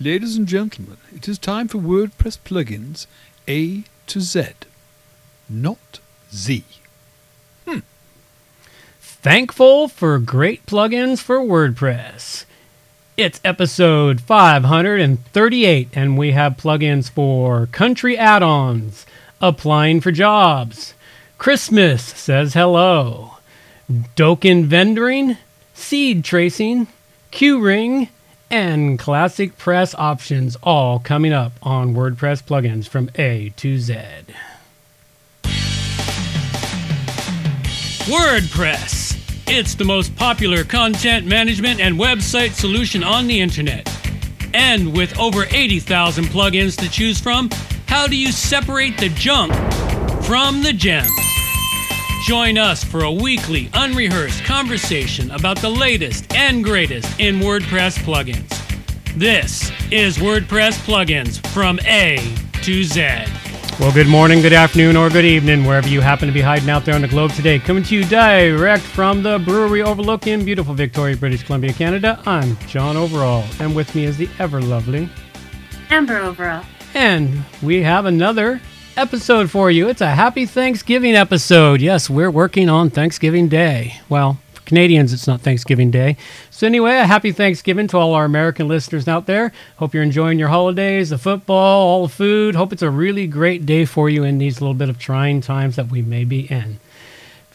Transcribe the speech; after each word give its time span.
Ladies 0.00 0.36
and 0.36 0.46
gentlemen, 0.46 0.98
it 1.12 1.26
is 1.26 1.40
time 1.40 1.66
for 1.66 1.78
WordPress 1.78 2.38
plugins 2.44 3.08
A 3.48 3.82
to 4.06 4.20
Z, 4.20 4.44
not 5.48 5.98
Z. 6.32 6.62
Hmm. 7.66 7.80
Thankful 9.00 9.88
for 9.88 10.20
great 10.20 10.64
plugins 10.66 11.18
for 11.18 11.40
WordPress. 11.40 12.44
It's 13.16 13.40
episode 13.44 14.20
538, 14.20 15.88
and 15.92 16.16
we 16.16 16.30
have 16.30 16.56
plugins 16.56 17.10
for 17.10 17.66
country 17.66 18.16
add 18.16 18.44
ons, 18.44 19.04
applying 19.40 20.00
for 20.00 20.12
jobs, 20.12 20.94
Christmas 21.38 22.04
says 22.04 22.54
hello, 22.54 23.38
Dokan 23.90 24.68
vendoring, 24.68 25.38
seed 25.74 26.22
tracing, 26.22 26.86
Q 27.32 27.58
ring, 27.58 28.10
and 28.50 28.98
classic 28.98 29.58
press 29.58 29.94
options 29.94 30.56
all 30.62 30.98
coming 30.98 31.32
up 31.32 31.52
on 31.62 31.94
WordPress 31.94 32.42
plugins 32.42 32.88
from 32.88 33.10
A 33.16 33.52
to 33.56 33.78
Z. 33.78 33.94
WordPress. 38.08 39.16
It's 39.46 39.74
the 39.74 39.84
most 39.84 40.16
popular 40.16 40.64
content 40.64 41.26
management 41.26 41.80
and 41.80 41.98
website 41.98 42.52
solution 42.52 43.04
on 43.04 43.26
the 43.26 43.40
internet. 43.40 43.88
And 44.54 44.96
with 44.96 45.18
over 45.18 45.44
80,000 45.50 46.24
plugins 46.24 46.76
to 46.78 46.90
choose 46.90 47.20
from, 47.20 47.50
how 47.86 48.06
do 48.06 48.16
you 48.16 48.32
separate 48.32 48.96
the 48.98 49.10
junk 49.10 49.52
from 50.24 50.62
the 50.62 50.72
gems? 50.72 51.27
Join 52.28 52.58
us 52.58 52.84
for 52.84 53.04
a 53.04 53.10
weekly, 53.10 53.70
unrehearsed 53.72 54.44
conversation 54.44 55.30
about 55.30 55.56
the 55.62 55.68
latest 55.70 56.30
and 56.34 56.62
greatest 56.62 57.18
in 57.18 57.36
WordPress 57.36 57.96
plugins. 58.00 58.50
This 59.16 59.72
is 59.90 60.18
WordPress 60.18 60.72
plugins 60.84 61.38
from 61.54 61.80
A 61.86 62.18
to 62.60 62.84
Z. 62.84 63.00
Well, 63.80 63.94
good 63.94 64.08
morning, 64.08 64.42
good 64.42 64.52
afternoon, 64.52 64.94
or 64.94 65.08
good 65.08 65.24
evening, 65.24 65.64
wherever 65.64 65.88
you 65.88 66.02
happen 66.02 66.28
to 66.28 66.34
be 66.34 66.42
hiding 66.42 66.68
out 66.68 66.84
there 66.84 66.94
on 66.94 67.00
the 67.00 67.08
globe 67.08 67.32
today. 67.32 67.58
Coming 67.58 67.82
to 67.84 67.94
you 67.96 68.04
direct 68.04 68.82
from 68.82 69.22
the 69.22 69.38
brewery 69.38 69.80
overlook 69.80 70.26
in 70.26 70.44
beautiful 70.44 70.74
Victoria, 70.74 71.16
British 71.16 71.44
Columbia, 71.44 71.72
Canada. 71.72 72.22
I'm 72.26 72.58
John 72.66 72.98
Overall, 72.98 73.46
and 73.58 73.74
with 73.74 73.94
me 73.94 74.04
is 74.04 74.18
the 74.18 74.28
ever 74.38 74.60
lovely 74.60 75.08
Amber 75.88 76.18
Overall. 76.18 76.66
And 76.92 77.42
we 77.62 77.82
have 77.84 78.04
another 78.04 78.60
episode 78.98 79.48
for 79.48 79.70
you. 79.70 79.88
It's 79.88 80.00
a 80.00 80.10
happy 80.10 80.44
Thanksgiving 80.44 81.14
episode. 81.14 81.80
Yes, 81.80 82.10
we're 82.10 82.32
working 82.32 82.68
on 82.68 82.90
Thanksgiving 82.90 83.46
Day. 83.46 84.00
Well, 84.08 84.40
for 84.52 84.62
Canadians, 84.62 85.12
it's 85.12 85.28
not 85.28 85.40
Thanksgiving 85.40 85.92
Day. 85.92 86.16
So, 86.50 86.66
anyway, 86.66 86.96
a 86.96 87.06
happy 87.06 87.30
Thanksgiving 87.30 87.86
to 87.88 87.96
all 87.96 88.14
our 88.14 88.24
American 88.24 88.66
listeners 88.66 89.06
out 89.06 89.26
there. 89.26 89.52
Hope 89.76 89.94
you're 89.94 90.02
enjoying 90.02 90.40
your 90.40 90.48
holidays, 90.48 91.10
the 91.10 91.18
football, 91.18 91.86
all 91.86 92.08
the 92.08 92.12
food. 92.12 92.56
Hope 92.56 92.72
it's 92.72 92.82
a 92.82 92.90
really 92.90 93.28
great 93.28 93.64
day 93.64 93.84
for 93.84 94.10
you 94.10 94.24
in 94.24 94.38
these 94.38 94.60
little 94.60 94.74
bit 94.74 94.88
of 94.88 94.98
trying 94.98 95.42
times 95.42 95.76
that 95.76 95.90
we 95.90 96.02
may 96.02 96.24
be 96.24 96.40
in. 96.50 96.80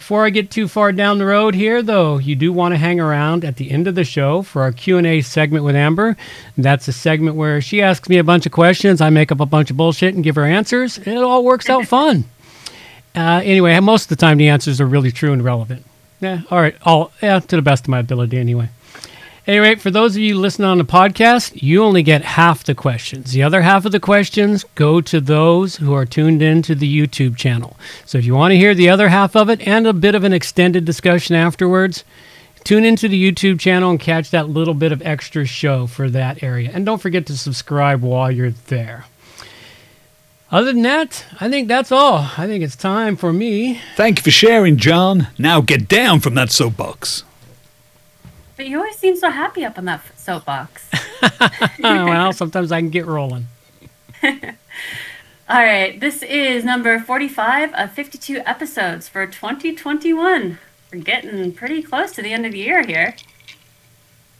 Before 0.03 0.25
I 0.25 0.31
get 0.31 0.51
too 0.51 0.67
far 0.67 0.91
down 0.91 1.17
the 1.17 1.25
road 1.25 1.55
here, 1.55 1.81
though, 1.81 2.17
you 2.17 2.35
do 2.35 2.51
want 2.51 2.73
to 2.73 2.77
hang 2.77 2.99
around 2.99 3.45
at 3.45 3.55
the 3.55 3.71
end 3.71 3.87
of 3.87 3.95
the 3.95 4.03
show 4.03 4.41
for 4.41 4.61
our 4.61 4.73
Q&A 4.73 5.21
segment 5.21 5.63
with 5.63 5.77
Amber. 5.77 6.17
That's 6.57 6.89
a 6.89 6.91
segment 6.91 7.37
where 7.37 7.61
she 7.61 7.81
asks 7.81 8.09
me 8.09 8.17
a 8.17 8.23
bunch 8.25 8.45
of 8.45 8.51
questions, 8.51 8.99
I 8.99 9.09
make 9.09 9.31
up 9.31 9.39
a 9.39 9.45
bunch 9.45 9.71
of 9.71 9.77
bullshit 9.77 10.13
and 10.13 10.21
give 10.21 10.35
her 10.35 10.43
answers. 10.43 10.97
And 10.97 11.07
it 11.07 11.23
all 11.23 11.45
works 11.45 11.69
out 11.69 11.85
fun. 11.87 12.25
Uh, 13.15 13.39
anyway, 13.45 13.79
most 13.79 14.03
of 14.03 14.09
the 14.09 14.17
time 14.17 14.37
the 14.37 14.49
answers 14.49 14.81
are 14.81 14.85
really 14.85 15.09
true 15.09 15.31
and 15.31 15.41
relevant. 15.41 15.85
Yeah, 16.19 16.41
all 16.51 16.59
right, 16.59 16.75
all 16.83 17.13
yeah, 17.21 17.39
to 17.39 17.55
the 17.55 17.61
best 17.61 17.85
of 17.85 17.87
my 17.87 17.99
ability 17.99 18.37
anyway. 18.37 18.67
Anyway, 19.45 19.75
for 19.75 19.91
those 19.91 20.15
of 20.15 20.21
you 20.21 20.39
listening 20.39 20.69
on 20.69 20.77
the 20.77 20.85
podcast, 20.85 21.61
you 21.61 21.83
only 21.83 22.01
get 22.01 22.23
half 22.23 22.63
the 22.63 22.73
questions. 22.73 23.33
The 23.33 23.43
other 23.43 23.61
half 23.61 23.83
of 23.83 23.91
the 23.91 23.99
questions 23.99 24.63
go 24.75 25.01
to 25.01 25.19
those 25.19 25.75
who 25.75 25.93
are 25.93 26.05
tuned 26.05 26.41
in 26.41 26.61
to 26.61 26.73
the 26.73 26.87
YouTube 26.87 27.35
channel. 27.35 27.77
So 28.05 28.17
if 28.17 28.23
you 28.23 28.35
want 28.35 28.53
to 28.53 28.57
hear 28.57 28.73
the 28.73 28.87
other 28.87 29.09
half 29.09 29.35
of 29.35 29.49
it 29.49 29.67
and 29.67 29.85
a 29.85 29.91
bit 29.91 30.15
of 30.15 30.23
an 30.23 30.31
extended 30.31 30.85
discussion 30.85 31.35
afterwards, 31.35 32.05
tune 32.63 32.85
into 32.85 33.09
the 33.09 33.21
YouTube 33.21 33.59
channel 33.59 33.89
and 33.89 33.99
catch 33.99 34.29
that 34.29 34.47
little 34.47 34.73
bit 34.73 34.93
of 34.93 35.01
extra 35.01 35.45
show 35.45 35.87
for 35.87 36.09
that 36.09 36.41
area. 36.41 36.71
And 36.73 36.85
don't 36.85 37.01
forget 37.01 37.25
to 37.25 37.37
subscribe 37.37 38.01
while 38.01 38.31
you're 38.31 38.51
there. 38.51 39.07
Other 40.51 40.71
than 40.71 40.83
that, 40.83 41.25
I 41.41 41.49
think 41.49 41.67
that's 41.67 41.91
all. 41.91 42.29
I 42.37 42.47
think 42.47 42.63
it's 42.63 42.77
time 42.77 43.17
for 43.17 43.33
me. 43.33 43.81
Thank 43.97 44.19
you 44.19 44.23
for 44.23 44.31
sharing, 44.31 44.77
John. 44.77 45.27
Now 45.37 45.59
get 45.59 45.89
down 45.89 46.21
from 46.21 46.35
that 46.35 46.49
soapbox. 46.49 47.25
But 48.55 48.67
you 48.67 48.77
always 48.77 48.97
seem 48.97 49.15
so 49.15 49.29
happy 49.29 49.65
up 49.65 49.77
on 49.77 49.85
that 49.85 50.01
soapbox. 50.17 50.89
well, 51.79 52.33
sometimes 52.33 52.71
I 52.71 52.79
can 52.79 52.89
get 52.89 53.05
rolling. 53.05 53.47
All 54.23 55.61
right, 55.61 55.99
this 55.99 56.23
is 56.23 56.63
number 56.63 56.99
45 56.99 57.73
of 57.73 57.91
52 57.91 58.41
episodes 58.45 59.09
for 59.09 59.27
2021. 59.27 60.57
We're 60.91 60.99
getting 61.01 61.51
pretty 61.51 61.83
close 61.83 62.13
to 62.13 62.21
the 62.21 62.31
end 62.31 62.45
of 62.45 62.53
the 62.53 62.59
year 62.59 62.85
here. 62.85 63.15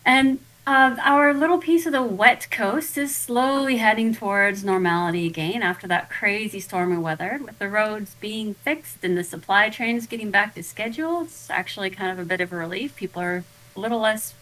And 0.06 0.40
uh, 0.66 0.96
our 1.02 1.34
little 1.34 1.58
piece 1.58 1.86
of 1.86 1.92
the 1.92 2.02
wet 2.02 2.48
coast 2.50 2.98
is 2.98 3.14
slowly 3.14 3.78
heading 3.78 4.16
towards 4.16 4.64
normality 4.64 5.28
again 5.28 5.62
after 5.62 5.88
that 5.88 6.10
crazy 6.10 6.62
stormy 6.62 6.98
weather. 6.98 7.42
With 7.44 7.60
the 7.60 7.68
roads 7.68 8.16
being 8.22 8.54
fixed 8.54 9.04
and 9.04 9.18
the 9.18 9.26
supply 9.26 9.70
trains 9.70 10.08
getting 10.08 10.32
back 10.32 10.56
to 10.56 10.64
schedule, 10.64 11.24
it's 11.24 11.50
actually 11.50 11.90
kind 11.90 12.12
of 12.12 12.20
a 12.20 12.28
bit 12.28 12.40
of 12.40 12.54
a 12.54 12.56
relief. 12.56 12.96
People 12.96 13.22
are 13.22 13.44
a 13.76 13.80
little 13.80 14.00
less, 14.00 14.34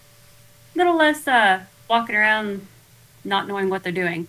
little 0.76 0.96
less 0.96 1.28
uh, 1.28 1.64
walking 1.90 2.16
around 2.16 2.68
not 3.24 3.48
knowing 3.48 3.70
what 3.70 3.84
they're 3.84 3.92
doing. 3.92 4.28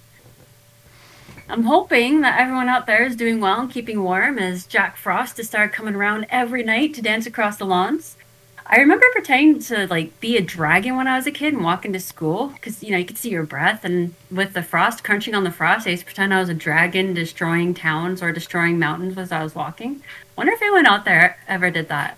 I'm 1.48 1.64
hoping 1.64 2.20
that 2.20 2.40
everyone 2.40 2.68
out 2.68 2.86
there 2.86 3.04
is 3.04 3.16
doing 3.16 3.40
well 3.40 3.60
and 3.60 3.70
keeping 3.70 4.02
warm 4.02 4.38
as 4.38 4.66
Jack 4.66 4.96
Frost 4.96 5.36
has 5.36 5.48
started 5.48 5.74
coming 5.74 5.94
around 5.94 6.26
every 6.30 6.62
night 6.62 6.94
to 6.94 7.02
dance 7.02 7.26
across 7.26 7.56
the 7.56 7.66
lawns. 7.66 8.16
I 8.64 8.76
remember 8.76 9.04
pretending 9.12 9.58
to 9.64 9.86
like 9.88 10.18
be 10.20 10.36
a 10.36 10.40
dragon 10.40 10.96
when 10.96 11.08
I 11.08 11.16
was 11.16 11.26
a 11.26 11.32
kid 11.32 11.52
and 11.52 11.64
walking 11.64 11.92
to 11.92 12.00
school 12.00 12.48
because 12.54 12.82
you 12.82 12.90
know 12.90 12.96
you 12.96 13.04
could 13.04 13.18
see 13.18 13.28
your 13.28 13.42
breath 13.42 13.84
and 13.84 14.14
with 14.30 14.54
the 14.54 14.62
frost 14.62 15.04
crunching 15.04 15.34
on 15.34 15.44
the 15.44 15.50
frost, 15.50 15.86
I 15.86 15.90
used 15.90 16.02
to 16.02 16.06
pretend 16.06 16.32
I 16.32 16.40
was 16.40 16.48
a 16.48 16.54
dragon 16.54 17.12
destroying 17.12 17.74
towns 17.74 18.22
or 18.22 18.32
destroying 18.32 18.78
mountains 18.78 19.18
as 19.18 19.32
I 19.32 19.42
was 19.42 19.54
walking. 19.54 20.02
Wonder 20.36 20.52
if 20.52 20.62
anyone 20.62 20.86
out 20.86 21.04
there 21.04 21.38
ever 21.48 21.70
did 21.70 21.88
that. 21.88 22.16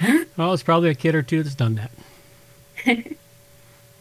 Well, 0.36 0.54
it's 0.54 0.62
probably 0.62 0.88
a 0.88 0.94
kid 0.94 1.14
or 1.14 1.22
two 1.22 1.42
that's 1.42 1.54
done 1.54 1.74
that. 1.74 1.90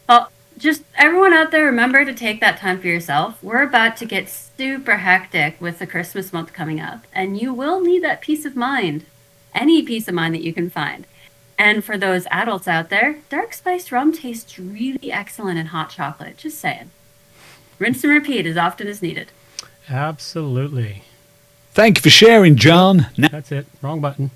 Well, 0.07 0.31
just 0.57 0.81
everyone 0.95 1.33
out 1.33 1.51
there, 1.51 1.65
remember 1.65 2.03
to 2.03 2.15
take 2.15 2.39
that 2.41 2.57
time 2.57 2.81
for 2.81 2.87
yourself. 2.87 3.41
We're 3.43 3.61
about 3.61 3.95
to 3.97 4.05
get 4.07 4.27
super 4.27 4.97
hectic 4.97 5.61
with 5.61 5.77
the 5.77 5.85
Christmas 5.85 6.33
month 6.33 6.51
coming 6.51 6.79
up, 6.79 7.05
and 7.13 7.39
you 7.39 7.53
will 7.53 7.79
need 7.79 8.03
that 8.03 8.21
peace 8.21 8.43
of 8.43 8.55
mind. 8.55 9.05
Any 9.53 9.83
peace 9.83 10.07
of 10.07 10.15
mind 10.15 10.33
that 10.33 10.41
you 10.41 10.51
can 10.51 10.71
find. 10.71 11.05
And 11.59 11.83
for 11.83 11.95
those 11.95 12.25
adults 12.31 12.67
out 12.67 12.89
there, 12.89 13.19
dark 13.29 13.53
spiced 13.53 13.91
rum 13.91 14.11
tastes 14.11 14.57
really 14.57 15.11
excellent 15.11 15.59
in 15.59 15.67
hot 15.67 15.91
chocolate. 15.91 16.37
Just 16.37 16.57
saying. 16.57 16.89
Rinse 17.77 18.03
and 18.03 18.11
repeat 18.11 18.47
as 18.47 18.57
often 18.57 18.87
as 18.87 19.01
needed. 19.01 19.31
Absolutely. 19.89 21.03
Thank 21.71 21.97
you 21.97 22.01
for 22.01 22.09
sharing, 22.09 22.55
John. 22.55 23.07
That's 23.17 23.51
it. 23.51 23.67
Wrong 23.81 24.01
button. 24.01 24.31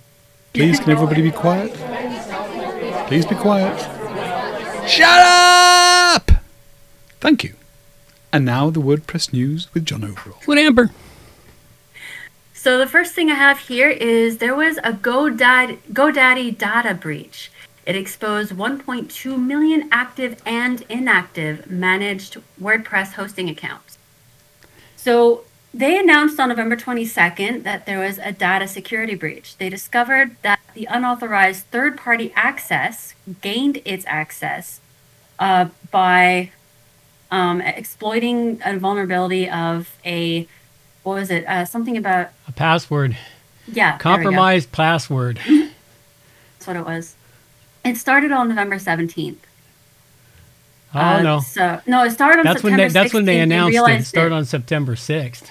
Please, 0.54 0.80
can 0.80 0.92
everybody 0.92 1.22
be 1.22 1.32
quiet? 1.32 1.74
Please 3.08 3.26
be 3.26 3.36
quiet. 3.36 3.80
Shut 4.88 5.20
up! 5.20 6.32
Thank 7.20 7.44
you. 7.44 7.56
And 8.32 8.46
now 8.46 8.70
the 8.70 8.80
WordPress 8.80 9.32
news 9.32 9.74
with 9.74 9.86
John 9.86 10.04
Overall. 10.04 10.40
With 10.48 10.58
Amber. 10.58 10.92
So 12.54 12.78
the 12.78 12.88
first 12.88 13.14
thing 13.14 13.30
I 13.30 13.36
have 13.36 13.60
here 13.60 13.90
is 13.90 14.38
there 14.38 14.56
was 14.56 14.78
a 14.78 14.94
GoDaddy, 14.94 15.80
GoDaddy 15.92 16.58
data 16.58 16.94
breach. 16.94 17.52
It 17.86 17.96
exposed 17.96 18.54
1.2 18.54 19.38
million 19.46 19.90
active 19.92 20.42
and 20.46 20.82
inactive 20.90 21.70
managed 21.70 22.38
WordPress 22.62 23.14
hosting 23.14 23.50
accounts. 23.50 23.98
So 24.96 25.44
they 25.74 25.98
announced 26.00 26.40
on 26.40 26.50
November 26.50 26.76
22nd 26.76 27.64
that 27.64 27.86
there 27.86 28.00
was 28.00 28.20
a 28.20 28.32
data 28.32 28.68
security 28.68 29.16
breach. 29.16 29.58
They 29.58 29.70
discovered 29.70 30.36
that 30.44 30.60
the 30.76 30.86
unauthorized 30.86 31.66
third 31.68 31.98
party 31.98 32.32
access 32.36 33.14
gained 33.42 33.82
its 33.86 34.06
access 34.08 34.80
uh, 35.40 35.70
by 35.92 36.52
um, 37.32 37.60
exploiting 37.62 38.62
a 38.64 38.78
vulnerability 38.78 39.50
of 39.50 39.90
a, 40.06 40.48
what 41.02 41.16
was 41.16 41.32
it? 41.32 41.46
Uh, 41.48 41.66
something 41.66 41.98
about, 41.98 42.30
A 42.48 42.52
password. 42.52 43.18
yeah. 43.68 43.74
there 43.74 43.94
we 43.94 43.98
go. 43.98 44.04
Compromised 44.04 44.72
password. 44.72 45.40
That's 45.48 46.68
what 46.68 46.76
it 46.76 46.86
was. 46.86 47.16
It 47.84 47.98
started 47.98 48.32
on 48.32 48.48
November 48.50 48.76
17th. 48.76 49.38
Oh 50.96 51.00
Uh, 51.00 51.22
no. 51.24 51.40
So 51.40 51.82
no, 51.88 52.04
it 52.06 52.12
started 52.12 52.40
on 52.42 52.46
That's 52.46 52.62
when 52.64 52.74
September 52.74 52.88
they, 52.90 52.94
that's 52.94 53.14
when 53.16 53.26
they 53.26 53.38
16th. 53.38 53.44
announced 53.44 53.78
it. 53.90 54.00
It 54.02 54.06
started 54.06 54.36
on 54.36 54.46
September 54.46 54.96
6th. 54.96 55.50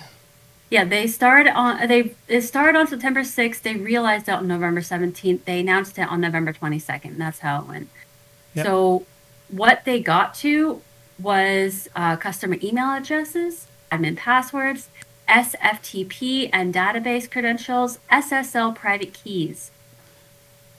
Yeah, 0.72 0.84
they 0.84 1.06
started 1.06 1.50
on 1.50 1.86
they 1.86 2.14
it 2.28 2.40
started 2.40 2.78
on 2.78 2.86
September 2.86 3.20
6th. 3.20 3.60
They 3.60 3.74
realized 3.74 4.26
it 4.26 4.32
on 4.32 4.48
November 4.48 4.80
17th. 4.80 5.44
They 5.44 5.60
announced 5.60 5.98
it 5.98 6.08
on 6.08 6.22
November 6.22 6.54
22nd. 6.54 7.18
That's 7.18 7.40
how 7.40 7.60
it 7.60 7.68
went. 7.68 7.90
Yep. 8.54 8.64
So 8.64 9.06
what 9.48 9.84
they 9.84 10.00
got 10.00 10.32
to 10.36 10.80
was 11.18 11.90
uh, 11.94 12.16
customer 12.16 12.56
email 12.62 12.86
addresses, 12.86 13.66
admin 13.90 14.16
passwords, 14.16 14.88
SFTP 15.28 16.48
and 16.54 16.72
database 16.72 17.30
credentials, 17.30 17.98
SSL 18.10 18.74
private 18.74 19.12
keys. 19.12 19.72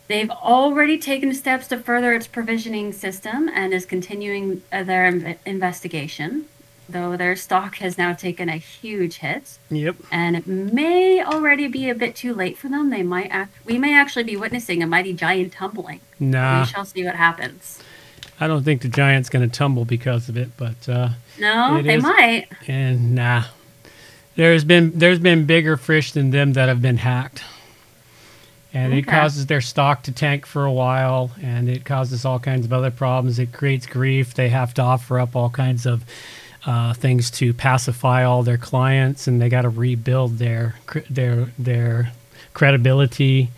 They've 0.08 0.32
already 0.32 0.98
taken 0.98 1.36
steps 1.36 1.68
to 1.68 1.78
further 1.78 2.16
its 2.16 2.26
provisioning 2.26 2.94
system 2.94 3.48
and 3.48 3.72
is 3.72 3.86
continuing 3.86 4.64
their 4.72 5.12
inv- 5.12 5.38
investigation, 5.46 6.46
though 6.90 7.16
their 7.18 7.36
stock 7.36 7.76
has 7.78 7.98
now 7.98 8.14
taken 8.14 8.50
a 8.50 8.58
huge 8.58 9.16
hit. 9.18 9.58
Yep. 9.70 9.96
And 10.12 10.36
it 10.36 10.46
may 10.48 11.24
already 11.24 11.68
be 11.68 11.90
a 11.90 11.96
bit 11.96 12.16
too 12.16 12.34
late 12.34 12.58
for 12.58 12.70
them. 12.70 12.90
They 12.90 13.04
might 13.04 13.30
act- 13.32 13.54
we 13.66 13.78
may 13.78 13.96
actually 13.98 14.24
be 14.24 14.36
witnessing 14.36 14.84
a 14.84 14.88
mighty 14.88 15.14
giant 15.14 15.54
tumbling. 15.54 16.02
Nah, 16.20 16.62
We 16.62 16.66
shall 16.68 16.86
see 16.86 17.04
what 17.06 17.16
happens. 17.16 17.80
I 18.40 18.48
don't 18.48 18.64
think 18.64 18.82
the 18.82 18.90
Giants 18.90 19.30
going 19.30 19.48
to 19.50 19.56
tumble 19.56 19.86
because 19.86 20.28
of 20.28 20.36
it, 20.38 20.50
but 20.58 20.90
uh, 20.90 21.10
No, 21.40 21.82
they 21.82 21.96
is- 21.96 22.04
might. 22.04 22.48
and 22.68 23.16
nah, 23.16 23.44
there's 24.36 24.64
been 24.66 24.92
there's 24.98 25.20
been 25.20 25.46
bigger 25.46 25.78
fish 25.78 26.12
than 26.12 26.32
them 26.32 26.54
that 26.54 26.68
have 26.68 26.82
been 26.82 26.98
hacked, 26.98 27.44
and 28.74 28.94
it 28.94 29.04
causes 29.04 29.46
their 29.46 29.62
stock 29.62 30.02
to 30.04 30.12
tank 30.12 30.46
for 30.48 30.66
a 30.66 30.72
while, 30.74 31.32
and 31.42 31.70
it 31.70 31.86
causes 31.86 32.26
all 32.26 32.40
kinds 32.40 32.66
of 32.66 32.74
other 32.74 32.90
problems. 32.92 33.38
It 33.38 33.54
creates 33.54 33.86
grief. 33.86 34.34
They 34.34 34.50
have 34.50 34.74
to 34.76 34.82
offer 34.82 35.20
up 35.20 35.36
all 35.36 35.52
kinds 35.52 35.86
of 35.86 36.04
uh, 36.66 36.94
things 36.94 37.30
to 37.32 37.54
pacify 37.54 38.24
all 38.24 38.44
their 38.44 38.58
clients, 38.58 39.28
and 39.28 39.42
they 39.42 39.50
got 39.50 39.64
to 39.64 39.70
rebuild 39.70 40.38
their 40.38 40.76
their 41.10 41.48
their 41.58 42.12
credibility 42.54 43.50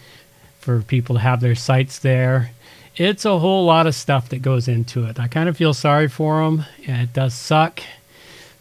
for 0.60 0.81
people 0.81 1.16
to 1.16 1.22
have 1.22 1.42
their 1.42 1.56
sites 1.56 2.00
there. 2.00 2.52
It's 2.96 3.25
a 3.25 3.40
whole 3.40 3.66
lot 3.66 3.88
of 3.88 3.94
stuff 3.94 4.30
that 4.30 4.42
goes 4.42 4.68
into 4.68 5.06
it. 5.06 5.19
I 5.19 5.28
kind 5.28 5.50
of 5.50 5.57
feel 5.57 5.74
sorry 5.74 6.07
for 6.07 6.44
them, 6.44 6.66
and 6.88 7.02
it 7.02 7.13
does 7.13 7.34
suck. 7.34 7.81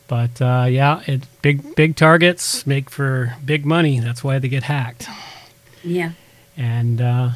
But 0.06 0.40
uh, 0.42 0.66
yeah, 0.68 1.02
it 1.06 1.22
big 1.40 1.74
big 1.76 1.96
targets 1.96 2.66
make 2.66 2.90
for 2.90 3.36
big 3.44 3.64
money. 3.64 4.00
That's 4.00 4.22
why 4.22 4.38
they 4.38 4.48
get 4.48 4.64
hacked. 4.64 5.08
Yeah. 5.82 6.12
And 6.56 7.00
uh, 7.00 7.30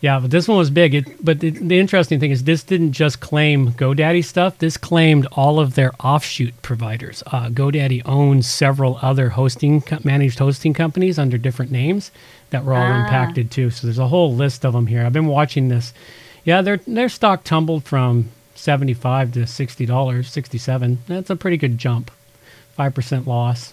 yeah, 0.00 0.20
but 0.20 0.30
this 0.30 0.46
one 0.46 0.58
was 0.58 0.70
big. 0.70 0.94
It, 0.94 1.24
but 1.24 1.40
the, 1.40 1.50
the 1.50 1.78
interesting 1.78 2.20
thing 2.20 2.30
is, 2.30 2.44
this 2.44 2.62
didn't 2.62 2.92
just 2.92 3.18
claim 3.20 3.72
GoDaddy 3.72 4.24
stuff. 4.24 4.58
This 4.58 4.76
claimed 4.76 5.26
all 5.32 5.58
of 5.58 5.74
their 5.74 5.92
offshoot 6.00 6.60
providers. 6.62 7.22
Uh, 7.26 7.48
GoDaddy 7.48 8.02
owns 8.06 8.48
several 8.48 8.98
other 9.02 9.30
hosting 9.30 9.82
managed 10.04 10.38
hosting 10.38 10.72
companies 10.74 11.18
under 11.18 11.36
different 11.38 11.72
names 11.72 12.10
that 12.50 12.64
were 12.64 12.74
all 12.74 12.80
Ah. 12.92 13.04
impacted 13.04 13.50
too. 13.50 13.70
So 13.70 13.86
there's 13.86 13.98
a 13.98 14.08
whole 14.08 14.34
list 14.34 14.64
of 14.64 14.72
them 14.72 14.86
here. 14.86 15.04
I've 15.04 15.12
been 15.12 15.26
watching 15.26 15.68
this. 15.68 15.92
Yeah, 16.44 16.62
their 16.62 16.76
their 16.86 17.08
stock 17.08 17.44
tumbled 17.44 17.84
from 17.84 18.30
seventy 18.54 18.94
five 18.94 19.32
to 19.32 19.46
sixty 19.46 19.84
dollars, 19.84 20.30
sixty 20.30 20.58
seven. 20.58 20.98
That's 21.08 21.30
a 21.30 21.36
pretty 21.36 21.56
good 21.56 21.76
jump. 21.76 22.10
Five 22.76 22.94
percent 22.94 23.26
loss. 23.26 23.72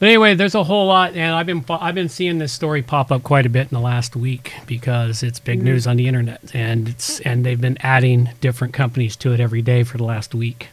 But 0.00 0.08
anyway, 0.08 0.34
there's 0.34 0.54
a 0.54 0.64
whole 0.64 0.86
lot, 0.86 1.14
and 1.14 1.34
I've 1.34 1.44
been 1.44 1.62
I've 1.68 1.94
been 1.94 2.08
seeing 2.08 2.38
this 2.38 2.52
story 2.52 2.80
pop 2.80 3.12
up 3.12 3.22
quite 3.22 3.44
a 3.44 3.50
bit 3.50 3.70
in 3.70 3.74
the 3.74 3.80
last 3.80 4.16
week 4.16 4.54
because 4.66 5.22
it's 5.22 5.38
big 5.38 5.60
mm. 5.60 5.64
news 5.64 5.86
on 5.86 5.96
the 5.96 6.08
internet, 6.08 6.40
and 6.54 6.88
it's 6.88 7.20
and 7.20 7.44
they've 7.44 7.60
been 7.60 7.76
adding 7.80 8.30
different 8.40 8.72
companies 8.72 9.14
to 9.16 9.34
it 9.34 9.40
every 9.40 9.60
day 9.60 9.84
for 9.84 9.98
the 9.98 10.04
last 10.04 10.34
week. 10.34 10.68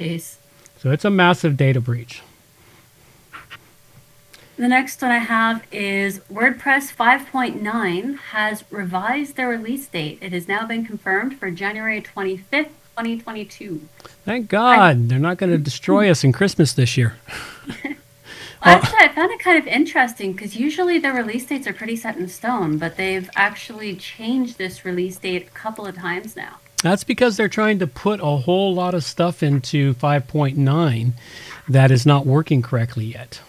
Jeez. 0.00 0.36
So 0.80 0.90
it's 0.90 1.04
a 1.04 1.10
massive 1.10 1.56
data 1.56 1.80
breach. 1.80 2.22
The 4.56 4.66
next 4.66 5.00
one 5.00 5.12
I 5.12 5.18
have 5.18 5.64
is 5.70 6.18
WordPress 6.32 6.94
5.9 6.94 8.18
has 8.18 8.64
revised 8.70 9.36
their 9.36 9.48
release 9.48 9.86
date. 9.86 10.18
It 10.20 10.32
has 10.32 10.48
now 10.48 10.66
been 10.66 10.84
confirmed 10.84 11.38
for 11.38 11.50
January 11.52 12.02
25th, 12.02 12.70
2022. 12.96 13.80
Thank 14.24 14.48
God 14.48 15.08
they're 15.08 15.18
not 15.18 15.38
going 15.38 15.50
to 15.50 15.58
destroy 15.58 16.10
us 16.10 16.24
in 16.24 16.32
Christmas 16.32 16.72
this 16.72 16.96
year. 16.96 17.16
Actually, 18.64 18.98
I 19.00 19.08
found 19.08 19.32
it 19.32 19.40
kind 19.40 19.58
of 19.58 19.66
interesting 19.66 20.32
because 20.32 20.54
usually 20.54 20.98
the 20.98 21.12
release 21.12 21.44
dates 21.46 21.66
are 21.66 21.72
pretty 21.72 21.96
set 21.96 22.16
in 22.16 22.28
stone, 22.28 22.78
but 22.78 22.96
they've 22.96 23.28
actually 23.34 23.96
changed 23.96 24.56
this 24.56 24.84
release 24.84 25.16
date 25.16 25.48
a 25.48 25.50
couple 25.50 25.84
of 25.84 25.96
times 25.96 26.36
now. 26.36 26.58
That's 26.82 27.02
because 27.02 27.36
they're 27.36 27.48
trying 27.48 27.80
to 27.80 27.86
put 27.86 28.20
a 28.20 28.36
whole 28.38 28.74
lot 28.74 28.94
of 28.94 29.02
stuff 29.02 29.42
into 29.42 29.94
5.9 29.94 31.12
that 31.68 31.90
is 31.90 32.06
not 32.06 32.26
working 32.26 32.62
correctly 32.62 33.06
yet. 33.06 33.40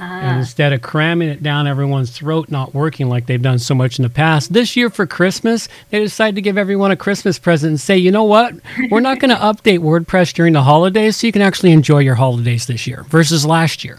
And 0.00 0.36
Ah, 0.36 0.38
instead 0.38 0.72
of 0.72 0.80
cramming 0.80 1.28
it 1.28 1.42
down 1.42 1.66
everyone's 1.66 2.10
throat, 2.10 2.50
not 2.50 2.72
working 2.72 3.08
like 3.08 3.26
they've 3.26 3.42
done 3.42 3.58
so 3.58 3.74
much 3.74 3.98
in 3.98 4.04
the 4.04 4.08
past, 4.08 4.52
this 4.52 4.76
year 4.76 4.90
for 4.90 5.06
Christmas, 5.06 5.68
they 5.90 5.98
decided 5.98 6.36
to 6.36 6.40
give 6.42 6.56
everyone 6.56 6.90
a 6.92 6.96
Christmas 6.96 7.38
present 7.38 7.70
and 7.70 7.80
say, 7.80 7.96
you 7.96 8.12
know 8.12 8.22
what? 8.24 8.54
We're 8.90 9.00
not 9.00 9.18
going 9.18 9.30
to 9.36 9.36
update 9.36 9.80
WordPress 9.80 10.32
during 10.34 10.52
the 10.52 10.62
holidays 10.62 11.16
so 11.16 11.26
you 11.26 11.32
can 11.32 11.42
actually 11.42 11.72
enjoy 11.72 11.98
your 11.98 12.14
holidays 12.14 12.66
this 12.66 12.86
year 12.86 13.04
versus 13.08 13.44
last 13.44 13.84
year 13.84 13.98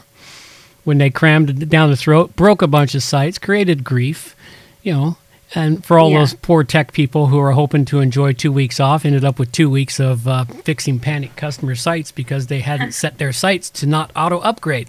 when 0.86 0.98
they 1.00 1.10
crammed 1.10 1.50
it 1.50 1.70
down 1.70 1.90
the 1.90 1.98
throat, 1.98 2.36
broke 2.38 2.62
a 2.62 2.68
bunch 2.68 2.96
of 2.96 3.04
sites, 3.04 3.38
created 3.38 3.84
grief, 3.84 4.36
you 4.82 4.94
know. 4.94 5.18
And 5.56 5.84
for 5.84 5.98
all 6.00 6.12
Yeah. 6.12 6.20
those 6.20 6.36
poor 6.36 6.64
tech 6.64 6.94
people 6.94 7.28
who 7.28 7.40
are 7.40 7.52
hoping 7.54 7.84
to 7.86 8.00
enjoy 8.00 8.34
two 8.34 8.52
weeks 8.52 8.80
off, 8.80 9.04
ended 9.04 9.26
up 9.26 9.40
with 9.40 9.52
two 9.52 9.70
weeks 9.70 10.00
of 10.00 10.28
uh, 10.28 10.46
fixing 10.46 11.00
panic 11.00 11.36
customer 11.36 11.74
sites 11.76 12.12
because 12.12 12.48
they 12.48 12.60
hadn't 12.60 12.92
set 13.04 13.18
their 13.18 13.34
sites 13.34 13.70
to 13.72 13.88
not 13.88 14.12
auto 14.16 14.38
upgrade. 14.40 14.88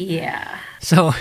Yeah. 0.00 0.58
So, 0.80 1.12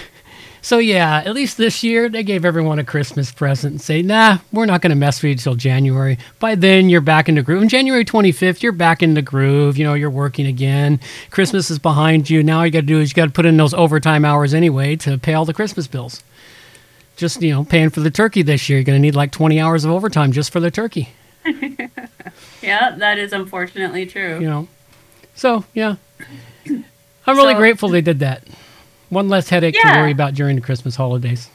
so 0.61 0.77
yeah, 0.77 1.17
at 1.25 1.33
least 1.33 1.57
this 1.57 1.83
year 1.83 2.09
they 2.09 2.23
gave 2.23 2.45
everyone 2.45 2.79
a 2.79 2.83
Christmas 2.83 3.31
present 3.31 3.71
and 3.73 3.81
say, 3.81 4.01
nah, 4.01 4.37
we're 4.51 4.65
not 4.65 4.81
going 4.81 4.89
to 4.91 4.95
mess 4.95 5.21
with 5.21 5.29
you 5.31 5.35
till 5.35 5.55
January. 5.55 6.17
By 6.39 6.55
then 6.55 6.89
you're 6.89 7.01
back 7.01 7.27
in 7.29 7.35
the 7.35 7.41
groove. 7.41 7.61
On 7.61 7.69
January 7.69 8.05
25th, 8.05 8.61
you're 8.61 8.71
back 8.71 9.03
in 9.03 9.13
the 9.15 9.21
groove. 9.21 9.77
You 9.77 9.83
know, 9.85 9.93
you're 9.95 10.09
working 10.09 10.45
again. 10.47 10.99
Christmas 11.29 11.69
is 11.69 11.79
behind 11.79 12.29
you. 12.29 12.41
Now 12.43 12.59
all 12.59 12.65
you 12.65 12.71
got 12.71 12.81
to 12.81 12.85
do 12.85 12.99
is 12.99 13.09
you 13.11 13.15
got 13.15 13.25
to 13.25 13.31
put 13.31 13.45
in 13.45 13.57
those 13.57 13.73
overtime 13.73 14.23
hours 14.25 14.53
anyway 14.53 14.95
to 14.97 15.17
pay 15.17 15.33
all 15.33 15.45
the 15.45 15.53
Christmas 15.53 15.87
bills. 15.87 16.23
Just, 17.17 17.41
you 17.41 17.51
know, 17.51 17.65
paying 17.65 17.89
for 17.89 17.99
the 17.99 18.11
turkey 18.11 18.41
this 18.43 18.69
year. 18.69 18.79
You're 18.79 18.85
going 18.85 18.95
to 18.97 19.01
need 19.01 19.15
like 19.15 19.31
20 19.31 19.59
hours 19.59 19.83
of 19.83 19.91
overtime 19.91 20.31
just 20.31 20.51
for 20.53 20.59
the 20.61 20.71
turkey, 20.71 21.09
Yeah, 22.61 22.95
that 22.97 23.17
is 23.17 23.33
unfortunately 23.33 24.05
true. 24.05 24.39
you 24.39 24.47
know. 24.47 24.67
So, 25.35 25.63
yeah. 25.73 25.95
I'm 26.65 27.37
really 27.37 27.53
So- 27.53 27.59
grateful 27.59 27.89
they 27.89 28.01
did 28.01 28.19
that. 28.19 28.43
One 29.09 29.27
less 29.27 29.49
headache 29.49 29.75
to 29.75 29.87
worry 29.95 30.11
about 30.11 30.35
during 30.35 30.55
the 30.55 30.61
Christmas 30.61 30.95
holidays. 30.95 31.49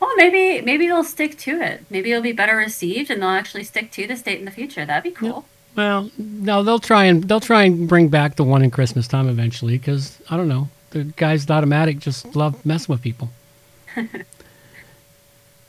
Well, 0.00 0.14
maybe 0.16 0.60
maybe 0.64 0.86
they'll 0.86 1.04
stick 1.04 1.36
to 1.38 1.60
it. 1.60 1.84
Maybe 1.90 2.10
it'll 2.10 2.22
be 2.22 2.32
better 2.32 2.56
received, 2.56 3.10
and 3.10 3.22
they'll 3.22 3.30
actually 3.30 3.64
stick 3.64 3.90
to 3.92 4.06
this 4.06 4.22
date 4.22 4.38
in 4.38 4.44
the 4.44 4.50
future. 4.50 4.84
That'd 4.84 5.02
be 5.02 5.10
cool. 5.10 5.44
Well, 5.74 6.10
no, 6.18 6.62
they'll 6.62 6.78
try 6.78 7.04
and 7.04 7.24
they'll 7.24 7.40
try 7.40 7.64
and 7.64 7.88
bring 7.88 8.08
back 8.08 8.36
the 8.36 8.44
one 8.44 8.62
in 8.62 8.70
Christmas 8.70 9.08
time 9.08 9.28
eventually 9.28 9.78
because 9.78 10.18
I 10.30 10.36
don't 10.36 10.48
know 10.48 10.68
the 10.92 11.04
guys 11.04 11.48
at 11.48 11.50
Automattic 11.50 11.98
just 11.98 12.36
love 12.36 12.64
messing 12.64 12.92
with 12.92 13.02
people. 13.02 13.30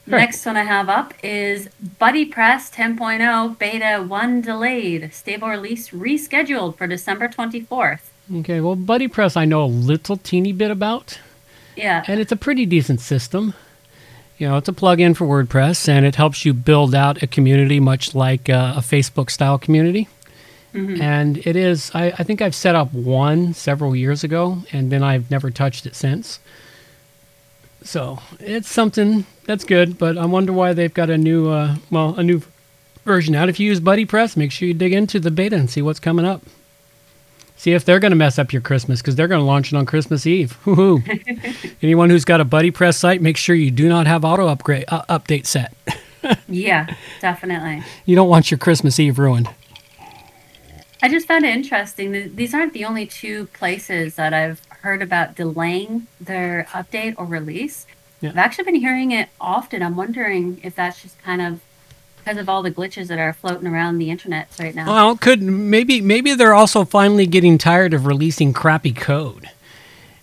Next 0.05 0.45
one 0.45 0.57
I 0.57 0.63
have 0.63 0.89
up 0.89 1.13
is 1.23 1.69
Buddy 1.97 2.25
Press 2.25 2.69
10.0 2.69 3.57
Beta 3.57 4.03
1 4.03 4.41
delayed. 4.41 5.13
Stable 5.13 5.47
release 5.47 5.89
rescheduled 5.91 6.75
for 6.75 6.87
December 6.87 7.29
24th. 7.29 8.09
Okay, 8.31 8.61
well, 8.61 8.75
Buddy 8.75 9.07
Press 9.07 9.35
I 9.35 9.45
know 9.45 9.63
a 9.63 9.65
little 9.65 10.17
teeny 10.17 10.53
bit 10.53 10.71
about, 10.71 11.19
Yeah. 11.75 12.03
and 12.07 12.19
it's 12.19 12.31
a 12.31 12.35
pretty 12.37 12.65
decent 12.65 13.01
system. 13.01 13.53
You 14.37 14.47
know, 14.49 14.57
it's 14.57 14.67
a 14.69 14.73
plug-in 14.73 15.13
for 15.13 15.25
WordPress, 15.27 15.87
and 15.87 16.05
it 16.05 16.15
helps 16.15 16.43
you 16.45 16.53
build 16.53 16.95
out 16.95 17.21
a 17.21 17.27
community 17.27 17.79
much 17.79 18.15
like 18.15 18.49
uh, 18.49 18.73
a 18.75 18.79
Facebook-style 18.79 19.59
community. 19.59 20.07
And 20.75 21.37
it 21.45 21.55
is, 21.55 21.91
I, 21.93 22.05
I 22.17 22.23
think 22.23 22.41
I've 22.41 22.55
set 22.55 22.73
up 22.73 22.91
one 22.93 23.53
several 23.53 23.95
years 23.95 24.23
ago, 24.23 24.63
and 24.71 24.91
then 24.91 25.03
I've 25.03 25.29
never 25.29 25.51
touched 25.51 25.85
it 25.85 25.95
since. 25.95 26.39
So 27.83 28.17
it's 28.39 28.71
something 28.71 29.27
that's 29.45 29.65
good, 29.65 29.99
but 29.99 30.17
I 30.17 30.25
wonder 30.25 30.51
why 30.51 30.73
they've 30.73 30.91
got 30.91 31.11
a 31.11 31.17
new, 31.17 31.47
uh, 31.51 31.75
well, 31.91 32.15
a 32.15 32.23
new 32.23 32.41
version 33.05 33.35
out. 33.35 33.49
If 33.49 33.59
you 33.59 33.67
use 33.69 33.79
Buddy 33.79 34.03
Press, 34.05 34.35
make 34.35 34.51
sure 34.51 34.67
you 34.67 34.73
dig 34.73 34.93
into 34.93 35.19
the 35.19 35.29
beta 35.29 35.55
and 35.55 35.69
see 35.69 35.83
what's 35.83 35.99
coming 35.99 36.25
up. 36.25 36.41
See 37.55 37.73
if 37.73 37.85
they're 37.85 37.99
going 37.99 38.11
to 38.11 38.17
mess 38.17 38.37
up 38.39 38.51
your 38.51 38.61
Christmas 38.61 39.01
because 39.01 39.15
they're 39.15 39.27
going 39.27 39.39
to 39.39 39.45
launch 39.45 39.71
it 39.71 39.75
on 39.77 39.85
Christmas 39.85 40.25
Eve. 40.25 40.57
Woo-hoo. 40.65 41.01
Anyone 41.81 42.09
who's 42.09 42.25
got 42.25 42.41
a 42.41 42.45
Buddy 42.45 42.71
Press 42.71 42.97
site, 42.97 43.21
make 43.21 43.37
sure 43.37 43.55
you 43.55 43.71
do 43.71 43.87
not 43.87 44.07
have 44.07 44.25
auto 44.25 44.47
upgrade 44.47 44.85
uh, 44.87 45.03
update 45.09 45.45
set. 45.45 45.73
Yeah, 46.47 46.87
definitely. 47.19 47.83
You 48.05 48.15
don't 48.15 48.29
want 48.29 48.49
your 48.49 48.57
Christmas 48.57 48.97
Eve 48.97 49.19
ruined. 49.19 49.49
I 51.01 51.09
just 51.09 51.27
found 51.27 51.43
it 51.43 51.53
interesting. 51.53 52.13
that 52.13 52.37
These 52.37 52.53
aren't 52.53 52.71
the 52.71 52.85
only 52.85 53.05
two 53.05 53.47
places 53.47 54.15
that 54.15 54.33
I've 54.33 54.61
heard 54.69 55.01
about 55.01 55.35
delaying 55.35 56.07
their 56.21 56.65
update 56.71 57.15
or 57.17 57.25
release. 57.25 57.85
Yeah. 58.21 58.29
I've 58.29 58.37
actually 58.37 58.63
been 58.63 58.75
hearing 58.75 59.11
it 59.11 59.27
often. 59.41 59.83
I'm 59.83 59.97
wondering 59.97 60.61
if 60.63 60.75
that's 60.75 61.01
just 61.01 61.21
kind 61.21 61.41
of 61.41 61.59
because 62.23 62.37
of 62.37 62.47
all 62.49 62.61
the 62.63 62.71
glitches 62.71 63.07
that 63.07 63.19
are 63.19 63.33
floating 63.33 63.67
around 63.67 63.97
the 63.97 64.09
internet 64.09 64.47
right 64.59 64.73
now. 64.75 64.87
Well, 64.87 65.17
could 65.17 65.41
maybe 65.41 66.01
maybe 66.01 66.33
they're 66.33 66.53
also 66.53 66.85
finally 66.85 67.25
getting 67.27 67.57
tired 67.57 67.93
of 67.93 68.05
releasing 68.05 68.53
crappy 68.53 68.91
code. 68.93 69.49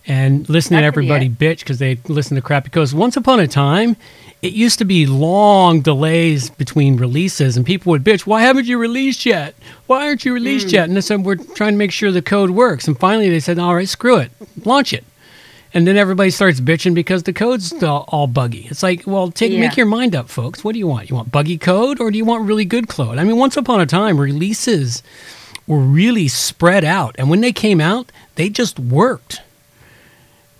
and 0.07 0.49
listening 0.49 0.79
to 0.79 0.81
That 0.81 0.81
be 0.81 0.87
everybody 0.87 1.25
it. 1.27 1.37
bitch 1.37 1.59
because 1.59 1.77
they 1.77 1.99
listen 2.07 2.33
to 2.35 2.41
crap. 2.41 2.63
Because 2.63 2.93
once 2.93 3.15
upon 3.15 3.39
a 3.39 3.47
time, 3.47 3.95
it 4.41 4.51
used 4.51 4.79
to 4.79 4.85
be 4.85 5.05
long 5.05 5.81
delays 5.81 6.49
between 6.49 6.97
releases, 6.97 7.55
and 7.55 7.63
people 7.63 7.91
would 7.91 8.03
bitch, 8.03 8.21
"Why 8.21 8.41
haven't 8.41 8.65
you 8.65 8.79
released 8.79 9.27
yet? 9.27 9.53
Why 9.85 10.07
aren't 10.07 10.25
you 10.25 10.33
released 10.33 10.69
Hmm. 10.69 10.75
yet?" 10.75 10.87
And 10.89 10.97
they 10.97 11.01
said, 11.01 11.23
"We're 11.23 11.35
trying 11.35 11.73
to 11.73 11.77
make 11.77 11.91
sure 11.91 12.11
the 12.11 12.23
code 12.23 12.49
works." 12.49 12.87
And 12.87 12.97
finally, 12.97 13.29
they 13.29 13.39
said, 13.39 13.59
"All 13.59 13.75
right, 13.75 13.87
screw 13.87 14.17
it, 14.17 14.31
launch 14.65 14.91
it." 14.91 15.03
And 15.73 15.87
then 15.87 15.95
everybody 15.95 16.31
starts 16.31 16.59
bitching 16.59 16.93
because 16.93 17.23
the 17.23 17.31
code's 17.33 17.71
all, 17.81 18.27
buggy. 18.27 18.67
It's 18.69 18.83
like, 18.83 19.07
well, 19.07 19.31
take 19.31 19.51
Yeah. 19.53 19.61
make 19.61 19.77
your 19.77 19.85
mind 19.85 20.15
up, 20.15 20.29
folks. 20.29 20.63
What 20.63 20.73
do 20.73 20.79
you 20.79 20.87
want? 20.87 21.09
You 21.09 21.15
want 21.15 21.31
buggy 21.31 21.57
code 21.57 21.99
or 22.01 22.11
do 22.11 22.17
you 22.17 22.25
want 22.25 22.45
really 22.45 22.65
good 22.65 22.89
code? 22.89 23.17
I 23.17 23.23
mean, 23.23 23.37
once 23.37 23.55
upon 23.55 23.79
a 23.79 23.85
time, 23.85 24.19
releases 24.19 25.01
were 25.67 25.79
really 25.79 26.27
spread 26.27 26.83
out, 26.83 27.15
and 27.17 27.29
when 27.29 27.39
they 27.39 27.53
came 27.53 27.79
out, 27.79 28.11
they 28.35 28.49
just 28.49 28.77
worked 28.79 29.41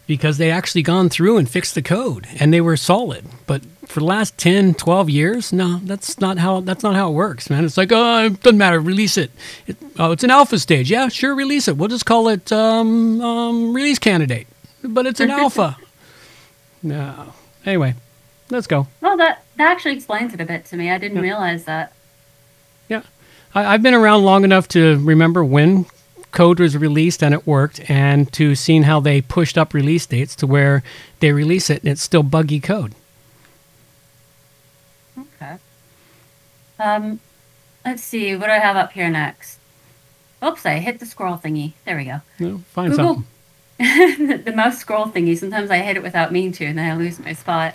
because 0.08 0.38
they 0.38 0.52
actually 0.52 0.82
gone 0.82 1.10
through 1.10 1.38
and 1.38 1.50
fixed 1.50 1.74
the 1.76 1.82
code 1.82 2.28
and 2.40 2.54
they 2.54 2.62
were 2.62 2.78
solid. 2.78 3.26
But 3.48 3.62
for 3.88 4.00
the 4.02 4.06
last 4.06 4.38
10, 4.38 4.74
12 4.76 5.10
years, 5.10 5.52
no, 5.54 5.80
that's 5.84 6.20
not 6.20 6.38
how 6.38 6.60
that's 6.62 6.84
not 6.84 6.96
how 6.96 7.10
it 7.10 7.14
works, 7.14 7.50
man. 7.50 7.66
It's 7.66 7.78
like, 7.78 7.92
oh, 7.92 8.26
it 8.26 8.42
doesn't 8.44 8.58
matter, 8.58 8.80
release 8.80 9.18
it. 9.18 9.32
it 9.68 9.78
oh, 10.00 10.12
it's 10.12 10.24
an 10.24 10.30
alpha 10.32 10.60
stage. 10.60 10.90
Yeah, 10.92 11.08
sure, 11.10 11.34
release 11.36 11.68
it. 11.68 11.78
We'll 11.78 11.90
just 11.90 12.06
call 12.06 12.28
it 12.30 12.52
um, 12.52 13.22
um, 13.22 13.74
release 13.74 14.00
candidate. 14.00 14.48
But 14.84 15.06
it's 15.06 15.20
an 15.20 15.32
alpha. 15.32 15.78
No. 16.84 17.34
Anyway, 17.66 17.94
let's 18.50 18.68
go. 18.68 18.88
Well, 19.02 19.18
that 19.18 19.44
that 19.58 19.72
actually 19.72 19.96
explains 19.96 20.34
it 20.34 20.42
a 20.42 20.46
bit 20.46 20.66
to 20.66 20.78
me. 20.78 20.90
I 20.90 20.98
didn't 20.98 21.18
Yeah. 21.18 21.24
realize 21.24 21.66
that. 21.66 21.94
Yeah. 22.90 23.04
I, 23.54 23.74
I've 23.74 23.84
been 23.84 23.94
around 23.94 24.24
long 24.24 24.44
enough 24.44 24.68
to 24.70 24.98
remember 25.00 25.44
when 25.44 25.86
code 26.32 26.60
was 26.60 26.76
released 26.78 27.22
and 27.22 27.34
it 27.34 27.46
worked, 27.46 27.82
and 27.90 28.32
to 28.34 28.56
seeing 28.56 28.84
how 28.84 29.00
they 29.00 29.22
pushed 29.22 29.58
up 29.58 29.74
release 29.74 30.06
dates 30.06 30.36
to 30.38 30.48
where 30.48 30.82
they 31.20 31.32
release 31.34 31.70
it 31.70 31.84
and 31.84 31.92
it's 31.92 32.02
still 32.02 32.24
buggy 32.24 32.60
code. 32.60 32.96
Okay. 35.18 35.58
Um, 36.80 37.20
let's 37.86 38.02
see. 38.04 38.36
What 38.36 38.46
do 38.48 38.52
I 38.54 38.60
have 38.60 38.76
up 38.78 38.94
here 38.94 39.10
next? 39.10 39.60
Oops, 40.44 40.66
I 40.66 40.80
hit 40.80 41.00
the 41.00 41.06
scroll 41.06 41.38
thingy. 41.38 41.74
There 41.86 41.98
we 41.98 42.06
go. 42.06 42.22
Know, 42.40 42.58
find 42.72 42.92
Google. 42.92 43.06
something. 43.16 43.28
the 44.46 44.54
mouse 44.56 44.78
scroll 44.80 45.08
thingy. 45.08 45.38
Sometimes 45.38 45.72
I 45.72 45.78
hit 45.78 45.98
it 45.98 46.04
without 46.04 46.32
meaning 46.32 46.52
to, 46.54 46.66
and 46.66 46.78
then 46.78 46.92
I 46.92 46.96
lose 46.96 47.20
my 47.20 47.34
spot. 47.34 47.74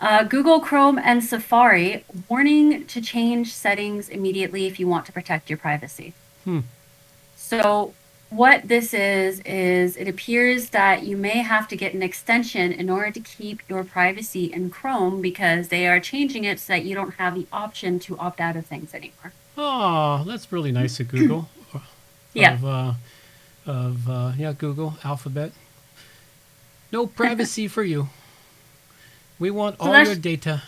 Uh, 0.00 0.22
Google 0.22 0.60
Chrome 0.60 0.98
and 0.98 1.24
Safari 1.24 2.04
warning 2.28 2.86
to 2.86 3.00
change 3.00 3.52
settings 3.52 4.08
immediately 4.08 4.66
if 4.66 4.78
you 4.78 4.86
want 4.86 5.06
to 5.06 5.12
protect 5.12 5.50
your 5.50 5.56
privacy. 5.56 6.12
Hmm. 6.44 6.60
So, 7.34 7.94
what 8.30 8.68
this 8.68 8.94
is, 8.94 9.40
is 9.40 9.96
it 9.96 10.06
appears 10.06 10.70
that 10.70 11.04
you 11.04 11.16
may 11.16 11.38
have 11.38 11.66
to 11.68 11.76
get 11.76 11.94
an 11.94 12.02
extension 12.02 12.72
in 12.72 12.90
order 12.90 13.10
to 13.10 13.20
keep 13.20 13.62
your 13.68 13.82
privacy 13.82 14.52
in 14.52 14.70
Chrome 14.70 15.20
because 15.20 15.68
they 15.68 15.86
are 15.86 16.00
changing 16.00 16.44
it 16.44 16.60
so 16.60 16.74
that 16.74 16.84
you 16.84 16.94
don't 16.94 17.14
have 17.14 17.34
the 17.34 17.46
option 17.52 17.98
to 18.00 18.18
opt 18.18 18.40
out 18.40 18.56
of 18.56 18.66
things 18.66 18.94
anymore. 18.94 19.32
Oh, 19.56 20.24
that's 20.26 20.52
really 20.52 20.72
nice 20.72 21.00
of 21.00 21.08
Google. 21.08 21.48
Yeah. 22.36 22.54
Of, 22.54 22.64
uh, 22.64 22.92
of 23.66 24.08
uh, 24.08 24.32
yeah, 24.36 24.52
Google 24.52 24.96
Alphabet. 25.04 25.52
No 26.92 27.06
privacy 27.20 27.68
for 27.68 27.82
you. 27.82 28.08
We 29.38 29.50
want 29.50 29.78
So 29.78 29.92
all 29.92 30.04
your 30.04 30.14
data. 30.14 30.62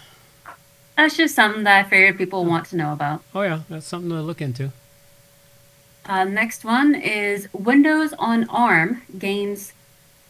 That's 0.97 1.17
just 1.17 1.35
something 1.35 1.65
that 1.65 1.85
I 1.85 1.89
figured 1.89 2.17
people 2.17 2.45
want 2.45 2.67
to 2.67 2.77
know 2.77 2.93
about. 2.93 3.23
Oh 3.35 3.43
yeah, 3.43 3.61
that's 3.69 3.87
something 3.87 4.11
to 4.11 4.23
look 4.23 4.41
into. 4.41 4.73
Uh, 6.07 6.25
next 6.25 6.65
one 6.65 6.95
is 6.95 7.49
Windows 7.53 8.15
on 8.19 8.49
ARM 8.49 9.03
gains 9.19 9.73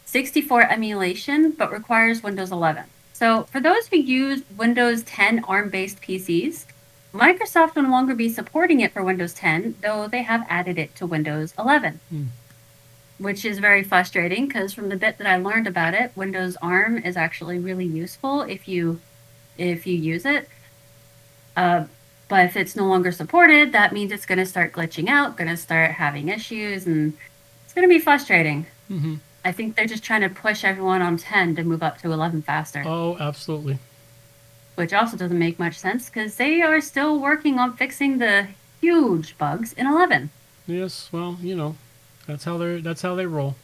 64 0.05 0.63
emulation 0.63 1.51
but 1.51 1.71
requires 1.71 2.23
Windows 2.23 2.51
11. 2.51 2.85
So, 3.13 3.43
for 3.43 3.59
those 3.59 3.87
who 3.87 3.97
use 3.97 4.43
Windows 4.55 5.03
10 5.03 5.43
ARM 5.45 5.69
based 5.69 6.01
PCs, 6.01 6.65
Microsoft 7.13 7.75
will 7.75 7.83
no 7.83 7.89
longer 7.89 8.13
be 8.13 8.29
supporting 8.29 8.79
it 8.79 8.91
for 8.91 9.03
Windows 9.03 9.33
10, 9.33 9.75
though 9.81 10.07
they 10.07 10.21
have 10.21 10.45
added 10.49 10.77
it 10.77 10.95
to 10.97 11.05
Windows 11.07 11.53
11. 11.57 11.99
Hmm. 12.09 12.23
Which 13.19 13.45
is 13.45 13.57
very 13.59 13.83
frustrating 13.83 14.45
because 14.47 14.73
from 14.73 14.89
the 14.89 14.95
bit 14.95 15.17
that 15.17 15.25
I 15.27 15.37
learned 15.37 15.65
about 15.65 15.95
it, 15.95 16.11
Windows 16.15 16.55
ARM 16.61 16.99
is 16.99 17.17
actually 17.17 17.57
really 17.57 17.85
useful 17.85 18.41
if 18.43 18.67
you 18.67 18.99
if 19.57 19.87
you 19.87 19.95
use 19.97 20.23
it. 20.25 20.47
Uh, 21.55 21.85
but 22.27 22.45
if 22.45 22.55
it's 22.55 22.75
no 22.75 22.85
longer 22.85 23.11
supported, 23.11 23.71
that 23.71 23.91
means 23.91 24.11
it's 24.11 24.25
going 24.27 24.37
to 24.37 24.45
start 24.45 24.71
glitching 24.73 25.07
out, 25.09 25.35
going 25.37 25.49
to 25.49 25.57
start 25.57 25.91
having 25.91 26.27
issues, 26.27 26.85
and 26.85 27.13
it's 27.63 27.73
going 27.73 27.87
to 27.87 27.93
be 27.93 27.99
frustrating. 27.99 28.65
hmm 28.87 29.15
I 29.45 29.53
think 29.53 29.75
they're 29.77 29.85
just 29.85 30.03
trying 30.03 30.21
to 30.21 30.29
push 30.29 30.65
everyone 30.65 31.01
on 31.01 31.15
10 31.15 31.55
to 31.55 31.63
move 31.63 31.81
up 31.81 31.99
to 31.99 32.11
11 32.11 32.41
faster, 32.41 32.83
Oh, 32.85 33.15
absolutely. 33.17 33.79
which 34.75 34.91
also 34.93 35.15
doesn't 35.15 35.39
make 35.39 35.57
much 35.57 35.77
sense 35.79 36.09
because 36.09 36.35
they 36.35 36.61
are 36.61 36.81
still 36.81 37.17
working 37.17 37.57
on 37.57 37.77
fixing 37.77 38.17
the 38.17 38.47
huge 38.81 39.37
bugs 39.37 39.71
in 39.73 39.87
11. 39.87 40.29
Yes. 40.67 41.07
Well, 41.13 41.37
you 41.41 41.55
know, 41.55 41.77
that's 42.27 42.43
how 42.43 42.57
they 42.57 42.81
that's 42.81 43.01
how 43.01 43.15
they 43.15 43.25
roll. 43.25 43.55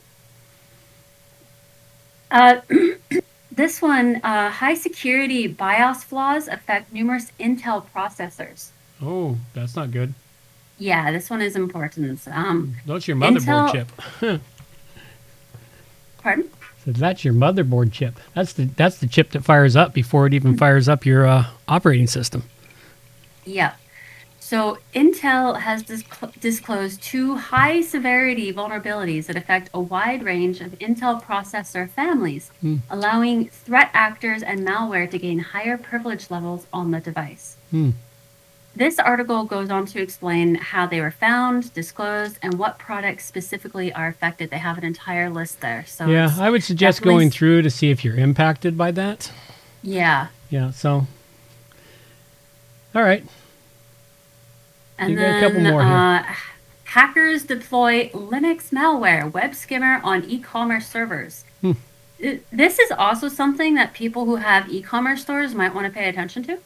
Uh, 2.31 2.61
this 3.51 3.81
one, 3.81 4.15
uh, 4.23 4.49
high 4.49 4.73
security 4.73 5.47
BIOS 5.47 6.03
flaws 6.03 6.47
affect 6.47 6.91
numerous 6.91 7.31
Intel 7.39 7.85
processors. 7.93 8.69
Oh, 9.01 9.37
that's 9.53 9.75
not 9.75 9.91
good. 9.91 10.13
Yeah, 10.79 11.11
this 11.11 11.29
one 11.29 11.41
is 11.41 11.55
important. 11.55 12.27
Um, 12.27 12.75
That's 12.85 13.07
your 13.07 13.15
motherboard 13.15 13.69
Intel- 13.69 13.71
chip. 13.71 14.41
pardon? 16.17 16.49
So 16.83 16.91
that's 16.91 17.23
your 17.23 17.33
motherboard 17.33 17.93
chip. 17.93 18.19
That's 18.33 18.53
the 18.53 18.65
that's 18.65 18.97
the 18.97 19.07
chip 19.07 19.31
that 19.31 19.43
fires 19.45 19.75
up 19.75 19.93
before 19.93 20.27
it 20.27 20.33
even 20.33 20.57
fires 20.57 20.89
up 20.89 21.05
your 21.05 21.25
uh, 21.25 21.45
operating 21.67 22.07
system. 22.07 22.43
Yeah. 23.45 23.75
So 24.53 24.77
Intel 24.93 25.61
has 25.61 25.81
discl- 25.81 26.39
disclosed 26.39 27.01
two 27.01 27.37
high 27.37 27.81
severity 27.81 28.53
vulnerabilities 28.53 29.25
that 29.25 29.35
affect 29.35 29.71
a 29.73 29.79
wide 29.79 30.21
range 30.21 30.61
of 30.61 30.73
Intel 30.77 31.19
processor 31.23 31.89
families, 31.89 32.51
Hmm. 32.61 32.75
allowing 32.87 33.49
threat 33.49 33.89
actors 33.95 34.43
and 34.43 34.59
malware 34.59 35.09
to 35.09 35.17
gain 35.17 35.39
higher 35.39 35.75
privilege 35.75 36.29
levels 36.29 36.67
on 36.71 36.91
the 36.91 36.99
device. 36.99 37.57
Hmm. 37.71 37.91
This 38.75 38.99
article 38.99 39.43
goes 39.45 39.71
on 39.71 39.87
to 39.87 39.99
explain 39.99 40.53
how 40.53 40.85
they 40.85 41.01
were 41.01 41.09
found, 41.09 41.73
disclosed, 41.73 42.37
and 42.43 42.53
what 42.59 42.77
products 42.77 43.25
specifically 43.25 43.91
are 43.91 44.07
affected. 44.07 44.51
They 44.51 44.59
have 44.59 44.77
an 44.77 44.83
entire 44.83 45.31
list 45.31 45.61
there. 45.61 45.83
So 45.87 46.05
yeah, 46.05 46.29
I 46.39 46.51
would 46.51 46.63
suggest 46.63 47.01
going 47.01 47.31
through 47.31 47.63
to 47.63 47.71
see 47.71 47.89
if 47.89 48.05
you're 48.05 48.17
impacted 48.17 48.77
by 48.77 48.91
that. 48.91 49.31
yeah. 49.81 50.27
Yeah. 50.51 50.69
So. 50.69 51.07
All 52.93 53.01
right. 53.01 53.25
And 55.03 55.11
You 55.11 55.17
got 55.17 55.21
then 55.21 55.43
a 55.43 55.47
couple 55.47 55.61
more 55.61 55.83
here. 55.83 55.91
Uh, 55.91 56.33
hackers 56.85 57.43
deploy 57.43 58.09
Linux 58.09 58.69
malware 58.69 59.31
web 59.31 59.55
skimmer 59.55 59.99
on 60.03 60.23
e-commerce 60.25 60.87
servers. 60.87 61.43
Hmm. 61.61 61.71
This 62.51 62.79
is 62.79 62.91
also 62.91 63.27
something 63.27 63.73
that 63.75 63.93
people 63.93 64.25
who 64.25 64.37
have 64.37 64.69
e-commerce 64.69 65.21
stores 65.21 65.53
might 65.53 65.73
want 65.73 65.87
to 65.87 65.91
pay 65.91 66.07
attention 66.07 66.43
to. 66.43 66.59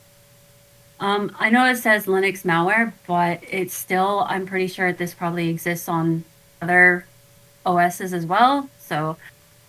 Um, 0.99 1.35
I 1.39 1.49
know 1.49 1.65
it 1.65 1.77
says 1.77 2.05
Linux 2.05 2.43
malware, 2.43 2.93
but 3.07 3.41
it's 3.49 3.73
still, 3.73 4.25
I'm 4.27 4.45
pretty 4.45 4.67
sure 4.67 4.91
this 4.91 5.13
probably 5.13 5.49
exists 5.49 5.87
on 5.87 6.25
other 6.61 7.05
OSs 7.65 8.13
as 8.13 8.25
well. 8.25 8.69
So 8.79 9.17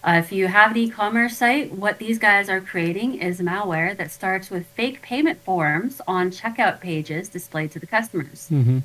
uh, 0.04 0.12
if 0.12 0.30
you 0.30 0.46
have 0.46 0.70
an 0.72 0.76
e-commerce 0.76 1.36
site, 1.36 1.72
what 1.72 1.98
these 1.98 2.18
guys 2.18 2.48
are 2.48 2.60
creating 2.60 3.20
is 3.20 3.40
malware 3.40 3.96
that 3.96 4.10
starts 4.10 4.48
with 4.48 4.66
fake 4.68 5.02
payment 5.02 5.42
forms 5.42 6.00
on 6.06 6.30
checkout 6.30 6.80
pages 6.80 7.28
displayed 7.28 7.72
to 7.72 7.78
the 7.78 7.86
customers. 7.86 8.48
hmm 8.48 8.78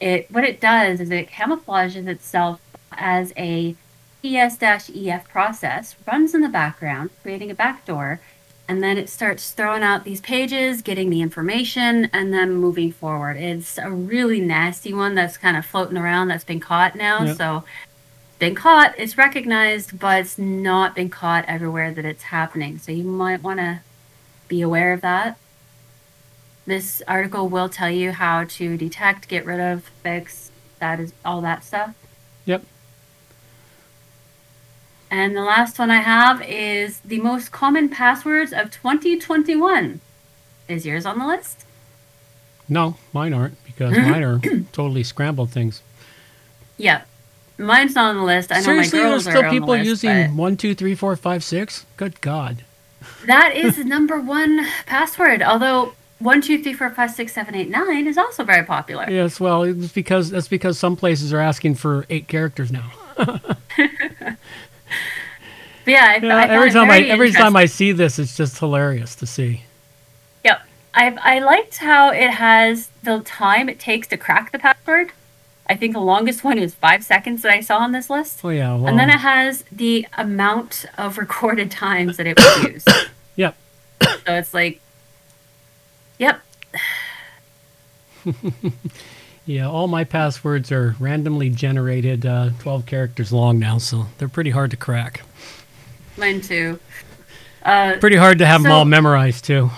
It 0.00 0.30
what 0.30 0.44
it 0.44 0.60
does 0.60 1.00
is 1.00 1.10
it 1.10 1.28
camouflages 1.30 2.06
itself 2.06 2.60
as 2.92 3.32
a 3.36 3.74
PS-EF 4.22 5.28
process, 5.28 5.96
runs 6.06 6.34
in 6.34 6.42
the 6.42 6.48
background, 6.48 7.10
creating 7.22 7.50
a 7.50 7.54
backdoor, 7.54 8.20
and 8.68 8.82
then 8.82 8.96
it 8.96 9.08
starts 9.10 9.50
throwing 9.50 9.82
out 9.82 10.04
these 10.04 10.20
pages, 10.20 10.82
getting 10.82 11.10
the 11.10 11.20
information, 11.20 12.08
and 12.12 12.32
then 12.32 12.52
moving 12.54 12.92
forward. 12.92 13.36
It's 13.36 13.78
a 13.78 13.90
really 13.90 14.40
nasty 14.40 14.94
one 14.94 15.14
that's 15.14 15.36
kind 15.36 15.56
of 15.56 15.66
floating 15.66 15.98
around 15.98 16.28
that's 16.28 16.44
been 16.44 16.60
caught 16.60 16.94
now. 16.94 17.24
Yeah. 17.24 17.34
So 17.34 17.64
been 18.42 18.54
caught, 18.56 18.92
it's 18.98 19.16
recognized, 19.16 20.00
but 20.00 20.18
it's 20.18 20.36
not 20.36 20.96
been 20.96 21.08
caught 21.08 21.44
everywhere 21.46 21.92
that 21.92 22.04
it's 22.04 22.24
happening. 22.24 22.76
So 22.76 22.90
you 22.90 23.04
might 23.04 23.40
want 23.40 23.60
to 23.60 23.82
be 24.48 24.60
aware 24.60 24.92
of 24.92 25.00
that. 25.02 25.38
This 26.66 27.02
article 27.06 27.48
will 27.48 27.68
tell 27.68 27.88
you 27.88 28.10
how 28.10 28.42
to 28.42 28.76
detect, 28.76 29.28
get 29.28 29.46
rid 29.46 29.60
of, 29.60 29.84
fix, 30.02 30.50
that 30.80 30.98
is 30.98 31.12
all 31.24 31.40
that 31.42 31.62
stuff. 31.62 31.94
Yep. 32.44 32.64
And 35.08 35.36
the 35.36 35.42
last 35.42 35.78
one 35.78 35.92
I 35.92 36.00
have 36.00 36.42
is 36.42 36.98
the 37.04 37.20
most 37.20 37.52
common 37.52 37.88
passwords 37.88 38.52
of 38.52 38.72
2021. 38.72 40.00
Is 40.66 40.84
yours 40.84 41.06
on 41.06 41.20
the 41.20 41.28
list? 41.28 41.64
No, 42.68 42.96
mine 43.12 43.34
aren't 43.34 43.64
because 43.64 43.96
mine 43.96 44.24
are 44.24 44.40
totally 44.72 45.04
scrambled 45.04 45.50
things. 45.50 45.80
Yeah. 46.76 47.02
Mine's 47.62 47.94
not 47.94 48.10
on 48.10 48.16
the 48.16 48.24
list. 48.24 48.52
I 48.52 48.56
know 48.56 48.62
Seriously, 48.62 48.98
my 48.98 49.04
there's 49.04 49.12
girls 49.12 49.24
still 49.24 49.42
are 49.42 49.46
on 49.46 49.50
people 49.50 49.66
the 49.68 49.78
list, 49.78 49.86
using 49.86 50.36
one, 50.36 50.56
two, 50.56 50.74
three, 50.74 50.94
four, 50.94 51.14
five, 51.16 51.42
six. 51.44 51.86
Good 51.96 52.20
God. 52.20 52.64
That 53.26 53.56
is 53.56 53.76
the 53.78 53.84
number 53.84 54.20
one 54.20 54.66
password. 54.86 55.42
Although 55.42 55.94
one, 56.18 56.40
two, 56.40 56.62
three, 56.62 56.74
four, 56.74 56.90
five, 56.90 57.10
six, 57.10 57.32
seven, 57.32 57.54
eight, 57.54 57.68
nine 57.68 58.06
is 58.06 58.18
also 58.18 58.44
very 58.44 58.64
popular. 58.64 59.08
Yes, 59.10 59.40
well, 59.40 59.62
it's 59.62 59.92
because 59.92 60.30
that's 60.30 60.48
because 60.48 60.78
some 60.78 60.96
places 60.96 61.32
are 61.32 61.40
asking 61.40 61.76
for 61.76 62.06
eight 62.10 62.28
characters 62.28 62.70
now. 62.72 62.92
But 65.84 65.90
yeah, 65.90 66.04
I, 66.04 66.16
Yeah, 66.24 66.36
I 66.36 66.48
every 66.48 66.70
time 66.70 66.90
I 66.90 67.00
every 67.00 67.32
time 67.32 67.56
I 67.56 67.66
see 67.66 67.92
this, 67.92 68.18
it's 68.18 68.36
just 68.36 68.58
hilarious 68.58 69.14
to 69.16 69.26
see. 69.26 69.64
Yep. 70.44 70.62
I 70.94 71.16
I 71.20 71.38
liked 71.40 71.78
how 71.78 72.10
it 72.10 72.30
has 72.30 72.90
the 73.02 73.20
time 73.20 73.68
it 73.68 73.78
takes 73.80 74.06
to 74.08 74.16
crack 74.16 74.52
the 74.52 74.58
password. 74.58 75.12
I 75.72 75.76
think 75.76 75.94
the 75.94 76.00
longest 76.00 76.44
one 76.44 76.58
is 76.58 76.74
five 76.74 77.02
seconds 77.02 77.40
that 77.42 77.50
I 77.50 77.60
saw 77.60 77.78
on 77.78 77.92
this 77.92 78.10
list. 78.10 78.40
Oh 78.44 78.50
yeah, 78.50 78.74
well, 78.74 78.88
and 78.88 78.98
then 78.98 79.08
it 79.08 79.20
has 79.20 79.64
the 79.72 80.06
amount 80.18 80.84
of 80.98 81.16
recorded 81.16 81.70
times 81.70 82.18
that 82.18 82.26
it 82.26 82.38
was 82.38 82.64
used. 82.64 82.88
yep. 83.36 83.56
so 84.02 84.34
it's 84.34 84.52
like, 84.52 84.80
yep. 86.18 86.42
Yeah, 89.44 89.68
all 89.68 89.88
my 89.88 90.04
passwords 90.04 90.70
are 90.70 90.94
randomly 91.00 91.50
generated, 91.50 92.24
uh, 92.24 92.50
12 92.60 92.86
characters 92.86 93.32
long 93.32 93.58
now, 93.58 93.78
so 93.78 94.06
they're 94.18 94.28
pretty 94.28 94.50
hard 94.50 94.70
to 94.70 94.76
crack. 94.76 95.22
Mine 96.16 96.40
too. 96.40 96.78
Uh, 97.64 97.96
Pretty 97.98 98.16
hard 98.16 98.38
to 98.38 98.46
have 98.46 98.62
them 98.62 98.70
all 98.70 98.84
memorized 98.84 99.44
too. 99.44 99.70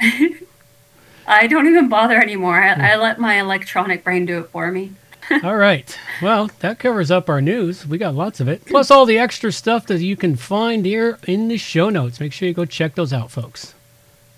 I 1.26 1.46
don't 1.46 1.66
even 1.66 1.88
bother 1.90 2.16
anymore. 2.16 2.62
I, 2.62 2.92
I 2.92 2.96
let 2.96 3.18
my 3.18 3.40
electronic 3.40 4.04
brain 4.04 4.24
do 4.24 4.40
it 4.40 4.50
for 4.50 4.70
me. 4.70 4.92
all 5.42 5.56
right. 5.56 5.98
Well, 6.20 6.50
that 6.60 6.78
covers 6.78 7.10
up 7.10 7.28
our 7.28 7.40
news. 7.40 7.86
We 7.86 7.98
got 7.98 8.14
lots 8.14 8.40
of 8.40 8.48
it. 8.48 8.64
Plus 8.66 8.90
all 8.90 9.06
the 9.06 9.18
extra 9.18 9.52
stuff 9.52 9.86
that 9.86 10.00
you 10.00 10.16
can 10.16 10.36
find 10.36 10.84
here 10.84 11.18
in 11.26 11.48
the 11.48 11.56
show 11.56 11.88
notes. 11.90 12.20
Make 12.20 12.32
sure 12.32 12.48
you 12.48 12.54
go 12.54 12.64
check 12.64 12.94
those 12.94 13.12
out, 13.12 13.30
folks. 13.30 13.74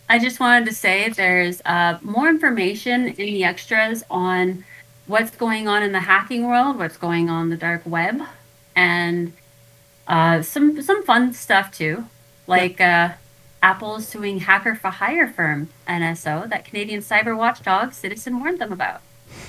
I 0.08 0.18
just 0.18 0.38
wanted 0.38 0.66
to 0.66 0.74
say 0.74 1.08
there's 1.08 1.60
uh, 1.64 1.98
more 2.02 2.28
information 2.28 3.08
in 3.08 3.14
the 3.16 3.44
extras 3.44 4.04
on 4.08 4.64
what's 5.06 5.34
going 5.36 5.66
on 5.66 5.82
in 5.82 5.92
the 5.92 6.00
hacking 6.00 6.46
world, 6.46 6.78
what's 6.78 6.96
going 6.96 7.28
on 7.28 7.50
the 7.50 7.56
dark 7.56 7.82
web, 7.84 8.22
and 8.74 9.32
uh, 10.06 10.42
some 10.42 10.80
some 10.82 11.02
fun 11.02 11.32
stuff 11.32 11.72
too, 11.72 12.04
like 12.46 12.80
uh, 12.80 13.14
Apple 13.62 14.00
suing 14.00 14.40
hacker 14.40 14.76
for 14.76 14.90
hire 14.90 15.26
firm 15.26 15.70
NSO 15.88 16.48
that 16.48 16.64
Canadian 16.64 17.00
cyber 17.00 17.36
watchdog 17.36 17.92
Citizen 17.92 18.38
warned 18.38 18.60
them 18.60 18.72
about. 18.72 19.00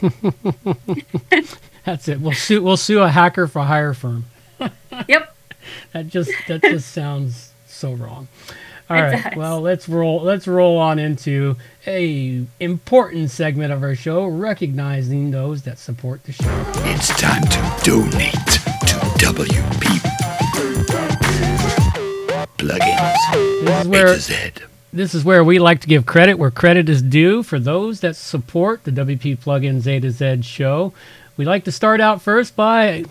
That's 1.85 2.07
it. 2.07 2.19
We'll 2.19 2.33
sue 2.33 2.61
we'll 2.61 2.77
sue 2.77 2.99
a 3.01 3.09
hacker 3.09 3.47
for 3.47 3.61
hire 3.63 3.93
firm. 3.93 4.25
Yep. 5.07 5.35
That 5.93 6.07
just 6.07 6.31
that 6.47 6.61
just 6.63 6.91
sounds 6.91 7.51
so 7.67 7.93
wrong. 7.93 8.27
All 8.89 8.97
It 8.97 9.01
right. 9.01 9.23
does. 9.25 9.35
Well, 9.35 9.61
let's 9.61 9.87
roll 9.87 10.21
let's 10.21 10.47
roll 10.47 10.77
on 10.77 10.97
into 10.97 11.55
a 11.85 12.45
important 12.59 13.29
segment 13.31 13.71
of 13.73 13.83
our 13.83 13.93
show, 13.95 14.25
recognizing 14.25 15.29
those 15.31 15.61
that 15.63 15.77
support 15.77 16.23
the 16.23 16.31
show. 16.31 16.63
It's 16.85 17.09
time 17.19 17.43
to 17.43 17.85
donate 17.85 18.33
to 18.33 18.97
WP 19.19 20.01
plugins. 22.57 23.63
This 23.65 23.79
is 23.81 23.85
A 23.85 23.89
where 23.89 24.07
to 24.07 24.19
Z. 24.19 24.35
this 24.93 25.13
is 25.13 25.25
where 25.25 25.43
we 25.43 25.59
like 25.59 25.81
to 25.81 25.87
give 25.87 26.05
credit 26.05 26.35
where 26.35 26.51
credit 26.51 26.89
is 26.89 27.01
due 27.01 27.43
for 27.43 27.59
those 27.59 27.99
that 27.99 28.15
support 28.15 28.83
the 28.83 28.91
WP 28.91 29.37
Plugins 29.39 29.85
A 29.87 29.99
to 29.99 30.11
Z 30.11 30.41
show. 30.43 30.93
We 31.35 31.45
like 31.45 31.65
to 31.65 31.71
start 31.71 32.01
out 32.01 32.21
first 32.21 32.55
by 32.55 33.05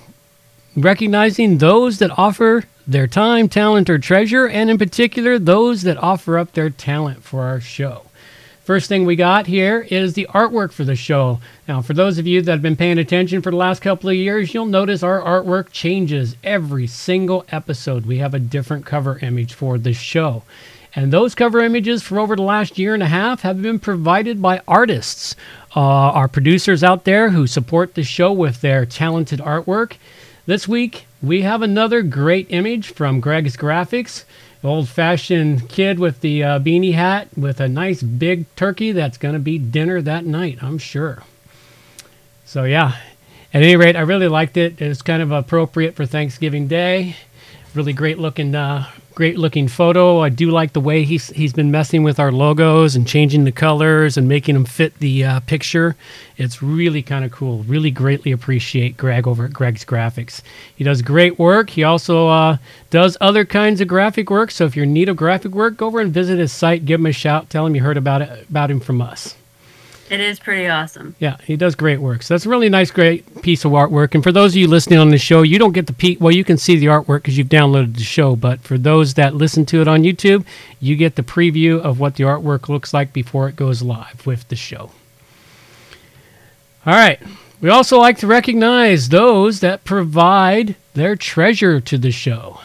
recognizing 0.77 1.59
those 1.59 1.99
that 1.99 2.17
offer 2.19 2.65
their 2.87 3.07
time, 3.07 3.49
talent, 3.49 3.91
or 3.91 3.99
treasure, 3.99 4.47
and 4.47 4.71
in 4.71 4.79
particular, 4.79 5.39
those 5.39 5.83
that 5.83 5.97
offer 5.99 6.39
up 6.39 6.53
their 6.53 6.71
talent 6.71 7.23
for 7.23 7.43
our 7.43 7.61
show. 7.61 8.03
First 8.63 8.89
thing 8.89 9.05
we 9.05 9.15
got 9.15 9.47
here 9.47 9.87
is 9.91 10.15
the 10.15 10.27
artwork 10.31 10.73
for 10.73 10.83
the 10.83 10.97
show. 10.97 11.41
Now, 11.69 11.83
for 11.83 11.95
those 11.95 12.19
of 12.19 12.27
you 12.27 12.43
that 12.43 12.51
have 12.51 12.63
been 12.63 12.75
paying 12.75 12.99
attention 12.99 13.41
for 13.41 13.51
the 13.51 13.57
last 13.57 13.81
couple 13.81 14.11
of 14.11 14.17
years, 14.17 14.53
you'll 14.53 14.67
notice 14.67 15.05
our 15.05 15.21
artwork 15.21 15.71
changes 15.71 16.37
every 16.43 16.89
single 16.89 17.45
episode. 17.51 18.07
We 18.07 18.19
have 18.19 18.35
a 18.35 18.41
different 18.41 18.85
cover 18.85 19.21
image 19.21 19.55
for 19.55 19.79
the 19.79 19.93
show. 19.93 20.43
And 20.97 21.13
those 21.13 21.35
cover 21.35 21.61
images 21.61 22.03
for 22.03 22.19
over 22.19 22.35
the 22.35 22.43
last 22.43 22.79
year 22.79 22.95
and 22.95 23.03
a 23.03 23.07
half 23.07 23.43
have 23.43 23.61
been 23.61 23.79
provided 23.79 24.41
by 24.41 24.63
artists, 24.67 25.37
uh, 25.77 25.81
our 25.81 26.27
producers 26.27 26.83
out 26.83 27.05
there 27.05 27.29
who 27.31 27.47
support 27.47 27.95
the 27.95 28.03
show 28.03 28.33
with 28.33 28.63
their 28.63 28.87
talented 28.87 29.39
artwork. 29.41 29.99
This 30.47 30.67
week, 30.67 31.07
we 31.23 31.43
have 31.43 31.61
another 31.61 32.01
great 32.03 32.47
image 32.49 32.89
from 32.89 33.21
Greg's 33.21 33.59
Graphics. 33.59 34.25
Old 34.65 34.89
fashioned 34.89 35.69
kid 35.69 35.99
with 35.99 36.23
the 36.23 36.43
uh, 36.43 36.59
beanie 36.59 36.95
hat 36.95 37.29
with 37.37 37.61
a 37.61 37.69
nice 37.69 38.03
big 38.03 38.47
turkey 38.57 38.91
that's 38.91 39.19
going 39.19 39.35
to 39.35 39.39
be 39.39 39.59
dinner 39.59 40.01
that 40.03 40.25
night, 40.25 40.63
I'm 40.63 40.79
sure. 40.79 41.23
So, 42.47 42.65
yeah, 42.65 42.97
at 43.53 43.63
any 43.63 43.77
rate, 43.77 43.97
I 43.97 44.01
really 44.01 44.29
liked 44.29 44.57
it. 44.57 44.81
It's 44.81 45.03
kind 45.03 45.23
of 45.23 45.31
appropriate 45.31 45.95
for 45.95 46.07
Thanksgiving 46.07 46.69
Day. 46.69 47.17
Really 47.75 47.93
great 47.93 48.19
looking, 48.19 48.55
uh, 48.55 48.87
great 49.17 49.39
looking 49.39 49.67
photo. 49.67 50.21
I 50.21 50.29
do 50.29 50.51
like 50.51 50.75
the 50.75 50.81
way 50.81 51.03
he's 51.03 51.29
he's 51.29 51.55
been 51.55 51.71
messing 51.71 52.05
with 52.05 52.21
our 52.21 52.31
logos 52.31 52.95
and 52.95 53.09
changing 53.09 53.45
the 53.45 53.51
colors 53.51 54.19
and 54.19 54.29
making 54.29 54.55
them 54.55 54.67
fit 54.67 54.97
the 54.99 55.25
uh, 55.25 55.41
picture. 55.41 55.97
It's 56.37 56.63
really 56.63 57.03
kind 57.03 57.25
of 57.25 57.33
cool. 57.33 57.63
Really 57.63 57.91
greatly 57.91 58.31
appreciate 58.31 58.99
Greg 58.99 59.27
over 59.27 59.47
at 59.47 59.55
Greg's 59.55 59.87
Graphics. 59.87 60.43
He 60.77 60.85
does 60.85 61.01
great 61.01 61.39
work. 61.39 61.71
He 61.71 61.83
also 61.83 62.29
uh, 62.29 62.59
does 62.91 63.17
other 63.21 63.47
kinds 63.47 63.81
of 63.81 63.89
graphic 63.89 64.29
work. 64.29 64.51
So 64.51 64.67
if 64.67 64.77
you're 64.77 64.85
in 64.85 64.93
need 64.93 65.09
of 65.09 65.17
graphic 65.17 65.53
work, 65.53 65.79
go 65.79 65.87
over 65.87 66.01
and 66.01 66.13
visit 66.13 66.39
his 66.39 66.53
site. 66.53 66.85
Give 66.85 67.01
him 67.01 67.07
a 67.07 67.13
shout. 67.13 67.49
Tell 67.49 67.65
him 67.65 67.75
you 67.75 67.83
heard 67.83 67.97
about 67.97 68.21
it 68.21 68.47
about 68.51 68.71
him 68.71 68.81
from 68.81 69.01
us. 69.01 69.35
It 70.09 70.21
is 70.21 70.39
pretty 70.39 70.69
awesome. 70.69 71.17
Yeah, 71.19 71.37
he 71.45 71.57
does 71.57 71.75
great 71.75 72.01
work. 72.01 72.23
So 72.23 72.35
that's 72.35 72.47
a 72.47 72.49
really 72.49 72.69
nice, 72.69 72.91
great 72.91 73.43
piece 73.43 73.65
of 73.65 73.73
artwork. 73.73 74.15
And 74.15 74.23
for 74.23 74.31
those 74.31 74.53
of 74.53 74.57
you 74.57 74.69
listening 74.69 75.01
on 75.01 75.11
the 75.11 75.19
show, 75.19 75.43
you 75.43 75.59
don't 75.59 75.73
get 75.73 75.89
the 75.89 75.93
pe- 75.93 76.17
well, 76.17 76.33
you 76.33 76.45
can 76.45 76.59
see 76.59 76.77
the 76.77 76.87
artwork 76.87 77.23
because 77.23 77.37
you've 77.37 77.49
downloaded 77.49 77.97
the 77.97 78.05
show. 78.05 78.37
But 78.37 78.61
for 78.61 78.79
those 78.79 79.15
that 79.15 79.35
listen 79.35 79.67
to 79.67 79.81
it 79.81 79.89
on 79.89 80.05
YouTube, 80.05 80.45
you 80.79 80.95
get 80.95 81.17
the 81.17 81.23
preview 81.23 81.81
of 81.81 81.99
what 81.99 82.15
the 82.15 82.25
artwork 82.25 82.69
looks 82.69 82.95
like 82.95 83.13
before 83.13 83.49
it 83.49 83.57
goes 83.57 83.83
live 83.83 84.25
with 84.25 84.47
the 84.49 84.57
show. 84.57 84.93
All 86.87 86.95
right. 86.95 87.21
We 87.61 87.71
also 87.71 87.99
like 87.99 88.19
to 88.19 88.27
recognize 88.27 89.09
those 89.09 89.61
that 89.61 89.85
provide 89.85 90.77
their 90.95 91.17
treasure 91.17 91.81
to 91.81 91.99
the 91.99 92.13
show. 92.13 92.61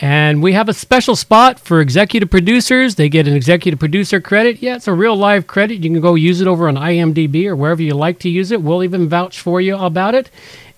And 0.00 0.42
we 0.42 0.54
have 0.54 0.68
a 0.70 0.72
special 0.72 1.14
spot 1.14 1.60
for 1.60 1.80
executive 1.80 2.30
producers. 2.30 2.94
They 2.94 3.10
get 3.10 3.28
an 3.28 3.34
executive 3.34 3.78
producer 3.78 4.18
credit. 4.18 4.62
Yeah, 4.62 4.76
it's 4.76 4.88
a 4.88 4.94
real 4.94 5.14
live 5.14 5.46
credit. 5.46 5.84
You 5.84 5.90
can 5.90 6.00
go 6.00 6.14
use 6.14 6.40
it 6.40 6.48
over 6.48 6.68
on 6.68 6.76
IMDb 6.76 7.44
or 7.44 7.54
wherever 7.54 7.82
you 7.82 7.94
like 7.94 8.18
to 8.20 8.30
use 8.30 8.50
it. 8.50 8.62
We'll 8.62 8.82
even 8.82 9.10
vouch 9.10 9.40
for 9.40 9.60
you 9.60 9.76
about 9.76 10.14
it. 10.14 10.30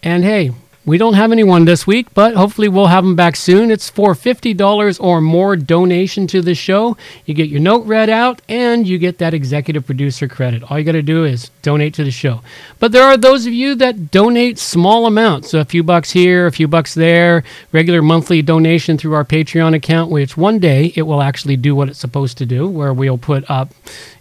And 0.03 0.25
hey, 0.25 0.51
we 0.85 0.99
don't 0.99 1.15
have 1.15 1.31
anyone 1.31 1.65
this 1.65 1.87
week, 1.87 2.13
but 2.13 2.35
hopefully 2.35 2.69
we'll 2.69 2.87
have 2.87 3.05
them 3.05 3.15
back 3.15 3.37
soon. 3.37 3.71
It's 3.71 3.89
for 3.89 4.15
$50 4.15 4.99
or 5.01 5.21
more 5.21 5.55
donation 5.55 6.27
to 6.27 6.43
the 6.43 6.57
show. 6.57 6.97
You 7.25 7.35
get 7.35 7.49
your 7.49 7.61
note 7.61 7.87
read 7.87 8.11
out 8.11 8.43
and 8.49 8.87
you 8.87 8.99
get 8.99 9.19
that 9.19 9.33
executive 9.33 9.87
producer 9.87 10.27
credit. 10.27 10.65
All 10.65 10.79
you 10.79 10.85
got 10.85 10.93
to 10.93 11.03
do 11.03 11.25
is 11.25 11.53
donate 11.63 11.95
to 11.95 12.05
the 12.05 12.11
show. 12.11 12.41
But 12.81 12.91
there 12.91 13.05
are 13.05 13.17
those 13.17 13.47
of 13.47 13.53
you 13.53 13.77
that 13.77 14.11
donate 14.11 14.59
small 14.59 15.07
amounts, 15.07 15.51
so 15.51 15.61
a 15.61 15.65
few 15.65 15.85
bucks 15.85 16.11
here, 16.11 16.49
a 16.49 16.53
few 16.53 16.67
bucks 16.67 16.95
there, 16.95 17.45
regular 17.71 18.03
monthly 18.03 18.43
donation 18.43 18.99
through 18.99 19.15
our 19.15 19.25
Patreon 19.25 19.77
account, 19.77 20.11
which 20.11 20.37
one 20.37 20.59
day 20.59 20.93
it 20.97 21.03
will 21.03 21.23
actually 21.23 21.57
do 21.57 21.77
what 21.77 21.91
it's 21.91 22.01
supposed 22.01 22.39
to 22.39 22.47
do, 22.47 22.67
where 22.67 22.93
we'll 22.93 23.19
put 23.19 23.49
up 23.49 23.73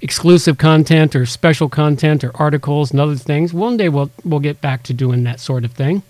exclusive 0.02 0.60
content 0.60 1.16
or 1.16 1.26
special 1.26 1.70
content 1.70 2.24
or 2.24 2.32
articles 2.36 2.92
and 2.92 3.00
other 3.00 3.16
things. 3.16 3.52
One 3.52 3.78
day 3.78 3.90
we'll 3.90 4.12
we'll 4.24 4.40
get 4.40 4.62
back 4.62 4.84
to 4.84 4.94
doing 4.94 5.24
that 5.24 5.40
sort 5.40 5.66
of 5.66 5.72
thing. 5.72 6.04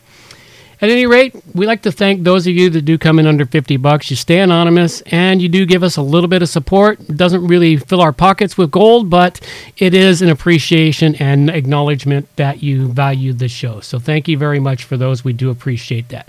At 0.82 0.90
any 0.90 1.06
rate, 1.06 1.36
we 1.54 1.68
like 1.68 1.84
to 1.84 1.92
thank 1.92 2.24
those 2.24 2.48
of 2.48 2.54
you 2.54 2.72
that 2.72 2.82
do 2.82 2.98
come 2.98 3.20
in 3.20 3.28
under 3.28 3.46
50 3.46 3.78
bucks. 3.78 4.10
You 4.10 4.16
stay 4.16 4.40
anonymous 4.40 5.02
and 5.02 5.40
you 5.40 5.48
do 5.48 5.64
give 5.68 5.84
us 5.84 5.96
a 5.96 6.02
little 6.02 6.28
bit 6.28 6.42
of 6.42 6.50
support. 6.50 7.00
It 7.02 7.18
doesn't 7.18 7.46
really 7.46 7.78
fill 7.78 8.02
our 8.02 8.12
pockets 8.12 8.58
with 8.58 8.72
gold, 8.72 9.08
but 9.08 9.40
it 9.78 9.94
is 9.94 10.24
an 10.24 10.30
appreciation 10.30 11.14
and 11.16 11.52
acknowledgement 11.52 12.36
that 12.36 12.64
you 12.64 12.88
value 12.88 13.32
the 13.32 13.48
show. 13.48 13.80
So 13.82 14.00
thank 14.00 14.28
you 14.28 14.40
very 14.40 14.60
much 14.60 14.84
for 14.84 14.98
those. 14.98 15.24
We 15.24 15.34
do 15.34 15.52
appreciate 15.52 16.10
that. 16.10 16.28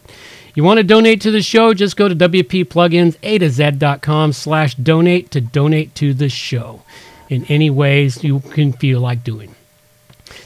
You 0.55 0.65
want 0.65 0.77
to 0.77 0.85
donate 0.85 1.23
to 1.23 1.31
the 1.31 1.41
show, 1.41 1.73
just 1.73 1.97
go 1.97 2.09
to 2.09 2.15
WPPlugins 2.15 3.17
A 3.23 3.39
to 3.39 4.33
slash 4.35 4.75
donate 4.75 5.31
to 5.31 5.41
donate 5.41 5.95
to 5.95 6.13
the 6.13 6.29
show 6.29 6.83
in 7.31 7.47
any 7.47 7.71
ways 7.71 8.23
you 8.23 8.41
can 8.41 8.75
feel 8.75 9.01
like 9.01 9.25
doing. 9.25 9.55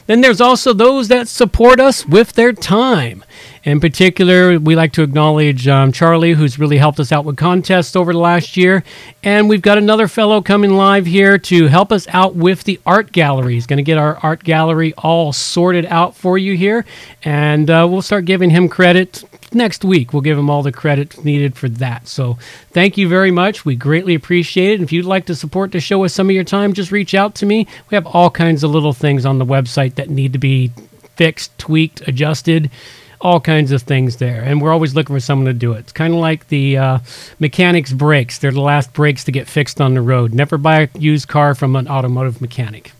Then 0.05 0.21
there's 0.21 0.39
also 0.39 0.71
those 0.71 1.09
that 1.09 1.27
support 1.27 1.81
us 1.81 2.05
with 2.05 2.33
their 2.33 2.53
time. 2.53 3.25
In 3.67 3.81
particular, 3.81 4.57
we 4.59 4.77
like 4.77 4.93
to 4.93 5.03
acknowledge 5.03 5.67
um, 5.67 5.91
Charlie, 5.91 6.31
who's 6.31 6.57
really 6.57 6.77
helped 6.77 7.01
us 7.01 7.11
out 7.11 7.25
with 7.25 7.35
contests 7.35 7.97
over 7.97 8.13
the 8.13 8.17
last 8.17 8.55
year. 8.55 8.81
And 9.23 9.49
we've 9.49 9.61
got 9.61 9.77
another 9.77 10.07
fellow 10.07 10.41
coming 10.41 10.71
live 10.71 11.05
here 11.05 11.37
to 11.37 11.67
help 11.67 11.91
us 11.91 12.07
out 12.07 12.33
with 12.33 12.63
the 12.63 12.79
art 12.85 13.11
gallery. 13.11 13.55
He's 13.55 13.67
going 13.67 13.75
to 13.75 13.83
get 13.83 13.97
our 13.97 14.19
art 14.23 14.41
gallery 14.45 14.93
all 14.93 15.33
sorted 15.33 15.85
out 15.87 16.15
for 16.15 16.37
you 16.37 16.55
here. 16.55 16.85
And 17.25 17.69
uh, 17.69 17.85
we'll 17.91 18.01
start 18.01 18.23
giving 18.23 18.51
him 18.51 18.69
credit 18.69 19.25
next 19.51 19.83
week. 19.83 20.13
We'll 20.13 20.21
give 20.21 20.37
him 20.37 20.49
all 20.49 20.63
the 20.63 20.71
credit 20.71 21.25
needed 21.25 21.57
for 21.57 21.67
that. 21.67 22.07
So 22.07 22.37
thank 22.71 22.97
you 22.97 23.09
very 23.09 23.31
much. 23.31 23.65
We 23.65 23.75
greatly 23.75 24.15
appreciate 24.15 24.79
it. 24.79 24.81
If 24.81 24.93
you'd 24.93 25.03
like 25.03 25.25
to 25.25 25.35
support 25.35 25.73
the 25.73 25.81
show 25.81 25.99
with 25.99 26.13
some 26.13 26.29
of 26.29 26.33
your 26.33 26.45
time, 26.45 26.71
just 26.71 26.93
reach 26.93 27.13
out 27.13 27.35
to 27.35 27.45
me. 27.45 27.67
We 27.91 27.95
have 27.95 28.07
all 28.07 28.29
kinds 28.29 28.63
of 28.63 28.71
little 28.71 28.93
things 28.93 29.25
on 29.25 29.39
the 29.39 29.45
website 29.45 29.95
that 29.95 30.09
need 30.09 30.31
to 30.31 30.39
be 30.39 30.71
fixed, 31.17 31.57
tweaked, 31.57 32.07
adjusted. 32.07 32.71
All 33.19 33.39
kinds 33.39 33.71
of 33.71 33.81
things 33.81 34.17
there, 34.17 34.43
and 34.43 34.61
we're 34.61 34.71
always 34.71 34.93
looking 34.93 35.15
for 35.15 35.19
someone 35.19 35.47
to 35.47 35.53
do 35.53 35.73
it. 35.73 35.79
It's 35.79 35.91
kind 35.91 36.13
of 36.13 36.19
like 36.19 36.47
the 36.49 36.77
uh, 36.77 36.99
mechanics 37.39 37.91
brakes; 37.91 38.37
they're 38.37 38.51
the 38.51 38.61
last 38.61 38.93
brakes 38.93 39.23
to 39.23 39.31
get 39.31 39.47
fixed 39.47 39.81
on 39.81 39.95
the 39.95 40.01
road. 40.01 40.33
Never 40.33 40.57
buy 40.57 40.81
a 40.81 40.89
used 40.99 41.27
car 41.27 41.55
from 41.55 41.75
an 41.75 41.87
automotive 41.87 42.41
mechanic. 42.41 42.91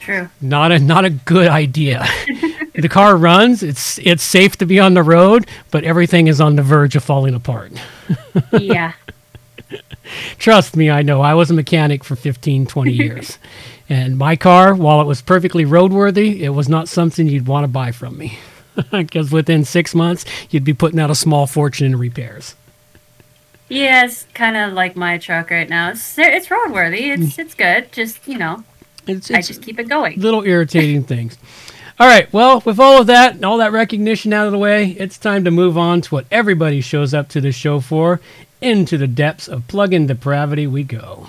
True. 0.00 0.28
Not 0.40 0.72
a 0.72 0.78
not 0.78 1.04
a 1.04 1.10
good 1.10 1.48
idea. 1.48 2.04
the 2.74 2.88
car 2.88 3.16
runs; 3.16 3.62
it's 3.62 3.98
it's 3.98 4.22
safe 4.22 4.56
to 4.56 4.66
be 4.66 4.80
on 4.80 4.94
the 4.94 5.02
road, 5.02 5.46
but 5.70 5.84
everything 5.84 6.28
is 6.28 6.40
on 6.40 6.56
the 6.56 6.62
verge 6.62 6.96
of 6.96 7.04
falling 7.04 7.34
apart. 7.34 7.72
Yeah. 8.58 8.94
Trust 10.38 10.76
me, 10.76 10.90
I 10.90 11.02
know. 11.02 11.20
I 11.20 11.34
was 11.34 11.50
a 11.50 11.54
mechanic 11.54 12.04
for 12.04 12.16
15, 12.16 12.66
20 12.66 12.92
years. 13.04 13.38
and 13.88 14.18
my 14.18 14.36
car, 14.36 14.74
while 14.74 15.00
it 15.00 15.06
was 15.06 15.22
perfectly 15.22 15.64
roadworthy, 15.64 16.40
it 16.40 16.50
was 16.50 16.68
not 16.68 16.88
something 16.88 17.28
you'd 17.28 17.46
want 17.46 17.64
to 17.64 17.68
buy 17.68 17.92
from 17.92 18.18
me. 18.18 18.38
Because 18.90 19.30
within 19.30 19.64
six 19.64 19.94
months, 19.94 20.24
you'd 20.50 20.64
be 20.64 20.74
putting 20.74 20.98
out 20.98 21.10
a 21.10 21.14
small 21.14 21.46
fortune 21.46 21.86
in 21.86 21.98
repairs. 21.98 22.54
Yeah, 23.68 24.04
it's 24.04 24.24
kind 24.34 24.56
of 24.56 24.72
like 24.74 24.96
my 24.96 25.18
truck 25.18 25.50
right 25.50 25.68
now. 25.68 25.90
It's 25.90 26.18
it's 26.18 26.48
roadworthy. 26.48 27.12
It's 27.12 27.36
mm. 27.36 27.38
it's 27.38 27.54
good. 27.54 27.90
Just 27.92 28.26
you 28.28 28.38
know, 28.38 28.64
It's, 29.06 29.30
I 29.30 29.40
just 29.40 29.62
keep 29.62 29.78
it 29.78 29.88
going. 29.88 30.20
little 30.20 30.42
irritating 30.44 31.04
things. 31.04 31.38
All 32.00 32.06
right, 32.06 32.30
well, 32.32 32.62
with 32.64 32.80
all 32.80 33.00
of 33.00 33.06
that 33.06 33.34
and 33.34 33.44
all 33.44 33.58
that 33.58 33.72
recognition 33.72 34.32
out 34.32 34.46
of 34.46 34.52
the 34.52 34.58
way, 34.58 34.90
it's 34.98 35.18
time 35.18 35.44
to 35.44 35.50
move 35.50 35.78
on 35.78 36.00
to 36.02 36.14
what 36.14 36.26
everybody 36.30 36.80
shows 36.80 37.14
up 37.14 37.28
to 37.28 37.40
the 37.40 37.52
show 37.52 37.80
for. 37.80 38.20
Into 38.60 38.96
the 38.96 39.08
depths 39.08 39.48
of 39.48 39.66
plug-in 39.68 40.06
depravity 40.06 40.66
we 40.66 40.84
go. 40.84 41.26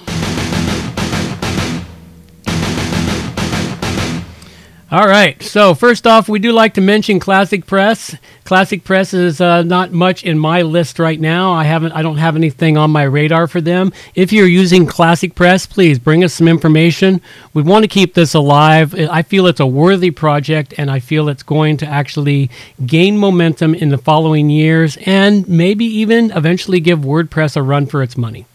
All 4.94 5.08
right. 5.08 5.42
So 5.42 5.74
first 5.74 6.06
off, 6.06 6.30
we 6.30 6.38
do 6.38 6.52
like 6.52 6.76
to 6.76 6.82
mention 6.82 7.20
Classic 7.20 7.66
Press. 7.66 8.16
Classic 8.44 8.84
Press 8.84 9.12
is 9.12 9.42
uh, 9.42 9.64
not 9.64 9.92
much 9.92 10.24
in 10.24 10.38
my 10.38 10.62
list 10.62 11.00
right 11.00 11.20
now. 11.20 11.52
I 11.52 11.64
haven't. 11.64 11.94
I 11.94 12.04
don't 12.04 12.18
have 12.18 12.36
anything 12.36 12.78
on 12.78 12.92
my 12.92 13.02
radar 13.02 13.48
for 13.48 13.60
them. 13.60 13.92
If 14.14 14.32
you're 14.32 14.46
using 14.46 14.86
Classic 14.86 15.34
Press, 15.34 15.66
please 15.66 15.98
bring 15.98 16.24
us 16.24 16.36
some 16.36 16.48
information. 16.48 17.22
We 17.56 17.64
want 17.64 17.82
to 17.82 17.88
keep 17.88 18.14
this 18.14 18.36
alive. 18.36 18.94
I 18.94 19.24
feel 19.24 19.48
it's 19.48 19.60
a 19.60 19.66
worthy 19.66 20.12
project, 20.12 20.76
and 20.78 20.92
I 20.92 21.00
feel 21.00 21.28
it's 21.28 21.42
going 21.42 21.78
to 21.78 21.88
actually 21.88 22.52
gain 22.86 23.18
momentum 23.18 23.74
in 23.74 23.90
the 23.90 23.98
following 23.98 24.52
years, 24.52 25.00
and 25.08 25.50
maybe 25.50 25.86
even 25.86 26.30
eventually 26.34 26.80
give 26.80 27.00
WordPress 27.00 27.56
a 27.56 27.64
run 27.64 27.88
for 27.88 28.04
its 28.04 28.16
money. 28.16 28.46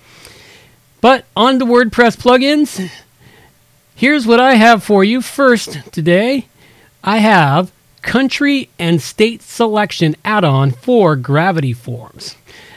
But 1.01 1.25
on 1.37 1.59
to 1.59 1.65
WordPress 1.65 2.17
plugins. 2.17 2.89
Here's 3.99 4.29
what 4.29 4.39
I 4.39 4.55
have 4.55 4.85
for 4.85 5.03
you 5.03 5.21
first 5.21 5.93
today. 5.93 6.47
I 7.03 7.19
have 7.19 7.73
country 8.01 8.71
and 8.79 9.03
state 9.03 9.43
selection 9.43 10.15
add 10.25 10.45
on 10.45 10.71
for 10.71 11.17
Gravity 11.17 11.73
Forms. 11.73 12.37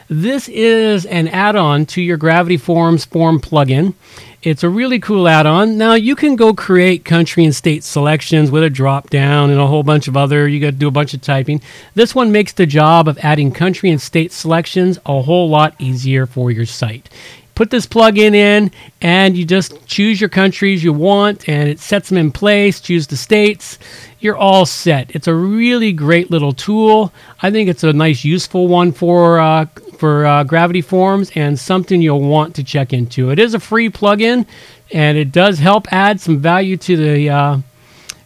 This 0.10 0.49
is 0.49 1.05
an 1.05 1.27
add 1.27 1.55
on 1.55 1.86
to 1.86 2.01
your 2.01 2.17
Gravity 2.17 2.57
Forms 2.57 3.05
form 3.05 3.39
plugin. 3.39 3.93
It's 4.41 4.63
a 4.63 4.69
really 4.69 4.99
cool 4.99 5.27
add 5.27 5.45
on. 5.45 5.77
Now, 5.77 5.93
you 5.93 6.15
can 6.15 6.36
go 6.36 6.55
create 6.55 7.05
country 7.05 7.45
and 7.45 7.55
state 7.55 7.84
selections 7.84 8.49
with 8.49 8.63
a 8.63 8.71
drop 8.71 9.12
down 9.12 9.51
and 9.51 9.60
a 9.60 9.67
whole 9.67 9.84
bunch 9.84 10.07
of 10.07 10.17
other, 10.17 10.47
you 10.47 10.60
got 10.60 10.71
to 10.71 10.71
do 10.71 10.88
a 10.88 10.91
bunch 10.91 11.13
of 11.13 11.21
typing. 11.21 11.62
This 11.93 12.15
one 12.15 12.31
makes 12.31 12.53
the 12.53 12.65
job 12.65 13.07
of 13.07 13.19
adding 13.19 13.51
country 13.51 13.91
and 13.91 14.01
state 14.01 14.31
selections 14.31 14.97
a 15.05 15.21
whole 15.21 15.49
lot 15.49 15.75
easier 15.77 16.25
for 16.25 16.49
your 16.49 16.65
site 16.65 17.12
put 17.62 17.69
this 17.69 17.86
plugin 17.86 18.34
in 18.34 18.71
and 19.02 19.38
you 19.38 19.45
just 19.45 19.86
choose 19.86 20.19
your 20.19 20.32
countries 20.32 20.84
you 20.84 20.91
want 20.91 21.47
and 21.47 21.69
it 21.69 21.80
sets 21.80 22.10
them 22.10 22.17
in 22.17 22.32
place 22.32 22.82
choose 22.82 23.06
the 23.06 23.15
states 23.15 23.78
you're 24.19 24.36
all 24.36 24.65
set. 24.65 25.12
It's 25.15 25.28
a 25.28 25.34
really 25.36 25.93
great 25.93 26.32
little 26.32 26.54
tool. 26.54 27.13
I 27.43 27.52
think 27.52 27.69
it's 27.69 27.84
a 27.84 27.93
nice 27.93 28.26
useful 28.26 28.67
one 28.67 28.91
for 28.91 29.39
uh, 29.39 29.65
for 30.00 30.26
uh, 30.26 30.43
gravity 30.43 30.82
forms 30.82 31.32
and 31.36 31.60
something 31.60 32.02
you'll 32.02 32.28
want 32.28 32.56
to 32.56 32.63
check 32.63 32.93
into. 32.93 33.30
It 33.30 33.38
is 33.38 33.54
a 33.54 33.60
free 33.60 33.91
plugin 33.91 34.47
and 34.91 35.15
it 35.15 35.32
does 35.32 35.60
help 35.60 35.86
add 35.93 36.19
some 36.19 36.39
value 36.39 36.78
to 36.78 36.97
the 36.97 37.30
uh, 37.30 37.58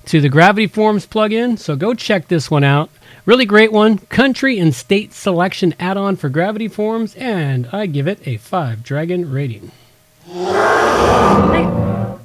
to 0.05 0.21
the 0.21 0.29
gravity 0.29 0.67
forms 0.67 1.05
plugin 1.05 1.59
so 1.59 1.75
go 1.75 1.93
check 1.93 2.29
this 2.29 2.49
one 2.49 2.63
out 2.63 2.89
Really 3.25 3.45
great 3.45 3.71
one. 3.71 3.97
Country 3.97 4.59
and 4.59 4.73
state 4.73 5.11
selection 5.11 5.73
add 5.79 5.97
on 5.97 6.15
for 6.15 6.29
Gravity 6.29 6.67
Forms, 6.67 7.15
and 7.15 7.67
I 7.71 7.87
give 7.87 8.07
it 8.07 8.19
a 8.27 8.37
5 8.37 8.83
dragon 8.83 9.31
rating. 9.31 9.71
I, 10.31 12.17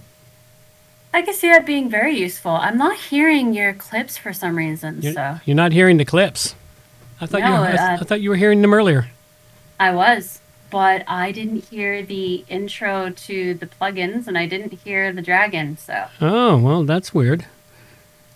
I 1.14 1.22
can 1.22 1.32
see 1.32 1.48
that 1.48 1.64
being 1.64 1.88
very 1.88 2.14
useful. 2.16 2.52
I'm 2.52 2.76
not 2.76 2.98
hearing 2.98 3.54
your 3.54 3.72
clips 3.72 4.18
for 4.18 4.34
some 4.34 4.56
reason, 4.58 5.00
You're, 5.00 5.14
so 5.14 5.38
you're 5.46 5.56
not 5.56 5.72
hearing 5.72 5.96
the 5.96 6.04
clips. 6.04 6.54
I 7.18 7.24
thought, 7.26 7.40
you, 7.40 7.46
No, 7.46 7.60
were, 7.60 7.66
I, 7.66 7.94
uh, 7.94 7.98
I 8.00 8.04
thought 8.04 8.20
you 8.20 8.28
were 8.30 8.36
hearing 8.36 8.60
them 8.60 8.74
earlier. 8.74 9.10
I 9.78 9.92
was. 9.92 10.40
But 10.70 11.02
I 11.08 11.32
didn't 11.32 11.64
hear 11.64 12.02
the 12.04 12.44
intro 12.48 13.10
to 13.10 13.54
the 13.54 13.66
plugins, 13.66 14.28
and 14.28 14.38
I 14.38 14.46
didn't 14.46 14.74
hear 14.84 15.12
the 15.12 15.22
dragon. 15.22 15.76
So 15.76 16.06
Oh, 16.20 16.58
well, 16.58 16.84
that's 16.84 17.12
weird. 17.12 17.46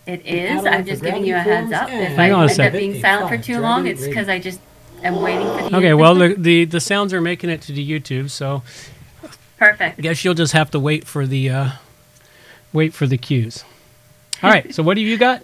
It 0.07 0.27
is. 0.27 0.67
I'm 0.67 0.85
just 0.85 1.03
giving 1.03 1.25
you 1.25 1.35
a 1.35 1.39
heads 1.39 1.73
up. 1.73 1.89
If 1.89 1.95
and- 1.95 2.21
I 2.21 2.31
on 2.31 2.41
a 2.41 2.43
end 2.43 2.51
up 2.51 2.57
second. 2.57 2.79
being 2.79 3.01
silent 3.01 3.29
for 3.29 3.39
too 3.39 3.59
long, 3.61 3.87
it's 3.87 4.07
because 4.07 4.29
I 4.29 4.39
just 4.39 4.61
am 5.03 5.21
waiting 5.23 5.47
for 5.47 5.71
the. 5.71 5.77
Okay, 5.77 5.95
well, 5.95 6.15
the, 6.15 6.35
the, 6.39 6.65
the 6.67 6.81
sounds 6.81 7.13
are 7.15 7.21
making 7.21 7.51
it 7.51 7.63
to 7.63 7.73
the 7.73 7.91
YouTube, 8.01 8.31
so 8.31 8.63
perfect. 9.57 9.99
I 9.99 10.03
guess 10.03 10.25
you'll 10.25 10.35
just 10.35 10.53
have 10.53 10.71
to 10.73 10.81
wait 10.81 11.07
for 11.07 11.27
the 11.27 11.49
uh, 11.51 11.71
wait 12.73 12.93
for 12.93 13.07
the 13.07 13.17
cues. 13.17 13.65
All 14.43 14.51
right, 14.51 14.75
so 14.75 14.83
what 14.83 14.95
do 14.95 15.01
you 15.01 15.17
got? 15.17 15.43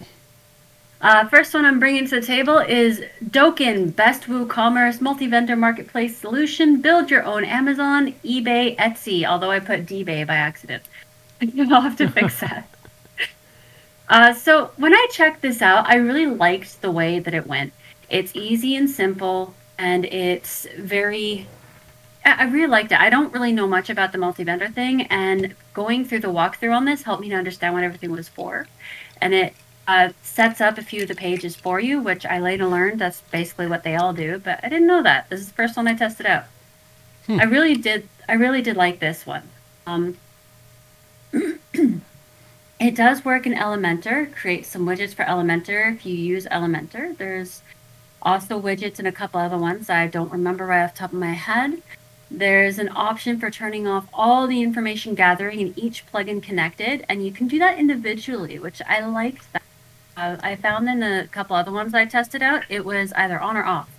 Uh, 1.01 1.27
first 1.29 1.55
one 1.55 1.65
I'm 1.65 1.81
bringing 1.81 2.07
to 2.09 2.21
the 2.21 2.27
table 2.27 2.59
is 2.59 3.01
Dokan, 3.25 3.97
Best 3.97 4.25
WooCommerce 4.25 5.01
multi-vendor 5.01 5.57
marketplace 5.57 6.19
solution. 6.19 6.83
Build 6.83 7.11
your 7.11 7.23
own 7.25 7.43
Amazon, 7.47 8.13
eBay, 8.23 8.77
Etsy. 8.77 9.25
Although 9.25 9.51
I 9.51 9.61
put 9.61 9.87
DBay 9.87 10.27
by 10.27 10.35
accident, 10.35 10.83
I'll 11.41 11.81
have 11.81 11.97
to 11.97 12.09
fix 12.09 12.41
that. 12.41 12.69
Uh, 14.11 14.35
so 14.35 14.73
when 14.77 14.93
I 14.93 15.07
checked 15.13 15.41
this 15.41 15.63
out, 15.63 15.89
I 15.89 15.95
really 15.95 16.27
liked 16.27 16.83
the 16.83 16.91
way 16.91 17.21
that 17.21 17.33
it 17.33 17.47
went. 17.47 17.73
It's 18.11 18.35
easy 18.35 18.75
and 18.75 18.91
simple, 18.91 19.55
and 19.79 20.05
it's 20.05 20.67
very. 20.77 21.47
I 22.25 22.45
really 22.45 22.67
liked 22.67 22.93
it. 22.93 23.01
I 23.01 23.09
don't 23.09 23.33
really 23.33 23.53
know 23.53 23.67
much 23.67 23.89
about 23.89 24.13
the 24.13 24.19
multi-vendor 24.19 24.69
thing, 24.69 25.03
and 25.03 25.55
going 25.73 26.05
through 26.05 26.21
the 26.21 26.29
walkthrough 26.29 26.77
on 26.77 26.85
this 26.85 27.03
helped 27.03 27.23
me 27.23 27.31
to 27.31 27.37
understand 27.37 27.73
what 27.73 27.85
everything 27.85 28.11
was 28.11 28.29
for. 28.29 28.67
And 29.21 29.33
it 29.33 29.55
uh, 29.89 30.11
sets 30.23 30.61
up 30.61 30.77
a 30.77 30.83
few 30.83 31.03
of 31.03 31.09
the 31.09 31.15
pages 31.15 31.57
for 31.57 31.81
you, 31.81 32.01
which 32.01 32.27
I 32.27 32.41
later 32.41 32.67
learned 32.67 33.01
that's 33.01 33.23
basically 33.31 33.69
what 33.69 33.85
they 33.85 33.97
all 33.97 34.13
do. 34.13 34.39
But 34.39 34.61
I 34.63 34.69
didn't 34.69 34.89
know 34.89 35.03
that. 35.03 35.31
This 35.31 35.41
is 35.41 35.49
the 35.49 35.55
first 35.55 35.77
one 35.77 35.89
I 35.89 35.95
tested 35.95 36.27
out. 36.27 36.45
I 37.29 37.45
really 37.45 37.77
did. 37.77 38.09
I 38.29 38.33
really 38.33 38.61
did 38.61 38.77
like 38.77 38.99
this 38.99 39.25
one. 39.25 39.49
Um, 39.87 40.17
it 42.81 42.95
does 42.97 43.25
work 43.25 43.47
in 43.47 43.53
Elementor. 43.53 44.35
Create 44.35 44.65
some 44.65 44.87
widgets 44.87 45.15
for 45.15 45.25
Elementor 45.25 45.95
if 45.95 46.07
you 46.07 46.15
use 46.15 46.47
Elementor. 46.47 47.17
There's 47.17 47.63
also 48.23 48.61
widgets 48.61 48.99
and 48.99 49.07
a 49.07 49.13
couple 49.13 49.39
other 49.39 49.59
ones 49.59 49.91
I 49.91 50.07
don't 50.07 50.33
remember 50.33 50.67
right 50.67 50.85
off 50.85 50.95
the 50.95 51.01
top 51.01 51.13
of 51.13 51.19
my 51.19 51.33
head. 51.33 51.83
There's 52.31 52.79
an 52.79 52.91
option 52.95 53.39
for 53.39 53.51
turning 53.51 53.87
off 53.87 54.07
all 54.15 54.47
the 54.47 54.63
information 54.63 55.15
gathering 55.15 55.61
in 55.61 55.75
each 55.77 56.07
plugin 56.07 56.43
connected, 56.43 57.05
and 57.09 57.25
you 57.25 57.33
can 57.33 57.49
do 57.49 57.59
that 57.59 57.79
individually, 57.79 58.59
which 58.59 58.81
I 58.89 59.05
liked 59.05 59.53
that. 59.53 59.63
Uh, 60.17 60.37
I 60.43 60.57
found 60.57 60.89
in 60.89 61.03
a 61.03 61.27
couple 61.27 61.57
other 61.57 61.73
ones 61.73 61.93
I 61.93 62.05
tested 62.05 62.43
out, 62.43 62.65
it 62.69 62.85
was 62.85 63.13
either 63.15 63.41
on 63.41 63.57
or 63.57 63.65
off. 63.65 63.91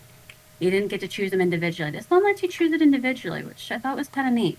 You 0.60 0.72
didn't 0.72 0.90
get 0.90 1.02
to 1.02 1.08
choose 1.08 1.32
them 1.32 1.42
individually. 1.42 1.92
This 1.92 2.10
one 2.10 2.24
lets 2.24 2.42
you 2.42 2.48
choose 2.48 2.72
it 2.72 2.82
individually, 2.82 3.44
which 3.44 3.72
I 3.72 3.80
thought 3.80 3.98
was 3.98 4.08
kind 4.08 4.28
of 4.28 4.34
neat. 4.34 4.58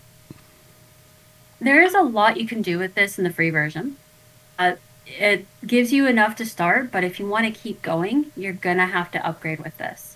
There 1.59 1.81
is 1.81 1.93
a 1.93 2.01
lot 2.01 2.39
you 2.39 2.45
can 2.45 2.61
do 2.61 2.77
with 2.77 2.93
this 2.93 3.17
in 3.17 3.23
the 3.23 3.33
free 3.33 3.49
version. 3.49 3.95
Uh, 4.57 4.75
it 5.05 5.45
gives 5.65 5.91
you 5.91 6.07
enough 6.07 6.35
to 6.37 6.45
start, 6.45 6.91
but 6.91 7.03
if 7.03 7.19
you 7.19 7.27
want 7.27 7.45
to 7.45 7.51
keep 7.51 7.81
going, 7.81 8.31
you're 8.35 8.53
gonna 8.53 8.85
have 8.85 9.11
to 9.11 9.25
upgrade 9.25 9.59
with 9.59 9.77
this. 9.77 10.15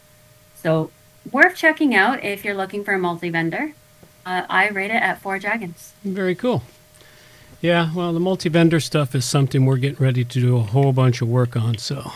So 0.56 0.92
worth 1.32 1.56
checking 1.56 1.94
out 1.94 2.24
if 2.24 2.46
you're 2.46 2.56
looking 2.56 2.84
for 2.84 2.94
a 2.94 3.00
multi-vendor. 3.00 3.74
Uh, 4.26 4.46
I 4.50 4.70
rate 4.70 4.92
it 4.92 5.02
at 5.02 5.22
four 5.22 5.40
dragons. 5.40 5.94
Very 6.04 6.36
cool. 6.36 6.64
Yeah, 7.62 7.94
well, 7.94 8.14
the 8.14 8.20
multi 8.20 8.50
vendor 8.50 8.80
stuff 8.80 9.16
is 9.16 9.26
something 9.26 9.66
we're 9.66 9.78
getting 9.78 10.04
ready 10.04 10.24
to 10.24 10.40
do 10.40 10.58
a 10.58 10.62
whole 10.62 10.94
bunch 10.94 11.22
of 11.22 11.28
work 11.28 11.56
on. 11.56 11.78
So 11.78 12.12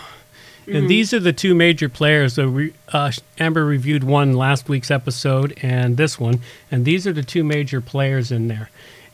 And 0.68 0.90
these 0.90 1.14
are 1.14 1.20
the 1.20 1.34
two 1.34 1.56
major 1.56 1.90
players. 1.90 2.34
So 2.36 2.50
we, 2.50 2.74
uh, 2.90 3.12
Amber 3.40 3.66
reviewed 3.66 4.04
one 4.04 4.34
last 4.34 4.70
week's 4.70 4.92
episode 4.92 5.58
and 5.62 5.98
this 5.98 6.20
one, 6.20 6.42
and 6.70 6.86
these 6.86 7.08
are 7.08 7.14
the 7.14 7.24
two 7.24 7.44
major 7.44 7.82
players 7.82 8.32
in 8.32 8.48
there. 8.48 8.70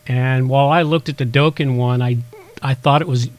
And 0.06 0.50
while 0.50 0.70
I 0.70 0.82
looked 0.82 1.10
at 1.10 1.17
the 1.17 1.26
Dokan 1.26 1.78
one, 1.78 2.02
I 2.02 2.17
I 2.62 2.74
thought 2.74 3.02
it 3.02 3.08
was 3.08 3.30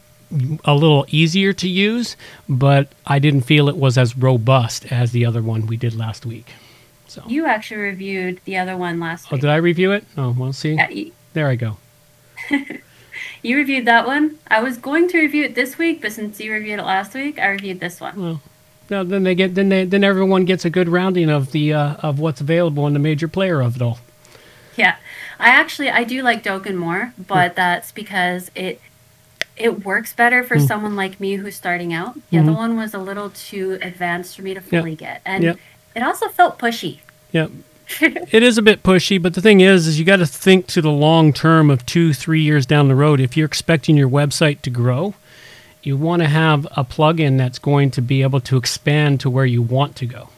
a 0.64 0.74
little 0.74 1.06
easier 1.08 1.52
to 1.54 1.68
use, 1.68 2.16
but 2.48 2.92
I 3.06 3.18
didn't 3.18 3.42
feel 3.42 3.68
it 3.68 3.76
was 3.76 3.96
as 3.96 4.16
robust 4.16 4.92
as 4.92 5.12
the 5.12 5.24
other 5.24 5.42
one 5.42 5.66
we 5.66 5.76
did 5.76 5.94
last 5.94 6.26
week. 6.26 6.52
So, 7.06 7.22
You 7.26 7.46
actually 7.46 7.80
reviewed 7.80 8.40
the 8.44 8.58
other 8.58 8.76
one 8.76 9.00
last 9.00 9.26
oh, 9.26 9.28
week. 9.32 9.38
Oh, 9.38 9.46
did 9.46 9.50
I 9.50 9.56
review 9.56 9.92
it? 9.92 10.04
Oh, 10.16 10.34
well, 10.38 10.52
see, 10.52 10.74
Yeah, 10.74 10.90
you, 10.90 11.12
there 11.32 11.48
I 11.48 11.56
go. 11.56 11.78
you 13.42 13.56
reviewed 13.56 13.86
that 13.86 14.06
one. 14.06 14.38
I 14.48 14.62
was 14.62 14.76
going 14.76 15.08
to 15.08 15.18
review 15.18 15.44
it 15.44 15.54
this 15.54 15.78
week, 15.78 16.02
but 16.02 16.12
since 16.12 16.38
you 16.38 16.52
reviewed 16.52 16.78
it 16.78 16.84
last 16.84 17.14
week, 17.14 17.38
I 17.38 17.48
reviewed 17.48 17.80
this 17.80 18.00
one. 18.00 18.20
Well, 18.20 18.42
no, 18.90 19.04
then 19.04 19.24
they 19.24 19.34
get 19.34 19.54
then 19.54 19.68
they 19.68 19.84
then 19.84 20.02
everyone 20.02 20.46
gets 20.46 20.64
a 20.64 20.70
good 20.70 20.88
rounding 20.88 21.28
of 21.28 21.52
the 21.52 21.74
uh, 21.74 21.94
of 21.96 22.18
what's 22.18 22.40
available 22.40 22.86
in 22.86 22.94
the 22.94 22.98
major 22.98 23.28
player 23.28 23.60
of 23.60 23.76
it 23.76 23.82
all. 23.82 23.98
Yeah, 24.76 24.96
I 25.38 25.48
actually 25.48 25.90
I 25.90 26.04
do 26.04 26.22
like 26.22 26.42
Dokan 26.42 26.76
more, 26.76 27.12
but 27.18 27.54
that's 27.54 27.92
because 27.92 28.50
it 28.54 28.80
it 29.58 29.84
works 29.84 30.12
better 30.12 30.42
for 30.42 30.58
hmm. 30.58 30.64
someone 30.64 30.96
like 30.96 31.20
me 31.20 31.36
who's 31.36 31.56
starting 31.56 31.92
out. 31.92 32.16
The 32.30 32.38
other 32.38 32.52
hmm. 32.52 32.56
one 32.56 32.76
was 32.76 32.94
a 32.94 32.98
little 32.98 33.30
too 33.30 33.78
advanced 33.82 34.36
for 34.36 34.42
me 34.42 34.54
to 34.54 34.60
fully 34.60 34.94
get, 34.94 35.22
and 35.24 35.44
Yep. 35.44 35.58
it 35.94 36.02
also 36.02 36.28
felt 36.28 36.58
pushy. 36.58 36.98
Yeah. 37.32 37.48
it 38.00 38.42
is 38.42 38.58
a 38.58 38.62
bit 38.62 38.82
pushy, 38.82 39.20
but 39.20 39.34
the 39.34 39.40
thing 39.40 39.60
is, 39.60 39.86
is 39.86 39.98
you 39.98 40.04
got 40.04 40.16
to 40.16 40.26
think 40.26 40.66
to 40.68 40.82
the 40.82 40.90
long 40.90 41.32
term 41.32 41.70
of 41.70 41.86
two, 41.86 42.12
three 42.12 42.42
years 42.42 42.66
down 42.66 42.88
the 42.88 42.94
road. 42.94 43.18
If 43.18 43.36
you're 43.36 43.46
expecting 43.46 43.96
your 43.96 44.08
website 44.10 44.60
to 44.62 44.70
grow, 44.70 45.14
you 45.82 45.96
want 45.96 46.20
to 46.22 46.28
have 46.28 46.66
a 46.76 46.84
plugin 46.84 47.38
that's 47.38 47.58
going 47.58 47.90
to 47.92 48.02
be 48.02 48.22
able 48.22 48.40
to 48.42 48.56
expand 48.56 49.20
to 49.20 49.30
where 49.30 49.46
you 49.46 49.62
want 49.62 49.96
to 49.96 50.06
go, 50.06 50.28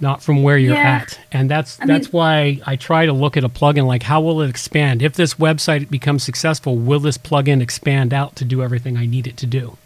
not 0.00 0.22
from 0.22 0.42
where 0.42 0.56
you're 0.58 0.74
Yeah. 0.74 1.00
at. 1.02 1.18
And 1.32 1.50
that's 1.50 1.78
I 1.80 1.86
that's 1.86 2.06
mean- 2.06 2.12
why 2.18 2.60
I 2.66 2.76
try 2.76 3.06
to 3.06 3.12
look 3.12 3.36
at 3.36 3.44
a 3.44 3.48
plugin 3.48 3.86
like 3.86 4.02
how 4.04 4.20
will 4.20 4.40
it 4.42 4.48
expand? 4.50 5.02
If 5.02 5.14
this 5.14 5.34
website 5.34 5.90
becomes 5.90 6.22
successful, 6.22 6.76
will 6.76 7.00
this 7.00 7.18
plugin 7.18 7.60
expand 7.60 8.12
out 8.14 8.36
to 8.36 8.44
do 8.44 8.62
everything 8.62 8.96
I 8.96 9.06
need 9.06 9.26
it 9.26 9.36
to 9.38 9.46
do? 9.46 9.76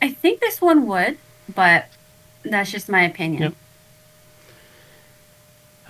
I 0.00 0.10
think 0.12 0.40
this 0.40 0.60
one 0.60 0.86
would, 0.86 1.18
but 1.54 1.86
that's 2.44 2.70
just 2.70 2.88
my 2.88 3.02
opinion. 3.02 3.42
Yep. 3.42 3.54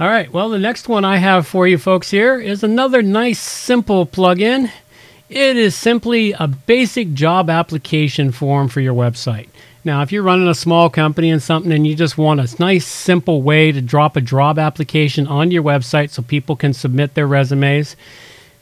All 0.00 0.08
right. 0.08 0.32
Well, 0.32 0.48
the 0.48 0.58
next 0.58 0.88
one 0.88 1.04
I 1.04 1.16
have 1.16 1.46
for 1.46 1.66
you 1.66 1.76
folks 1.76 2.10
here 2.10 2.38
is 2.40 2.62
another 2.62 3.02
nice, 3.02 3.40
simple 3.40 4.06
plugin. 4.06 4.70
It 5.28 5.56
is 5.56 5.74
simply 5.74 6.32
a 6.32 6.46
basic 6.46 7.12
job 7.14 7.50
application 7.50 8.30
form 8.32 8.68
for 8.68 8.80
your 8.80 8.94
website. 8.94 9.48
Now, 9.88 10.03
if 10.03 10.12
you're 10.12 10.22
running 10.22 10.48
a 10.48 10.55
small 10.55 10.90
company 10.90 11.31
and 11.31 11.42
something 11.42 11.72
and 11.72 11.87
you 11.87 11.94
just 11.94 12.18
want 12.18 12.40
a 12.40 12.57
nice, 12.61 12.87
simple 12.87 13.40
way 13.40 13.72
to 13.72 13.81
drop 13.81 14.16
a 14.16 14.20
job 14.20 14.59
application 14.59 15.27
on 15.27 15.51
your 15.51 15.62
website 15.62 16.11
so 16.11 16.20
people 16.20 16.57
can 16.57 16.74
submit 16.74 17.14
their 17.14 17.27
resumes, 17.27 17.96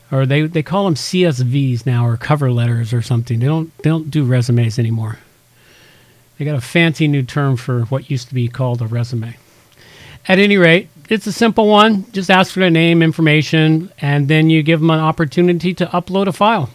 or 0.09 0.25
they, 0.25 0.43
they 0.43 0.63
call 0.63 0.85
them 0.85 0.93
CSVs 0.93 1.85
now 1.85 2.07
or 2.07 2.15
cover 2.15 2.49
letters 2.49 2.93
or 2.93 3.01
something. 3.01 3.39
They 3.39 3.45
don't 3.45 3.77
they 3.79 3.89
don't 3.89 4.09
do 4.09 4.23
resumes 4.23 4.79
anymore. 4.79 5.19
They 6.37 6.45
got 6.45 6.55
a 6.55 6.61
fancy 6.61 7.09
new 7.09 7.23
term 7.23 7.57
for 7.57 7.81
what 7.87 8.09
used 8.09 8.29
to 8.29 8.33
be 8.33 8.47
called 8.47 8.81
a 8.81 8.87
resume. 8.87 9.35
At 10.29 10.39
any 10.39 10.55
rate, 10.55 10.87
it's 11.09 11.27
a 11.27 11.33
simple 11.33 11.67
one. 11.67 12.09
Just 12.13 12.31
ask 12.31 12.53
for 12.53 12.61
their 12.61 12.69
name, 12.69 13.03
information, 13.03 13.91
and 13.99 14.29
then 14.29 14.49
you 14.49 14.63
give 14.63 14.79
them 14.79 14.91
an 14.91 15.01
opportunity 15.01 15.73
to 15.73 15.87
upload 15.87 16.27
a 16.27 16.31
file 16.31 16.69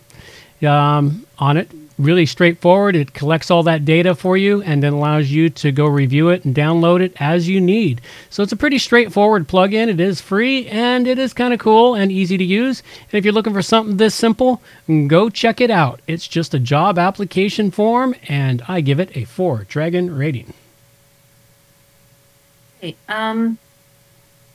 um, 0.63 1.25
on 1.39 1.57
it. 1.57 1.71
Really 2.03 2.27
straightforward. 2.27 2.97
It 2.97 3.15
collects 3.15 3.49
all 3.49 3.63
that 3.63 3.85
data 3.85 4.17
for 4.17 4.37
you 4.37 4.61
and 4.63 4.83
then 4.83 4.93
allows 4.93 5.31
you 5.31 5.49
to 5.51 5.71
go 5.71 5.87
review 5.87 6.31
it 6.31 6.45
and 6.45 6.53
download 6.53 7.01
it 7.01 7.13
as 7.21 7.49
you 7.49 7.61
need. 7.61 8.01
So 8.29 8.43
it's 8.43 8.51
a 8.51 8.57
pretty 8.57 8.79
straightforward 8.79 9.47
plugin. 9.47 9.87
It 9.87 10.01
is 10.01 10.21
free 10.21 10.67
and 10.67 11.07
it 11.07 11.17
is 11.17 11.33
kind 11.33 11.55
of 11.55 11.61
cool 11.61 11.95
and 11.95 12.11
easy 12.11 12.37
to 12.37 12.43
use. 12.43 12.83
And 13.03 13.15
if 13.15 13.25
you're 13.25 13.33
looking 13.33 13.53
for 13.53 13.63
something 13.63 13.99
this 13.99 14.17
simple, 14.17 14.61
go 15.07 15.31
check 15.31 15.61
it 15.61 15.71
out. 15.71 16.01
It's 16.09 16.27
just 16.27 16.55
a 16.55 16.59
job 16.59 16.99
application 16.99 17.71
form, 17.71 18.17
and 18.27 18.63
I 18.67 18.81
give 18.81 18.99
it 18.99 19.17
a 19.17 19.23
four 19.23 19.63
dragon 19.69 20.13
rating. 20.13 20.55
Hey, 22.81 22.97
um, 23.09 23.59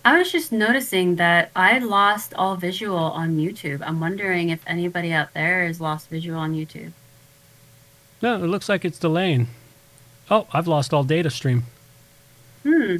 I 0.04 0.18
was 0.18 0.34
just 0.34 0.52
noticing 0.52 1.16
that 1.16 1.50
I 1.56 1.80
lost 1.80 2.34
all 2.34 2.58
visual 2.58 2.98
on 2.98 3.38
YouTube. 3.38 3.82
I'm 3.86 4.02
wondering 4.02 4.50
if 4.50 4.60
anybody 4.68 5.14
out 5.14 5.34
there 5.34 5.66
has 5.66 5.80
lost 5.80 6.10
visual 6.10 6.38
on 6.38 6.54
YouTube. 6.54 6.92
No, 8.22 8.36
it 8.44 8.48
looks 8.48 8.68
like 8.70 8.84
it's 8.86 9.00
delaying. 9.00 9.48
Oh, 10.30 10.48
I've 10.52 10.68
lost 10.68 10.94
all 10.94 11.04
data 11.04 11.30
stream. 11.30 11.64
Hmm, 12.64 12.98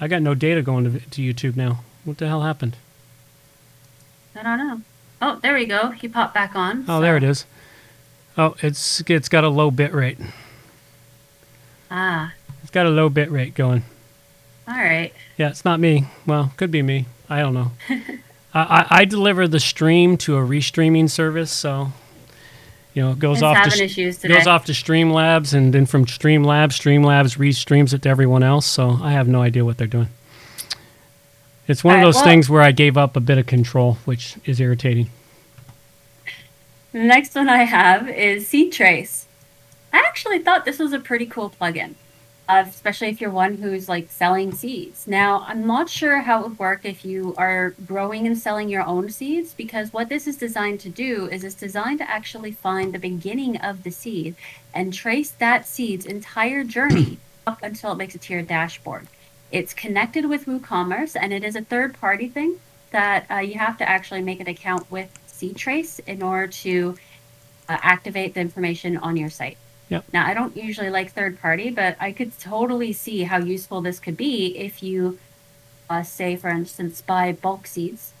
I 0.00 0.08
got 0.08 0.22
no 0.22 0.34
data 0.34 0.60
going 0.62 0.84
to, 0.84 1.00
to 1.00 1.22
YouTube 1.22 1.56
now. 1.56 1.80
What 2.04 2.18
the 2.18 2.26
hell 2.28 2.42
happened? 2.42 2.76
I 4.34 4.42
don't 4.42 4.58
know. 4.58 4.80
Oh, 5.22 5.38
there 5.42 5.54
we 5.54 5.64
go. 5.64 5.90
He 5.90 6.08
popped 6.08 6.34
back 6.34 6.54
on. 6.54 6.84
Oh, 6.88 7.00
there 7.00 7.16
it 7.16 7.22
is. 7.22 7.46
Oh, 8.36 8.54
it's 8.62 9.02
it's 9.08 9.28
got 9.30 9.44
a 9.44 9.48
low 9.48 9.70
bit 9.70 9.94
rate. 9.94 10.18
Ah, 11.90 12.32
It's 12.62 12.70
got 12.70 12.84
a 12.86 12.90
low 12.90 13.08
bit 13.08 13.30
rate 13.30 13.54
going. 13.54 13.82
all 14.68 14.74
right. 14.76 15.12
Yeah, 15.38 15.48
it's 15.48 15.64
not 15.64 15.80
me. 15.80 16.06
Well, 16.26 16.52
could 16.56 16.70
be 16.70 16.82
me. 16.82 17.06
I 17.30 17.40
don't 17.40 17.54
know. 17.54 17.70
I, 17.88 18.60
I, 18.60 18.86
I 18.90 19.04
deliver 19.04 19.46
the 19.48 19.60
stream 19.60 20.16
to 20.18 20.36
a 20.36 20.40
restreaming 20.40 21.08
service, 21.08 21.50
so 21.50 21.92
you 22.96 23.02
know 23.02 23.10
it 23.12 23.18
goes 23.18 23.42
off 23.42 23.62
to 23.62 23.70
today. 23.70 24.28
goes 24.28 24.46
off 24.46 24.64
to 24.64 24.72
Streamlabs, 24.72 25.52
and 25.52 25.74
then 25.74 25.84
from 25.84 26.06
Streamlabs, 26.06 26.72
Streamlabs 26.72 27.36
restreams 27.36 27.92
it 27.92 28.00
to 28.02 28.08
everyone 28.08 28.42
else. 28.42 28.64
So 28.64 28.98
I 29.02 29.12
have 29.12 29.28
no 29.28 29.42
idea 29.42 29.66
what 29.66 29.76
they're 29.76 29.86
doing. 29.86 30.08
It's 31.68 31.84
one 31.84 31.96
of 31.96 31.98
Alright, 31.98 32.06
those 32.06 32.14
well- 32.16 32.24
things 32.24 32.48
where 32.48 32.62
I 32.62 32.72
gave 32.72 32.96
up 32.96 33.14
a 33.14 33.20
bit 33.20 33.36
of 33.36 33.46
control, 33.46 33.98
which 34.06 34.36
is 34.46 34.60
irritating. 34.60 35.10
The 36.92 37.00
next 37.00 37.34
one 37.34 37.50
I 37.50 37.64
have 37.64 38.08
is 38.08 38.46
Seed 38.46 38.72
Trace. 38.72 39.26
I 39.92 39.98
actually 39.98 40.38
thought 40.38 40.64
this 40.64 40.78
was 40.78 40.94
a 40.94 40.98
pretty 40.98 41.26
cool 41.26 41.50
plugin, 41.50 41.96
uh, 42.48 42.64
especially 42.66 43.08
if 43.08 43.20
you're 43.20 43.30
one 43.30 43.56
who's 43.56 43.88
like 43.88 44.10
selling 44.10 44.52
seeds. 44.52 45.06
Now, 45.06 45.44
I'm 45.48 45.66
not 45.66 45.88
sure 45.88 46.18
how 46.18 46.40
it 46.40 46.48
would 46.48 46.58
work 46.58 46.84
if 46.84 47.04
you 47.04 47.34
are 47.36 47.70
growing 47.86 48.26
and 48.26 48.38
selling 48.38 48.68
your 48.68 48.84
own 48.84 49.10
seeds, 49.10 49.52
because 49.52 49.92
what 49.92 50.08
this 50.08 50.26
is 50.26 50.36
designed 50.36 50.80
to 50.80 50.88
do 50.88 51.26
is 51.26 51.42
it's 51.42 51.54
designed 51.54 51.98
to 51.98 52.10
actually 52.10 52.52
find 52.52 52.92
the 52.92 52.98
beginning 52.98 53.56
of 53.56 53.82
the 53.82 53.90
seed 53.90 54.36
and 54.72 54.94
trace 54.94 55.30
that 55.32 55.66
seed's 55.66 56.06
entire 56.06 56.62
journey 56.62 57.18
up 57.46 57.62
until 57.62 57.92
it 57.92 57.96
makes 57.96 58.14
it 58.14 58.22
to 58.22 58.32
your 58.32 58.42
dashboard. 58.42 59.08
It's 59.50 59.74
connected 59.74 60.26
with 60.26 60.46
WooCommerce, 60.46 61.16
and 61.20 61.32
it 61.32 61.42
is 61.42 61.56
a 61.56 61.62
third-party 61.62 62.28
thing 62.28 62.60
that 62.90 63.26
uh, 63.30 63.36
you 63.36 63.54
have 63.54 63.78
to 63.78 63.88
actually 63.88 64.22
make 64.22 64.40
an 64.40 64.48
account 64.48 64.90
with 64.90 65.08
Seed 65.26 65.56
Trace 65.56 65.98
in 66.00 66.22
order 66.22 66.46
to 66.46 66.96
uh, 67.68 67.76
activate 67.82 68.34
the 68.34 68.40
information 68.40 68.96
on 68.96 69.16
your 69.16 69.30
site. 69.30 69.58
Yep. 69.88 70.04
Now, 70.12 70.26
I 70.26 70.34
don't 70.34 70.56
usually 70.56 70.90
like 70.90 71.12
third 71.12 71.40
party, 71.40 71.70
but 71.70 71.96
I 72.00 72.12
could 72.12 72.38
totally 72.38 72.92
see 72.92 73.22
how 73.22 73.38
useful 73.38 73.80
this 73.80 74.00
could 74.00 74.16
be 74.16 74.56
if 74.58 74.82
you, 74.82 75.18
uh, 75.88 76.02
say, 76.02 76.34
for 76.36 76.48
instance, 76.48 77.00
buy 77.02 77.32
bulk 77.32 77.66
seeds 77.66 78.12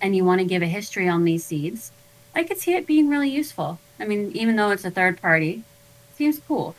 and 0.00 0.16
you 0.16 0.24
want 0.24 0.40
to 0.40 0.44
give 0.44 0.62
a 0.62 0.66
history 0.66 1.08
on 1.08 1.24
these 1.24 1.44
seeds. 1.44 1.90
I 2.34 2.44
could 2.44 2.58
see 2.58 2.74
it 2.74 2.86
being 2.86 3.08
really 3.08 3.30
useful. 3.30 3.78
I 3.98 4.04
mean, 4.04 4.30
even 4.34 4.56
though 4.56 4.70
it's 4.70 4.84
a 4.84 4.90
third 4.90 5.20
party, 5.20 5.64
seems 6.16 6.40
cool. 6.46 6.74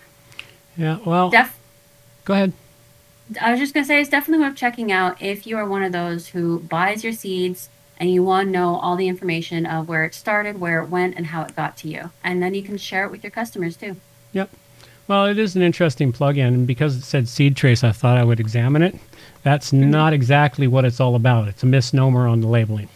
Yeah. 0.77 0.99
Well, 1.05 1.29
Def- 1.29 1.59
go 2.25 2.33
ahead. 2.33 2.53
I 3.41 3.51
was 3.51 3.59
just 3.59 3.73
gonna 3.73 3.85
say 3.85 3.99
it's 3.99 4.09
definitely 4.09 4.45
worth 4.45 4.55
checking 4.55 4.91
out 4.91 5.21
if 5.21 5.45
you 5.45 5.57
are 5.57 5.65
one 5.65 5.83
of 5.83 5.91
those 5.91 6.29
who 6.29 6.59
buys 6.59 7.03
your 7.03 7.13
seeds 7.13 7.69
and 7.99 8.11
you 8.11 8.23
want 8.23 8.47
to 8.47 8.51
know 8.51 8.75
all 8.75 8.95
the 8.95 9.07
information 9.07 9.65
of 9.65 9.87
where 9.87 10.05
it 10.05 10.15
started, 10.15 10.59
where 10.59 10.81
it 10.81 10.89
went, 10.89 11.15
and 11.15 11.27
how 11.27 11.41
it 11.43 11.55
got 11.55 11.77
to 11.77 11.87
you, 11.87 12.11
and 12.23 12.41
then 12.41 12.53
you 12.53 12.63
can 12.63 12.77
share 12.77 13.05
it 13.05 13.11
with 13.11 13.23
your 13.23 13.31
customers 13.31 13.75
too. 13.75 13.95
Yep. 14.33 14.49
Well, 15.07 15.25
it 15.25 15.39
is 15.39 15.55
an 15.55 15.63
interesting 15.63 16.13
plugin, 16.13 16.49
and 16.49 16.67
because 16.67 16.95
it 16.95 17.03
said 17.03 17.27
seed 17.27 17.57
trace, 17.57 17.83
I 17.83 17.91
thought 17.91 18.17
I 18.17 18.23
would 18.23 18.39
examine 18.39 18.83
it. 18.83 18.95
That's 19.41 19.71
mm-hmm. 19.71 19.89
not 19.89 20.13
exactly 20.13 20.67
what 20.67 20.85
it's 20.85 20.99
all 20.99 21.15
about. 21.15 21.47
It's 21.47 21.63
a 21.63 21.65
misnomer 21.65 22.27
on 22.27 22.41
the 22.41 22.47
labeling. 22.47 22.89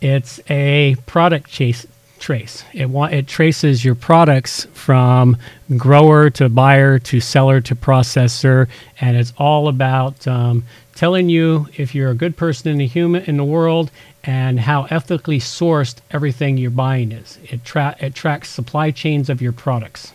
It's 0.00 0.40
a 0.50 0.96
product 1.06 1.50
chase 1.50 1.86
trace. 2.28 2.64
It 2.72 2.88
wa- 2.88 3.04
it 3.18 3.26
traces 3.26 3.84
your 3.84 3.94
products 3.94 4.66
from 4.72 5.36
grower 5.76 6.30
to 6.30 6.48
buyer 6.48 6.98
to 7.00 7.20
seller 7.20 7.60
to 7.60 7.74
processor, 7.76 8.66
and 8.98 9.14
it's 9.16 9.34
all 9.36 9.68
about 9.68 10.26
um, 10.26 10.64
telling 10.94 11.28
you 11.28 11.68
if 11.76 11.94
you're 11.94 12.10
a 12.10 12.14
good 12.14 12.34
person 12.36 12.70
in 12.70 12.78
the 12.78 12.86
human 12.86 13.24
in 13.24 13.36
the 13.36 13.44
world 13.44 13.90
and 14.24 14.58
how 14.60 14.84
ethically 14.90 15.38
sourced 15.38 15.96
everything 16.12 16.56
you're 16.56 16.70
buying 16.70 17.12
is. 17.12 17.38
It 17.50 17.62
tra- 17.62 17.96
it 18.00 18.14
tracks 18.14 18.48
supply 18.48 18.90
chains 18.90 19.28
of 19.28 19.42
your 19.42 19.52
products. 19.52 20.12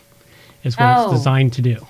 Is 0.64 0.76
what 0.76 0.86
Oh. 0.98 1.04
it's 1.04 1.12
designed 1.20 1.52
to 1.54 1.62
do. 1.62 1.86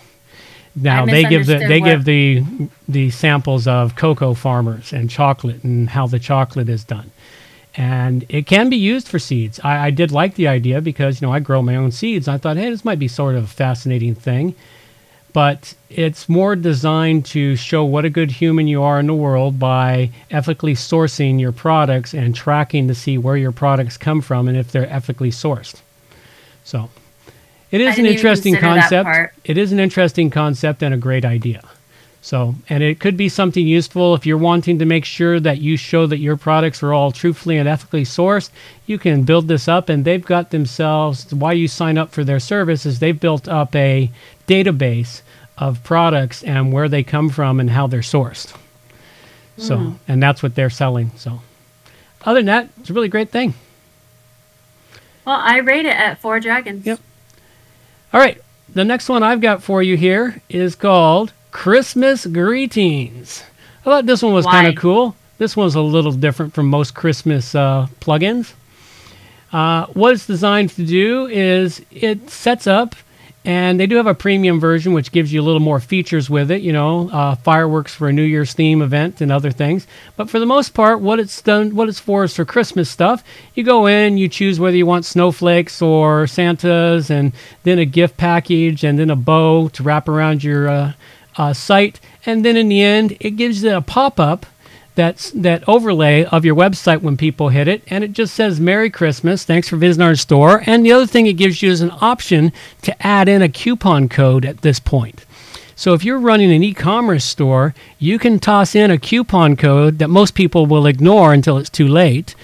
Now 0.77 1.07
they 1.07 1.25
give 1.25 1.47
the 1.47 1.59
they 1.67 1.81
what- 1.81 1.87
give 1.87 2.05
the 2.05 2.45
the 2.89 3.09
samples 3.11 3.67
of 3.67 3.97
cocoa 3.97 4.35
farmers 4.35 4.93
and 4.93 5.09
chocolate 5.09 5.65
and 5.65 5.89
how 5.89 6.07
the 6.07 6.19
chocolate 6.19 6.69
is 6.69 6.85
done. 6.85 7.11
And 7.77 8.25
it 8.29 8.47
can 8.47 8.69
be 8.69 8.77
used 8.77 9.09
for 9.09 9.19
seeds. 9.19 9.61
I, 9.63 9.87
I 9.87 9.91
did 9.91 10.11
like 10.11 10.35
the 10.35 10.49
idea 10.49 10.81
because 10.81 11.21
you 11.21 11.27
know 11.27 11.33
I 11.33 11.41
grow 11.41 11.63
my 11.63 11.77
own 11.77 11.93
seeds. 11.93 12.29
I 12.29 12.39
thought, 12.39 12.57
hey, 12.57 12.71
this 12.71 12.85
might 12.85 12.99
be 12.99 13.09
sort 13.09 13.37
of 13.37 13.45
a 13.45 13.49
fascinating 13.49 14.15
thing, 14.15 14.55
but 15.33 15.75
it's 15.89 16.29
more 16.29 16.57
designed 16.57 17.25
to 17.27 17.57
show 17.57 17.85
what 17.85 18.05
a 18.05 18.11
good 18.11 18.33
human 18.33 18.67
you 18.67 18.83
are 18.83 18.99
in 18.99 19.07
the 19.07 19.15
world 19.15 19.59
by 19.59 20.11
ethically 20.31 20.75
sourcing 20.75 21.41
your 21.41 21.53
products 21.53 22.13
and 22.15 22.35
tracking 22.35 22.89
to 22.89 22.95
see 22.95 23.19
where 23.19 23.37
your 23.37 23.53
products 23.53 23.97
come 23.97 24.21
from 24.21 24.49
and 24.49 24.57
if 24.57 24.73
they're 24.73 24.91
ethically 24.93 25.31
sourced. 25.31 25.81
So, 26.65 26.91
it 27.71 27.81
is 27.81 27.99
an 27.99 28.07
interesting 28.07 28.57
concept. 28.57 29.09
It 29.45 29.57
is 29.57 29.71
an 29.73 29.79
interesting 29.79 30.31
concept 30.31 30.83
and 30.83 30.93
a 30.93 30.97
great 30.97 31.25
idea. 31.25 31.63
So, 32.23 32.55
and 32.69 32.83
it 32.83 33.01
could 33.01 33.17
be 33.17 33.31
something 33.31 33.67
useful 33.67 34.15
if 34.15 34.27
you're 34.27 34.37
wanting 34.37 34.79
to 34.79 34.85
make 34.85 35.07
sure 35.07 35.41
that 35.41 35.59
you 35.59 35.79
show 35.79 36.07
that 36.07 36.19
your 36.19 36.37
products 36.37 36.83
are 36.83 36.93
all 36.93 37.13
truthfully 37.13 37.57
and 37.57 37.67
ethically 37.67 38.05
sourced. 38.05 38.51
You 38.87 38.99
can 38.99 39.23
build 39.23 39.49
this 39.49 39.69
up, 39.69 39.89
and 39.89 40.05
they've 40.05 40.25
got 40.25 40.51
themselves. 40.51 41.33
Why 41.33 41.53
you 41.53 41.67
sign 41.67 41.97
up 41.97 42.11
for 42.11 42.23
their 42.23 42.41
service 42.41 42.85
is 42.85 42.99
they've 42.99 43.19
built 43.19 43.49
up 43.49 43.75
a 43.75 44.11
database 44.47 45.23
of 45.57 45.83
products 45.83 46.43
and 46.43 46.73
where 46.73 46.89
they 46.89 47.03
come 47.03 47.31
from 47.31 47.59
and 47.59 47.71
how 47.71 47.87
they're 47.87 48.01
sourced. 48.01 48.55
So, 49.57 49.77
hmm. 49.79 49.93
and 50.07 50.23
that's 50.23 50.43
what 50.43 50.55
they're 50.55 50.71
selling. 50.71 51.13
So, 51.17 51.41
other 52.23 52.41
than 52.41 52.47
that, 52.47 52.69
it's 52.79 52.91
a 52.91 52.93
really 52.93 53.09
great 53.09 53.31
thing. 53.31 53.55
Well, 55.25 55.41
I 55.41 55.59
rate 55.59 55.87
it 55.87 55.97
at 55.97 56.21
four 56.21 56.39
dragons. 56.41 56.85
Yep. 56.85 57.01
All 58.13 58.21
right. 58.21 58.41
The 58.73 58.85
next 58.85 59.09
one 59.09 59.23
I've 59.23 59.41
got 59.41 59.63
for 59.63 59.83
you 59.83 59.97
here 59.97 60.41
is 60.49 60.77
called 60.77 61.33
Christmas 61.51 62.27
Greetings. 62.27 63.43
I 63.81 63.85
thought 63.85 64.07
this 64.07 64.23
one 64.23 64.33
was 64.33 64.47
kind 64.47 64.69
of 64.69 64.77
cool. 64.77 65.17
This 65.39 65.57
one's 65.57 65.75
a 65.75 65.81
little 65.81 66.13
different 66.13 66.55
from 66.55 66.67
most 66.67 66.95
Christmas 66.95 67.55
uh, 67.55 67.87
plugins. 68.01 68.53
Uh, 69.53 69.87
what 69.87 70.13
it's 70.13 70.27
designed 70.27 70.71
to 70.71 70.85
do 70.85 71.27
is 71.27 71.83
it 71.91 72.31
sets 72.31 72.67
up, 72.67 72.95
and 73.45 73.81
they 73.81 73.87
do 73.87 73.97
have 73.97 74.07
a 74.07 74.15
premium 74.15 74.61
version 74.61 74.93
which 74.93 75.13
gives 75.13 75.33
you 75.33 75.41
a 75.41 75.43
little 75.43 75.61
more 75.61 75.81
features 75.81 76.29
with 76.29 76.51
it, 76.51 76.61
you 76.61 76.73
know, 76.73 77.09
uh, 77.11 77.35
fireworks 77.37 77.95
for 77.95 78.09
a 78.09 78.13
New 78.13 78.23
Year's 78.23 78.53
theme 78.53 78.83
event 78.83 79.23
and 79.23 79.33
other 79.33 79.51
things. 79.51 79.87
But 80.17 80.29
for 80.29 80.39
the 80.39 80.47
most 80.47 80.75
part, 80.75 81.01
what 81.01 81.19
it's 81.19 81.41
done, 81.41 81.75
what 81.75 81.89
it's 81.89 81.99
for 81.99 82.23
is 82.23 82.37
for 82.37 82.45
Christmas 82.45 82.91
stuff. 82.91 83.25
You 83.55 83.65
go 83.65 83.87
in, 83.87 84.19
you 84.19 84.29
choose 84.29 84.61
whether 84.61 84.77
you 84.77 84.87
want 84.87 85.07
snowflakes 85.07 85.81
or 85.81 86.27
Santas, 86.27 87.11
and 87.11 87.33
then 87.63 87.79
a 87.79 87.87
gift 87.87 88.19
package, 88.19 88.85
and 88.85 88.99
then 88.99 89.11
a 89.11 89.17
bow 89.17 89.69
to 89.71 89.83
wrap 89.83 90.07
around 90.07 90.45
your 90.45 90.95
uh, 91.40 91.55
site, 91.55 91.98
and 92.26 92.44
then 92.44 92.55
in 92.55 92.68
the 92.68 92.83
end, 92.83 93.16
it 93.18 93.31
gives 93.31 93.62
you 93.62 93.74
a 93.74 93.81
pop-up 93.81 94.44
that's 94.94 95.31
that 95.31 95.66
overlay 95.66 96.24
of 96.24 96.44
your 96.44 96.55
website 96.55 97.00
when 97.00 97.16
people 97.16 97.48
hit 97.48 97.68
it 97.68 97.83
and 97.87 98.03
it 98.03 98.12
just 98.12 98.35
says 98.35 98.59
merry 98.61 98.90
christmas 98.90 99.44
thanks 99.44 99.68
for 99.68 99.76
visiting 99.76 100.07
our 100.07 100.16
store. 100.16 100.62
And 100.66 100.85
the 100.85 100.92
other 100.92 101.07
thing 101.07 101.26
it 101.26 101.35
gives 101.35 101.62
you 101.62 101.70
is 101.70 101.81
an 101.81 101.92
option 102.00 102.53
to 102.83 103.07
add 103.07 103.29
in 103.29 103.40
a 103.40 103.48
coupon 103.48 104.09
code 104.09 104.44
at 104.44 104.61
this 104.61 104.81
point. 104.81 105.24
So 105.76 105.94
if 105.94 106.05
you're 106.05 106.18
running 106.18 106.53
an 106.53 106.64
e-commerce 106.64 107.24
store 107.24 107.72
you 107.98 108.18
can 108.18 108.40
toss 108.40 108.74
in 108.74 108.90
a 108.90 108.98
coupon 108.98 109.57
code 109.57 110.00
that 110.00 110.09
most 110.09 110.35
people 110.35 110.66
will 110.66 110.87
ignore 110.87 111.33
until 111.33 111.57
it's 111.57 111.70
too 111.70 111.88
late 111.88 112.35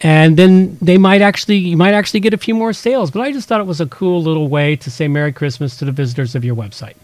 and 0.00 0.36
then 0.36 0.78
they 0.80 0.96
might 0.96 1.20
actually 1.20 1.58
you 1.58 1.76
might 1.76 1.94
actually 1.94 2.20
get 2.20 2.34
a 2.34 2.38
few 2.38 2.54
more 2.54 2.72
sales. 2.72 3.10
But 3.12 3.20
i 3.20 3.30
just 3.30 3.46
thought 3.46 3.60
it 3.60 3.68
was 3.68 3.80
a 3.80 3.86
cool 3.86 4.20
little 4.22 4.48
way 4.48 4.74
to 4.74 4.90
say 4.90 5.06
merry 5.06 5.32
christmas 5.32 5.76
to 5.76 5.84
the 5.84 5.92
visitors 5.92 6.34
of 6.34 6.44
your 6.44 6.56
website 6.56 6.96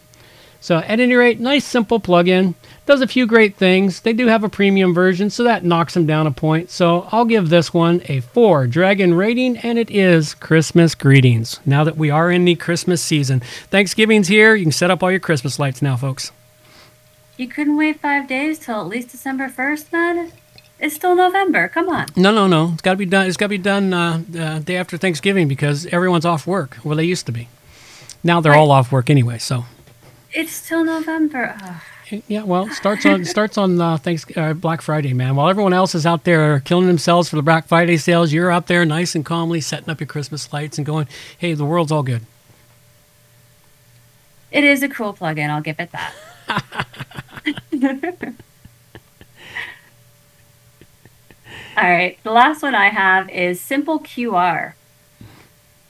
so 0.60 0.78
at 0.78 1.00
any 1.00 1.14
rate, 1.14 1.38
nice 1.40 1.64
simple 1.64 2.00
plugin. 2.00 2.54
Does 2.86 3.00
a 3.00 3.06
few 3.08 3.26
great 3.26 3.56
things. 3.56 4.00
They 4.00 4.12
do 4.12 4.28
have 4.28 4.44
a 4.44 4.48
premium 4.48 4.94
version, 4.94 5.28
so 5.30 5.42
that 5.44 5.64
knocks 5.64 5.94
them 5.94 6.06
down 6.06 6.26
a 6.26 6.30
point. 6.30 6.70
So 6.70 7.08
I'll 7.10 7.24
give 7.24 7.48
this 7.48 7.74
one 7.74 8.00
a 8.08 8.20
four 8.20 8.66
dragon 8.68 9.14
rating, 9.14 9.56
and 9.58 9.76
it 9.78 9.90
is 9.90 10.34
Christmas 10.34 10.94
greetings. 10.94 11.58
Now 11.66 11.82
that 11.84 11.96
we 11.96 12.10
are 12.10 12.30
in 12.30 12.44
the 12.44 12.54
Christmas 12.54 13.02
season, 13.02 13.40
Thanksgiving's 13.70 14.28
here. 14.28 14.54
You 14.54 14.64
can 14.66 14.72
set 14.72 14.90
up 14.90 15.02
all 15.02 15.10
your 15.10 15.18
Christmas 15.20 15.58
lights 15.58 15.82
now, 15.82 15.96
folks. 15.96 16.30
You 17.36 17.48
couldn't 17.48 17.76
wait 17.76 18.00
five 18.00 18.28
days 18.28 18.58
till 18.58 18.80
at 18.80 18.86
least 18.86 19.10
December 19.10 19.48
1st, 19.48 19.92
man? 19.92 20.32
It's 20.78 20.94
still 20.94 21.16
November. 21.16 21.68
Come 21.68 21.88
on. 21.88 22.06
No, 22.16 22.32
no, 22.32 22.46
no. 22.46 22.70
It's 22.74 22.82
got 22.82 22.92
to 22.92 22.96
be 22.96 23.06
done. 23.06 23.26
It's 23.26 23.36
got 23.36 23.46
to 23.46 23.50
be 23.50 23.58
done 23.58 23.92
uh, 23.92 24.22
uh, 24.38 24.58
day 24.60 24.76
after 24.76 24.96
Thanksgiving 24.96 25.48
because 25.48 25.86
everyone's 25.86 26.24
off 26.24 26.46
work. 26.46 26.76
Well, 26.84 26.96
they 26.96 27.04
used 27.04 27.26
to 27.26 27.32
be. 27.32 27.48
Now 28.22 28.40
they're 28.40 28.52
Right. 28.52 28.58
all 28.58 28.70
off 28.70 28.92
work 28.92 29.10
anyway. 29.10 29.38
So 29.38 29.64
It's 30.36 30.52
still 30.52 30.84
November. 30.84 31.56
Yeah, 32.28 32.42
well, 32.42 32.68
starts 32.68 33.06
on 33.06 33.24
starts 33.34 33.56
on 33.56 33.80
uh, 33.80 33.96
thanks 33.96 34.26
uh, 34.36 34.52
Black 34.52 34.82
Friday, 34.82 35.14
man. 35.14 35.34
While 35.34 35.48
everyone 35.48 35.72
else 35.72 35.94
is 35.94 36.04
out 36.04 36.24
there 36.24 36.60
killing 36.60 36.86
themselves 36.86 37.30
for 37.30 37.36
the 37.36 37.42
Black 37.42 37.66
Friday 37.66 37.96
sales, 37.96 38.34
you're 38.34 38.50
out 38.50 38.66
there 38.66 38.84
nice 38.84 39.14
and 39.14 39.24
calmly 39.24 39.62
setting 39.62 39.88
up 39.88 39.98
your 39.98 40.06
Christmas 40.06 40.52
lights 40.52 40.76
and 40.76 40.86
going, 40.86 41.08
"Hey, 41.38 41.54
the 41.54 41.64
world's 41.64 41.90
all 41.90 42.02
good." 42.02 42.26
It 44.52 44.62
is 44.62 44.82
a 44.82 44.90
cool 44.90 45.14
plug-in. 45.14 45.48
I'll 45.50 45.62
give 45.62 45.80
it 45.80 45.90
that. 45.92 46.14
All 51.78 51.90
right. 51.90 52.18
The 52.22 52.30
last 52.30 52.62
one 52.62 52.74
I 52.74 52.88
have 52.88 53.28
is 53.28 53.60
Simple 53.60 54.00
QR. 54.00 54.74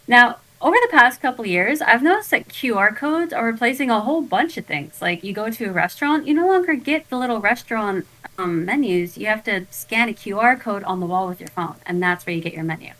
Now, 0.08 0.38
over 0.60 0.76
the 0.80 0.88
past 0.90 1.20
couple 1.20 1.46
years, 1.46 1.82
I've 1.82 2.02
noticed 2.02 2.30
that 2.30 2.48
QR 2.48 2.96
codes 2.96 3.32
are 3.32 3.44
replacing 3.44 3.90
a 3.90 4.00
whole 4.00 4.22
bunch 4.22 4.56
of 4.56 4.64
things. 4.64 5.02
Like 5.02 5.22
you 5.22 5.32
go 5.32 5.50
to 5.50 5.64
a 5.66 5.72
restaurant, 5.72 6.26
you 6.26 6.34
no 6.34 6.46
longer 6.46 6.74
get 6.74 7.08
the 7.10 7.18
little 7.18 7.40
restaurant 7.40 8.06
um, 8.38 8.64
menus. 8.64 9.18
You 9.18 9.26
have 9.26 9.44
to 9.44 9.66
scan 9.70 10.08
a 10.08 10.12
QR 10.12 10.58
code 10.58 10.82
on 10.84 11.00
the 11.00 11.06
wall 11.06 11.28
with 11.28 11.40
your 11.40 11.50
phone, 11.50 11.76
and 11.84 12.02
that's 12.02 12.26
where 12.26 12.34
you 12.34 12.40
get 12.40 12.54
your 12.54 12.64
menu. 12.64 12.92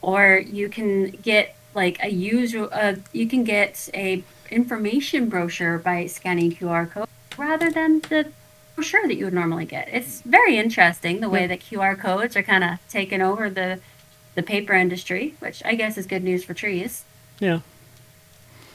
Or 0.00 0.42
you 0.44 0.68
can 0.68 1.10
get 1.10 1.56
like 1.74 1.98
a 2.02 2.08
user, 2.08 2.68
uh, 2.72 2.96
you 3.12 3.26
can 3.26 3.44
get 3.44 3.88
a 3.94 4.22
information 4.50 5.28
brochure 5.28 5.78
by 5.78 6.06
scanning 6.06 6.52
QR 6.52 6.88
code 6.88 7.08
rather 7.36 7.70
than 7.70 8.00
the 8.00 8.30
brochure 8.76 9.08
that 9.08 9.16
you 9.16 9.24
would 9.24 9.34
normally 9.34 9.64
get. 9.64 9.88
It's 9.90 10.20
very 10.20 10.56
interesting 10.56 11.20
the 11.20 11.28
way 11.28 11.46
that 11.46 11.60
QR 11.60 11.98
codes 11.98 12.36
are 12.36 12.42
kind 12.42 12.62
of 12.62 12.78
taking 12.88 13.22
over 13.22 13.50
the 13.50 13.80
the 14.34 14.42
paper 14.42 14.72
industry, 14.72 15.34
which 15.38 15.62
I 15.64 15.74
guess 15.74 15.98
is 15.98 16.06
good 16.06 16.24
news 16.24 16.44
for 16.44 16.54
trees. 16.54 17.04
Yeah. 17.38 17.60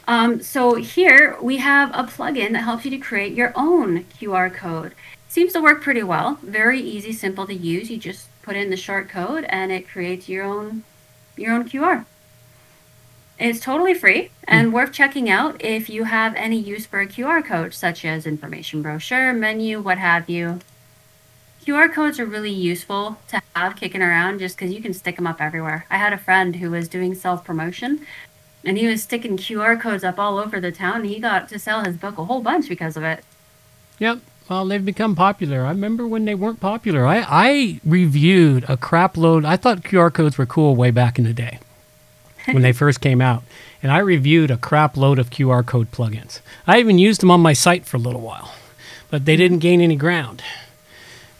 Um, 0.07 0.41
so 0.41 0.75
here 0.75 1.37
we 1.41 1.57
have 1.57 1.89
a 1.93 2.03
plugin 2.03 2.53
that 2.53 2.63
helps 2.63 2.85
you 2.85 2.91
to 2.91 2.97
create 2.97 3.33
your 3.33 3.51
own 3.55 4.05
QR 4.05 4.53
code. 4.53 4.93
Seems 5.27 5.51
to 5.53 5.61
work 5.61 5.81
pretty 5.81 6.03
well. 6.03 6.39
Very 6.41 6.79
easy, 6.79 7.11
simple 7.11 7.45
to 7.45 7.53
use. 7.53 7.91
You 7.91 7.97
just 7.97 8.27
put 8.41 8.55
in 8.55 8.69
the 8.69 8.77
short 8.77 9.09
code 9.09 9.43
and 9.49 9.71
it 9.71 9.87
creates 9.87 10.29
your 10.29 10.45
own 10.45 10.83
your 11.35 11.53
own 11.53 11.67
QR. 11.67 12.05
It's 13.37 13.59
totally 13.59 13.93
free 13.93 14.31
and 14.45 14.73
worth 14.73 14.91
checking 14.91 15.29
out 15.29 15.63
if 15.63 15.89
you 15.89 16.05
have 16.05 16.33
any 16.35 16.57
use 16.57 16.87
for 16.87 17.01
a 17.01 17.07
QR 17.07 17.45
code, 17.45 17.73
such 17.73 18.03
as 18.03 18.25
information 18.25 18.81
brochure, 18.81 19.31
menu, 19.33 19.79
what 19.79 19.99
have 19.99 20.27
you. 20.29 20.59
QR 21.67 21.91
codes 21.91 22.17
are 22.17 22.25
really 22.25 22.49
useful 22.49 23.17
to 23.27 23.41
have 23.53 23.75
kicking 23.75 24.01
around 24.01 24.39
just 24.39 24.55
because 24.55 24.73
you 24.73 24.81
can 24.81 24.93
stick 24.93 25.17
them 25.17 25.27
up 25.27 25.41
everywhere. 25.41 25.85
I 25.89 25.97
had 25.97 26.13
a 26.13 26.17
friend 26.17 26.55
who 26.55 26.71
was 26.71 26.87
doing 26.87 27.13
self 27.13 27.43
promotion 27.43 28.05
and 28.63 28.77
he 28.77 28.87
was 28.87 29.03
sticking 29.03 29.35
QR 29.35 29.77
codes 29.79 30.05
up 30.05 30.17
all 30.17 30.37
over 30.37 30.61
the 30.61 30.71
town. 30.71 31.01
And 31.01 31.07
he 31.07 31.19
got 31.19 31.49
to 31.49 31.59
sell 31.59 31.83
his 31.83 31.97
book 31.97 32.17
a 32.17 32.23
whole 32.23 32.41
bunch 32.41 32.69
because 32.69 32.95
of 32.95 33.03
it. 33.03 33.21
Yep. 33.99 34.19
Well, 34.49 34.65
they've 34.65 34.83
become 34.83 35.13
popular. 35.13 35.65
I 35.65 35.71
remember 35.71 36.07
when 36.07 36.23
they 36.23 36.35
weren't 36.35 36.61
popular. 36.61 37.05
I, 37.05 37.25
I 37.27 37.81
reviewed 37.83 38.63
a 38.69 38.77
crap 38.77 39.17
load. 39.17 39.43
I 39.43 39.57
thought 39.57 39.81
QR 39.81 40.13
codes 40.13 40.37
were 40.37 40.45
cool 40.45 40.73
way 40.73 40.91
back 40.91 41.19
in 41.19 41.25
the 41.25 41.33
day 41.33 41.59
when 42.45 42.61
they 42.61 42.71
first 42.71 43.01
came 43.01 43.19
out. 43.19 43.43
And 43.83 43.91
I 43.91 43.97
reviewed 43.97 44.51
a 44.51 44.57
crap 44.57 44.95
load 44.95 45.19
of 45.19 45.31
QR 45.31 45.65
code 45.65 45.91
plugins. 45.91 46.39
I 46.65 46.79
even 46.79 46.97
used 46.97 47.19
them 47.19 47.31
on 47.31 47.41
my 47.41 47.51
site 47.51 47.85
for 47.85 47.97
a 47.97 47.99
little 47.99 48.21
while, 48.21 48.53
but 49.09 49.25
they 49.25 49.35
didn't 49.35 49.59
gain 49.59 49.81
any 49.81 49.97
ground. 49.97 50.41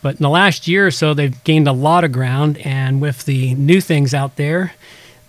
But 0.02 0.16
in 0.18 0.22
the 0.24 0.30
last 0.30 0.68
year 0.68 0.88
or 0.88 0.92
so, 0.92 1.14
they've 1.14 1.44
gained 1.44 1.68
a 1.68 1.74
lot 1.74 2.04
of 2.04 2.12
ground. 2.12 2.58
And 2.60 3.02
with 3.02 3.26
the 3.26 3.56
new 3.56 3.82
things 3.82 4.14
out 4.14 4.36
there, 4.36 4.74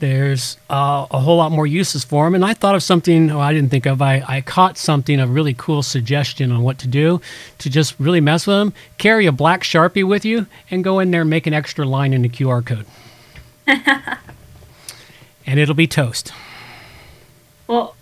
there's 0.00 0.56
uh, 0.70 1.06
a 1.10 1.18
whole 1.18 1.38
lot 1.38 1.50
more 1.50 1.66
uses 1.66 2.04
for 2.04 2.24
them. 2.24 2.34
And 2.34 2.44
I 2.44 2.54
thought 2.54 2.74
of 2.74 2.82
something 2.82 3.30
oh, 3.30 3.40
I 3.40 3.52
didn't 3.52 3.70
think 3.70 3.86
of. 3.86 4.00
I, 4.00 4.22
I 4.26 4.40
caught 4.40 4.78
something, 4.78 5.18
a 5.18 5.26
really 5.26 5.54
cool 5.54 5.82
suggestion 5.82 6.52
on 6.52 6.62
what 6.62 6.78
to 6.78 6.86
do 6.86 7.20
to 7.58 7.70
just 7.70 7.98
really 7.98 8.20
mess 8.20 8.46
with 8.46 8.56
them. 8.56 8.72
Carry 8.98 9.26
a 9.26 9.32
black 9.32 9.62
Sharpie 9.62 10.06
with 10.06 10.24
you 10.24 10.46
and 10.70 10.84
go 10.84 11.00
in 11.00 11.10
there 11.10 11.22
and 11.22 11.30
make 11.30 11.46
an 11.46 11.54
extra 11.54 11.84
line 11.84 12.12
in 12.12 12.22
the 12.22 12.28
QR 12.28 12.64
code. 12.64 12.86
and 15.46 15.58
it'll 15.58 15.74
be 15.74 15.86
toast. 15.86 16.32
Well, 17.66 17.96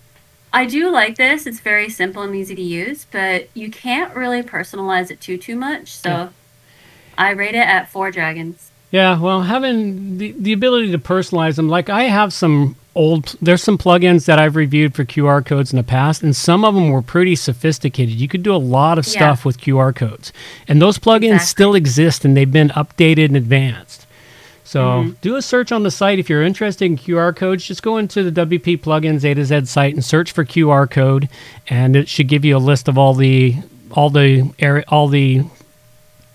I 0.53 0.65
do 0.65 0.89
like 0.89 1.17
this. 1.17 1.45
It's 1.45 1.59
very 1.59 1.89
simple 1.89 2.23
and 2.23 2.35
easy 2.35 2.55
to 2.55 2.61
use, 2.61 3.05
but 3.11 3.49
you 3.53 3.69
can't 3.69 4.15
really 4.15 4.41
personalize 4.41 5.11
it 5.11 5.19
too 5.19 5.37
too 5.37 5.55
much. 5.55 5.91
So 5.91 6.09
Yeah. 6.09 6.29
I 7.17 7.31
rate 7.31 7.55
it 7.55 7.67
at 7.67 7.89
four 7.89 8.11
dragons. 8.11 8.71
Yeah, 8.91 9.19
well, 9.19 9.41
having 9.41 10.17
the, 10.17 10.31
the 10.37 10.53
ability 10.53 10.91
to 10.91 10.97
personalize 10.97 11.55
them, 11.57 11.67
like 11.67 11.89
I 11.89 12.03
have 12.03 12.31
some 12.31 12.77
old, 12.95 13.35
there's 13.41 13.61
some 13.61 13.77
plugins 13.77 14.25
that 14.25 14.39
I've 14.39 14.55
reviewed 14.55 14.95
for 14.95 15.03
QR 15.03 15.45
codes 15.45 15.73
in 15.73 15.77
the 15.77 15.83
past, 15.83 16.23
and 16.23 16.35
some 16.35 16.63
of 16.63 16.73
them 16.73 16.89
were 16.89 17.01
pretty 17.01 17.35
sophisticated. 17.35 18.15
You 18.15 18.27
could 18.29 18.43
do 18.43 18.55
a 18.55 18.57
lot 18.57 18.97
of 18.97 19.05
Yeah. 19.05 19.11
stuff 19.11 19.45
with 19.45 19.59
QR 19.59 19.93
codes, 19.93 20.31
and 20.67 20.81
those 20.81 20.97
plugins 20.97 21.33
Exactly. 21.33 21.45
still 21.47 21.75
exist 21.75 22.23
and 22.23 22.35
they've 22.35 22.51
been 22.51 22.69
updated 22.69 23.25
and 23.25 23.37
advanced. 23.37 24.05
So 24.63 24.81
mm-hmm. 24.81 25.11
do 25.21 25.35
a 25.35 25.41
search 25.41 25.71
on 25.71 25.83
the 25.83 25.91
site 25.91 26.19
if 26.19 26.29
you're 26.29 26.43
interested 26.43 26.85
in 26.85 26.97
QR 26.97 27.33
codes. 27.33 27.65
Just 27.65 27.83
go 27.83 27.97
into 27.97 28.29
the 28.29 28.45
WP 28.45 28.77
plugins 28.77 29.23
A 29.23 29.33
to 29.33 29.45
Z 29.45 29.65
site 29.65 29.93
and 29.93 30.03
search 30.03 30.31
for 30.31 30.43
QR 30.43 30.89
code, 30.89 31.29
and 31.69 31.95
it 31.95 32.09
should 32.09 32.27
give 32.27 32.43
you 32.43 32.57
a 32.57 32.59
list 32.59 32.87
of 32.87 32.97
all 32.97 33.13
the 33.13 33.55
all 33.91 34.09
the 34.09 34.49
area, 34.59 34.83
all 34.89 35.07
the 35.07 35.43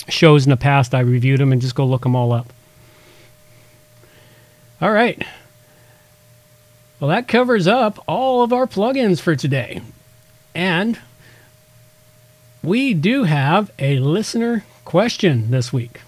shows 0.08 0.44
in 0.44 0.50
the 0.50 0.56
past 0.56 0.94
I 0.94 1.00
reviewed 1.00 1.40
them, 1.40 1.52
and 1.52 1.60
just 1.60 1.74
go 1.74 1.86
look 1.86 2.02
them 2.02 2.16
all 2.16 2.32
up. 2.32 2.52
All 4.80 4.92
right. 4.92 5.24
Well, 6.98 7.10
that 7.10 7.28
covers 7.28 7.66
up 7.66 8.02
all 8.06 8.42
of 8.42 8.52
our 8.52 8.66
plugins 8.66 9.20
for 9.20 9.34
today. 9.34 9.82
And 10.54 10.98
we 12.62 12.94
do 12.94 13.24
have 13.24 13.70
a 13.78 13.98
listener 13.98 14.64
question 14.84 15.50
this 15.50 15.72
week. 15.72 16.00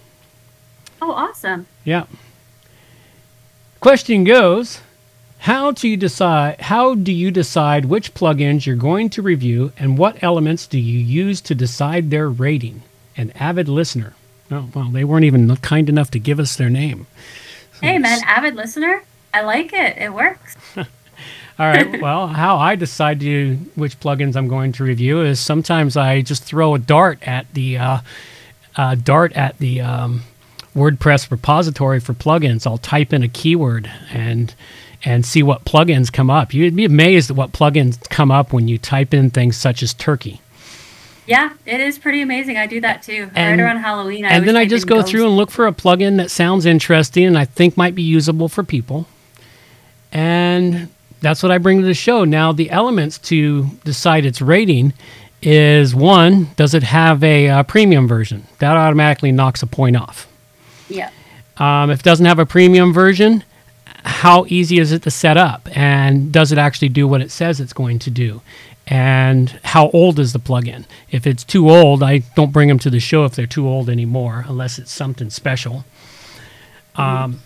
Oh, 1.02 1.12
awesome. 1.12 1.66
Yeah. 1.84 2.06
Question 3.80 4.24
goes, 4.24 4.80
how 5.38 5.72
do 5.72 5.88
you 5.88 5.96
decide 5.96 6.60
how 6.62 6.94
do 6.94 7.12
you 7.12 7.30
decide 7.30 7.84
which 7.84 8.14
plugins 8.14 8.64
you're 8.64 8.76
going 8.76 9.10
to 9.10 9.20
review 9.20 9.72
and 9.76 9.98
what 9.98 10.22
elements 10.22 10.66
do 10.66 10.78
you 10.78 10.98
use 10.98 11.40
to 11.42 11.54
decide 11.54 12.10
their 12.10 12.30
rating? 12.30 12.82
An 13.16 13.30
avid 13.32 13.68
listener. 13.68 14.14
Oh, 14.50 14.68
well, 14.74 14.90
they 14.90 15.04
weren't 15.04 15.24
even 15.24 15.54
kind 15.56 15.88
enough 15.88 16.10
to 16.12 16.18
give 16.18 16.38
us 16.38 16.56
their 16.56 16.70
name. 16.70 17.06
Hey, 17.80 17.98
man, 17.98 18.20
avid 18.24 18.54
listener. 18.54 19.02
I 19.32 19.42
like 19.42 19.72
it. 19.72 19.98
It 19.98 20.12
works. 20.12 20.56
All 20.76 20.86
right. 21.66 22.00
Well, 22.04 22.26
how 22.26 22.56
I 22.58 22.76
decide 22.76 23.20
to 23.20 23.56
which 23.74 23.98
plugins 24.00 24.36
I'm 24.36 24.48
going 24.48 24.72
to 24.72 24.84
review 24.84 25.22
is 25.22 25.40
sometimes 25.40 25.96
I 25.96 26.20
just 26.20 26.44
throw 26.44 26.74
a 26.74 26.78
dart 26.78 27.18
at 27.26 27.52
the 27.54 27.78
uh, 27.78 27.98
uh, 28.76 28.94
dart 28.96 29.32
at 29.32 29.58
the 29.58 29.80
um, 29.80 30.22
WordPress 30.74 31.30
repository 31.30 32.00
for 32.00 32.12
plugins. 32.14 32.66
I'll 32.66 32.78
type 32.78 33.12
in 33.12 33.22
a 33.22 33.28
keyword 33.28 33.90
and 34.12 34.54
and 35.04 35.24
see 35.24 35.42
what 35.42 35.64
plugins 35.64 36.12
come 36.12 36.30
up. 36.30 36.52
You'd 36.54 36.76
be 36.76 36.84
amazed 36.84 37.30
at 37.30 37.36
what 37.36 37.52
plugins 37.52 38.00
come 38.08 38.30
up 38.30 38.52
when 38.52 38.68
you 38.68 38.78
type 38.78 39.14
in 39.14 39.30
things 39.30 39.56
such 39.56 39.82
as 39.82 39.94
turkey. 39.94 40.40
Yeah, 41.26 41.52
it 41.64 41.80
is 41.80 41.98
pretty 41.98 42.20
amazing. 42.20 42.56
I 42.56 42.66
do 42.66 42.80
that 42.82 43.02
too. 43.02 43.30
And- 43.34 43.58
right 43.58 43.64
around 43.64 43.78
Halloween. 43.78 44.24
I 44.24 44.30
and 44.30 44.46
then 44.46 44.56
I 44.56 44.66
just 44.66 44.86
go 44.86 44.96
ghost. 44.96 45.08
through 45.08 45.26
and 45.26 45.36
look 45.36 45.50
for 45.50 45.66
a 45.66 45.72
plugin 45.72 46.18
that 46.18 46.30
sounds 46.30 46.66
interesting 46.66 47.24
and 47.24 47.38
I 47.38 47.44
think 47.44 47.76
might 47.76 47.94
be 47.94 48.02
usable 48.02 48.48
for 48.48 48.62
people. 48.62 49.06
And 50.12 50.88
that's 51.20 51.42
what 51.42 51.50
I 51.50 51.58
bring 51.58 51.80
to 51.80 51.86
the 51.86 51.94
show. 51.94 52.24
Now, 52.24 52.52
the 52.52 52.70
elements 52.70 53.18
to 53.18 53.64
decide 53.84 54.26
its 54.26 54.40
rating 54.40 54.92
is 55.42 55.94
one, 55.94 56.48
does 56.56 56.74
it 56.74 56.82
have 56.82 57.24
a 57.24 57.48
uh, 57.48 57.62
premium 57.64 58.06
version? 58.06 58.46
That 58.58 58.76
automatically 58.76 59.32
knocks 59.32 59.62
a 59.62 59.66
point 59.66 59.96
off. 59.96 60.28
Yeah. 60.88 61.10
Um, 61.56 61.90
if 61.90 62.00
it 62.00 62.04
doesn't 62.04 62.26
have 62.26 62.38
a 62.38 62.46
premium 62.46 62.92
version, 62.92 63.44
how 64.04 64.44
easy 64.48 64.78
is 64.78 64.92
it 64.92 65.02
to 65.02 65.10
set 65.10 65.36
up? 65.36 65.68
And 65.76 66.32
does 66.32 66.52
it 66.52 66.58
actually 66.58 66.90
do 66.90 67.08
what 67.08 67.20
it 67.20 67.30
says 67.30 67.60
it's 67.60 67.72
going 67.72 67.98
to 68.00 68.10
do? 68.10 68.40
And 68.86 69.48
how 69.64 69.88
old 69.90 70.18
is 70.18 70.32
the 70.32 70.38
plugin? 70.38 70.84
If 71.10 71.26
it's 71.26 71.44
too 71.44 71.70
old, 71.70 72.02
I 72.02 72.18
don't 72.36 72.52
bring 72.52 72.68
them 72.68 72.78
to 72.80 72.90
the 72.90 73.00
show 73.00 73.24
if 73.24 73.34
they're 73.34 73.46
too 73.46 73.66
old 73.66 73.88
anymore, 73.88 74.44
unless 74.46 74.78
it's 74.78 74.92
something 74.92 75.30
special. 75.30 75.84
Um, 76.96 77.40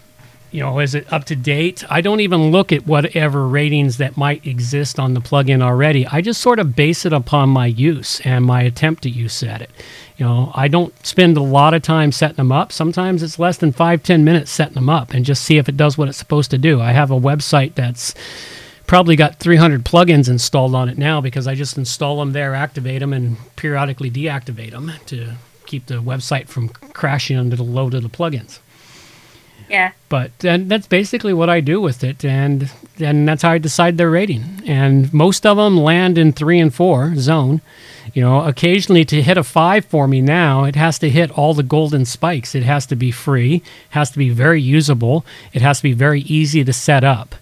you 0.50 0.62
know, 0.62 0.78
is 0.78 0.94
it 0.94 1.10
up 1.12 1.24
to 1.26 1.36
date? 1.36 1.84
I 1.90 2.00
don't 2.00 2.20
even 2.20 2.50
look 2.50 2.72
at 2.72 2.86
whatever 2.86 3.46
ratings 3.46 3.98
that 3.98 4.16
might 4.16 4.46
exist 4.46 4.98
on 4.98 5.14
the 5.14 5.20
plugin 5.20 5.62
already. 5.62 6.06
I 6.06 6.22
just 6.22 6.40
sort 6.40 6.58
of 6.58 6.74
base 6.74 7.04
it 7.04 7.12
upon 7.12 7.50
my 7.50 7.66
use 7.66 8.20
and 8.20 8.44
my 8.44 8.62
attempt 8.62 9.02
to 9.02 9.10
use 9.10 9.42
at 9.42 9.60
it. 9.60 9.70
You 10.16 10.24
know, 10.24 10.50
I 10.54 10.68
don't 10.68 11.06
spend 11.06 11.36
a 11.36 11.42
lot 11.42 11.74
of 11.74 11.82
time 11.82 12.12
setting 12.12 12.36
them 12.36 12.50
up. 12.50 12.72
Sometimes 12.72 13.22
it's 13.22 13.38
less 13.38 13.58
than 13.58 13.72
five, 13.72 14.02
ten 14.02 14.24
minutes 14.24 14.50
setting 14.50 14.74
them 14.74 14.88
up 14.88 15.12
and 15.12 15.24
just 15.24 15.44
see 15.44 15.58
if 15.58 15.68
it 15.68 15.76
does 15.76 15.98
what 15.98 16.08
it's 16.08 16.18
supposed 16.18 16.50
to 16.50 16.58
do. 16.58 16.80
I 16.80 16.92
have 16.92 17.10
a 17.10 17.20
website 17.20 17.74
that's 17.74 18.14
probably 18.88 19.14
got 19.14 19.38
300 19.38 19.84
plugins 19.84 20.28
installed 20.28 20.74
on 20.74 20.88
it 20.88 20.98
now 20.98 21.20
because 21.20 21.46
I 21.46 21.54
just 21.54 21.76
install 21.78 22.18
them 22.18 22.32
there, 22.32 22.54
activate 22.54 22.98
them, 23.00 23.12
and 23.12 23.36
periodically 23.54 24.10
deactivate 24.10 24.72
them 24.72 24.90
to 25.06 25.34
keep 25.66 25.86
the 25.86 25.96
website 26.02 26.48
from 26.48 26.70
crashing 26.70 27.36
under 27.36 27.54
the 27.54 27.62
load 27.62 27.92
of 27.94 28.02
the 28.02 28.08
plugins 28.08 28.58
Yeah. 29.68 29.92
but 30.08 30.30
and 30.42 30.70
that's 30.70 30.86
basically 30.86 31.34
what 31.34 31.50
I 31.50 31.60
do 31.60 31.80
with 31.80 32.02
it, 32.02 32.24
and 32.24 32.70
and 32.98 33.28
that's 33.28 33.42
how 33.42 33.50
I 33.50 33.58
decide 33.58 33.98
their 33.98 34.10
rating. 34.10 34.62
And 34.66 35.12
most 35.12 35.44
of 35.46 35.56
them 35.58 35.76
land 35.76 36.16
in 36.18 36.32
three 36.32 36.58
and 36.58 36.74
four 36.74 37.14
zone. 37.16 37.60
You 38.14 38.22
know, 38.22 38.40
occasionally 38.40 39.04
to 39.04 39.22
hit 39.22 39.36
a 39.36 39.44
five 39.44 39.84
for 39.84 40.08
me 40.08 40.22
now, 40.22 40.64
it 40.64 40.74
has 40.76 40.98
to 41.00 41.10
hit 41.10 41.30
all 41.32 41.52
the 41.52 41.62
golden 41.62 42.06
spikes. 42.06 42.54
It 42.54 42.62
has 42.62 42.86
to 42.86 42.96
be 42.96 43.10
free, 43.10 43.62
has 43.90 44.10
to 44.12 44.18
be 44.18 44.30
very 44.30 44.62
usable, 44.62 45.26
it 45.52 45.60
has 45.60 45.76
to 45.80 45.82
be 45.82 45.92
very 45.92 46.22
easy 46.22 46.64
to 46.64 46.72
set 46.72 47.04
up. 47.04 47.34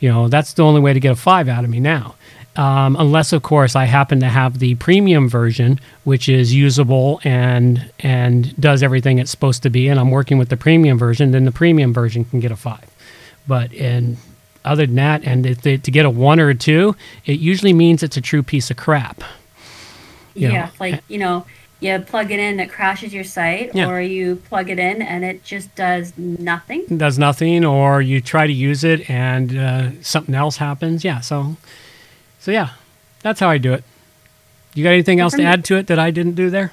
You 0.00 0.08
know, 0.08 0.28
that's 0.28 0.54
the 0.54 0.64
only 0.64 0.80
way 0.80 0.92
to 0.92 1.00
get 1.00 1.12
a 1.12 1.16
five 1.16 1.48
out 1.48 1.64
of 1.64 1.70
me 1.70 1.78
now. 1.80 2.16
Um, 2.56 2.96
unless, 2.98 3.32
of 3.32 3.42
course, 3.42 3.76
I 3.76 3.84
happen 3.84 4.20
to 4.20 4.26
have 4.26 4.58
the 4.58 4.74
premium 4.74 5.28
version, 5.28 5.78
which 6.04 6.28
is 6.28 6.52
usable 6.52 7.20
and 7.22 7.90
and 8.00 8.58
does 8.60 8.82
everything 8.82 9.18
it's 9.18 9.30
supposed 9.30 9.62
to 9.62 9.70
be, 9.70 9.86
and 9.88 10.00
I'm 10.00 10.10
working 10.10 10.36
with 10.36 10.48
the 10.48 10.56
premium 10.56 10.98
version, 10.98 11.30
then 11.30 11.44
the 11.44 11.52
premium 11.52 11.94
version 11.94 12.24
can 12.24 12.40
get 12.40 12.50
a 12.50 12.56
five. 12.56 12.90
But 13.46 13.72
and 13.74 14.16
other 14.64 14.84
than 14.84 14.96
that, 14.96 15.22
and 15.24 15.44
they, 15.44 15.76
to 15.76 15.90
get 15.90 16.04
a 16.04 16.10
one 16.10 16.40
or 16.40 16.48
a 16.48 16.54
two, 16.54 16.96
it 17.24 17.38
usually 17.38 17.72
means 17.72 18.02
it's 18.02 18.16
a 18.16 18.20
true 18.20 18.42
piece 18.42 18.70
of 18.70 18.76
crap. 18.76 19.22
You 20.34 20.48
know, 20.48 20.54
Yeah. 20.54 20.70
Like, 20.78 21.02
you 21.08 21.18
know, 21.18 21.46
you 21.80 21.98
plug 22.00 22.30
it 22.30 22.38
in, 22.38 22.60
it 22.60 22.70
crashes 22.70 23.12
your 23.12 23.24
site, 23.24 23.74
Yeah. 23.74 23.88
or 23.88 24.00
you 24.00 24.36
plug 24.36 24.68
it 24.70 24.78
in 24.78 25.00
and 25.02 25.24
it 25.24 25.42
just 25.42 25.74
does 25.74 26.12
nothing. 26.18 26.82
It 26.90 26.98
does 26.98 27.18
nothing, 27.18 27.64
or 27.64 28.02
you 28.02 28.20
try 28.20 28.46
to 28.46 28.52
use 28.52 28.84
it 28.84 29.08
and 29.10 29.56
uh, 29.56 29.90
something 30.02 30.34
else 30.34 30.58
happens. 30.58 31.04
Yeah, 31.04 31.20
so 31.20 31.56
so 32.38 32.50
yeah, 32.50 32.70
that's 33.22 33.40
how 33.40 33.48
I 33.48 33.58
do 33.58 33.72
it. 33.72 33.84
You 34.74 34.84
got 34.84 34.90
anything 34.90 35.20
else 35.20 35.32
to 35.32 35.38
me- 35.38 35.44
add 35.44 35.64
to 35.66 35.76
it 35.76 35.86
that 35.88 35.98
I 35.98 36.10
didn't 36.10 36.34
do 36.34 36.50
there? 36.50 36.72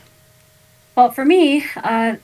Well, 0.95 1.11
for 1.11 1.25
me, 1.25 1.65
uh, 1.83 2.17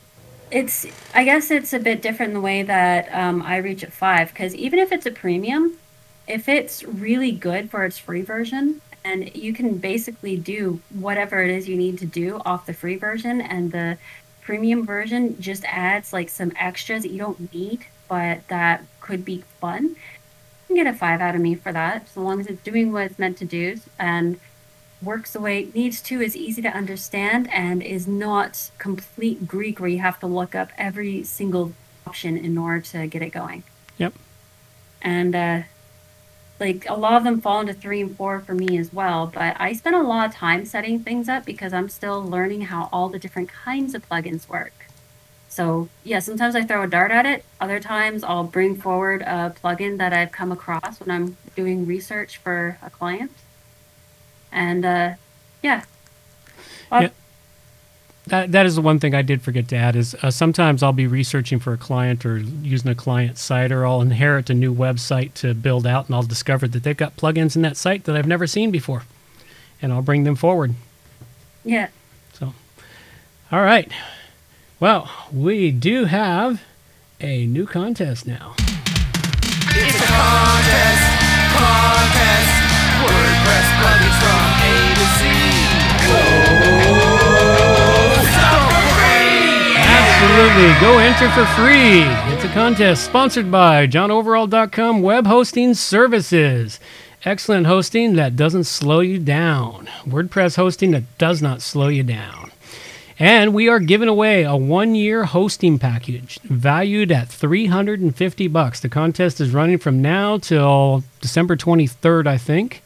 it's 0.51 0.85
I 1.15 1.23
guess 1.23 1.49
it's 1.51 1.73
a 1.73 1.79
bit 1.79 2.01
different 2.01 2.31
in 2.31 2.33
the 2.35 2.41
way 2.41 2.63
that 2.63 3.07
um, 3.13 3.41
I 3.41 3.57
reach 3.57 3.83
at 3.83 3.93
five 3.93 4.29
because 4.33 4.53
even 4.55 4.77
if 4.79 4.91
it's 4.91 5.05
a 5.05 5.11
premium, 5.11 5.77
if 6.27 6.47
it's 6.49 6.83
really 6.83 7.31
good 7.31 7.71
for 7.71 7.85
its 7.85 7.97
free 7.97 8.21
version, 8.21 8.81
and 9.05 9.35
you 9.35 9.53
can 9.53 9.77
basically 9.77 10.37
do 10.37 10.79
whatever 10.91 11.43
it 11.43 11.49
is 11.49 11.67
you 11.67 11.75
need 11.75 11.97
to 11.99 12.05
do 12.05 12.41
off 12.45 12.65
the 12.65 12.73
free 12.73 12.95
version, 12.95 13.41
and 13.41 13.71
the 13.71 13.97
premium 14.41 14.85
version 14.85 15.39
just 15.41 15.63
adds 15.65 16.13
like 16.13 16.29
some 16.29 16.51
extras 16.59 17.03
that 17.03 17.11
you 17.11 17.17
don't 17.17 17.53
need, 17.53 17.85
but 18.07 18.47
that 18.47 18.83
could 18.99 19.23
be 19.23 19.43
fun. 19.59 19.83
You 19.85 19.95
can 20.67 20.75
get 20.75 20.87
a 20.87 20.93
five 20.93 21.21
out 21.21 21.35
of 21.35 21.41
me 21.41 21.55
for 21.55 21.71
that, 21.71 22.09
so 22.09 22.21
long 22.21 22.39
as 22.39 22.47
it's 22.47 22.63
doing 22.63 22.91
what 22.91 23.03
it's 23.03 23.19
meant 23.19 23.37
to 23.37 23.45
do 23.45 23.79
and 23.97 24.39
works 25.01 25.33
the 25.33 25.39
way 25.41 25.59
it 25.59 25.75
needs 25.75 26.01
to, 26.01 26.21
is 26.21 26.35
easy 26.35 26.61
to 26.61 26.69
understand, 26.69 27.49
and 27.51 27.83
is 27.83 28.07
not 28.07 28.71
complete 28.77 29.47
Greek 29.47 29.79
where 29.79 29.89
you 29.89 29.99
have 29.99 30.19
to 30.21 30.27
look 30.27 30.55
up 30.55 30.69
every 30.77 31.23
single 31.23 31.73
option 32.07 32.37
in 32.37 32.57
order 32.57 32.79
to 32.79 33.07
get 33.07 33.21
it 33.21 33.29
going. 33.29 33.63
Yep. 33.97 34.13
And 35.01 35.35
uh, 35.35 35.61
like 36.63 36.87
a 36.87 36.93
lot 36.93 37.15
of 37.15 37.25
them 37.25 37.41
fall 37.41 37.59
into 37.59 37.73
three 37.73 37.99
and 37.99 38.15
four 38.15 38.39
for 38.39 38.53
me 38.55 38.77
as 38.77 38.93
well. 38.93 39.27
But 39.27 39.59
I 39.59 39.73
spend 39.73 39.97
a 39.97 40.01
lot 40.01 40.29
of 40.29 40.33
time 40.33 40.65
setting 40.65 40.99
things 41.03 41.27
up 41.27 41.45
because 41.45 41.73
I'm 41.73 41.89
still 41.89 42.23
learning 42.23 42.61
how 42.61 42.87
all 42.93 43.09
the 43.09 43.19
different 43.19 43.49
kinds 43.49 43.93
of 43.93 44.07
plugins 44.07 44.47
work. 44.47 44.71
So 45.49 45.89
yeah, 46.05 46.19
sometimes 46.19 46.55
I 46.55 46.63
throw 46.63 46.83
a 46.83 46.87
dart 46.87 47.11
at 47.11 47.25
it. 47.25 47.43
Other 47.59 47.81
times 47.81 48.23
I'll 48.23 48.45
bring 48.45 48.77
forward 48.77 49.21
a 49.23 49.53
plugin 49.61 49.97
that 49.97 50.13
I've 50.13 50.31
come 50.31 50.53
across 50.53 51.01
when 51.01 51.11
I'm 51.11 51.37
doing 51.55 51.85
research 51.85 52.37
for 52.37 52.77
a 52.81 52.89
client. 52.89 53.31
And 54.51 54.85
uh, 54.85 55.13
yeah, 55.61 55.83
Well, 56.89 57.03
Yeah. 57.03 57.09
That, 58.27 58.53
that 58.53 58.65
is 58.65 58.75
the 58.75 58.81
one 58.81 58.99
thing 58.99 59.13
I 59.13 59.21
did 59.21 59.41
forget 59.41 59.67
to 59.69 59.75
add 59.75 59.97
is 59.97 60.15
uh, 60.23 60.31
sometimes 60.31 60.81
I'll 60.81 60.93
be 60.93 61.07
researching 61.07 61.59
for 61.59 61.73
a 61.73 61.77
client 61.77 62.25
or 62.25 62.37
using 62.37 62.89
a 62.89 62.95
client 62.95 63.37
site 63.37 63.69
or 63.71 63.85
I'll 63.85 64.01
inherit 64.01 64.49
a 64.49 64.53
new 64.53 64.73
website 64.73 65.33
to 65.35 65.53
build 65.53 65.85
out 65.85 66.05
and 66.05 66.15
I'll 66.15 66.23
discover 66.23 66.65
that 66.69 66.83
they've 66.83 66.95
got 66.95 67.17
plugins 67.17 67.57
in 67.57 67.63
that 67.63 67.75
site 67.75 68.05
that 68.05 68.15
I've 68.15 68.27
never 68.27 68.47
seen 68.47 68.71
before 68.71 69.03
and 69.81 69.91
I'll 69.91 70.01
bring 70.01 70.23
them 70.23 70.35
forward. 70.35 70.73
yeah. 71.65 71.89
So, 72.33 72.53
all 73.51 73.61
right. 73.61 73.91
Well, 74.79 75.09
we 75.31 75.71
do 75.71 76.05
have 76.05 76.63
a 77.19 77.45
new 77.45 77.65
contest 77.67 78.25
now. 78.25 78.55
It's 79.75 80.01
a 80.01 80.05
contest, 80.07 81.03
contest. 81.55 82.51
WordPress 83.03 83.67
plugins 83.79 84.19
from 84.19 84.62
Absolutely. 90.25 90.79
Go 90.79 90.99
enter 90.99 91.29
for 91.31 91.45
free. 91.47 92.03
It's 92.33 92.45
a 92.45 92.53
contest 92.53 93.03
sponsored 93.03 93.51
by 93.51 93.87
johnoverall.com 93.87 95.01
web 95.01 95.27
hosting 95.27 95.73
services. 95.73 96.79
Excellent 97.25 97.67
hosting 97.67 98.15
that 98.15 98.37
doesn't 98.37 98.63
slow 98.63 99.01
you 99.01 99.19
down. 99.19 99.89
WordPress 100.05 100.55
hosting 100.55 100.91
that 100.91 101.17
does 101.17 101.41
not 101.41 101.61
slow 101.61 101.89
you 101.89 102.03
down. 102.03 102.51
And 103.19 103.53
we 103.53 103.67
are 103.67 103.79
giving 103.79 104.07
away 104.07 104.43
a 104.43 104.55
one-year 104.55 105.25
hosting 105.25 105.77
package 105.77 106.39
valued 106.43 107.11
at 107.11 107.27
350 107.27 108.47
bucks. 108.47 108.79
The 108.79 108.87
contest 108.87 109.41
is 109.41 109.51
running 109.51 109.77
from 109.77 110.01
now 110.01 110.37
till 110.37 111.03
December 111.19 111.57
23rd, 111.57 112.27
I 112.27 112.37
think. 112.37 112.81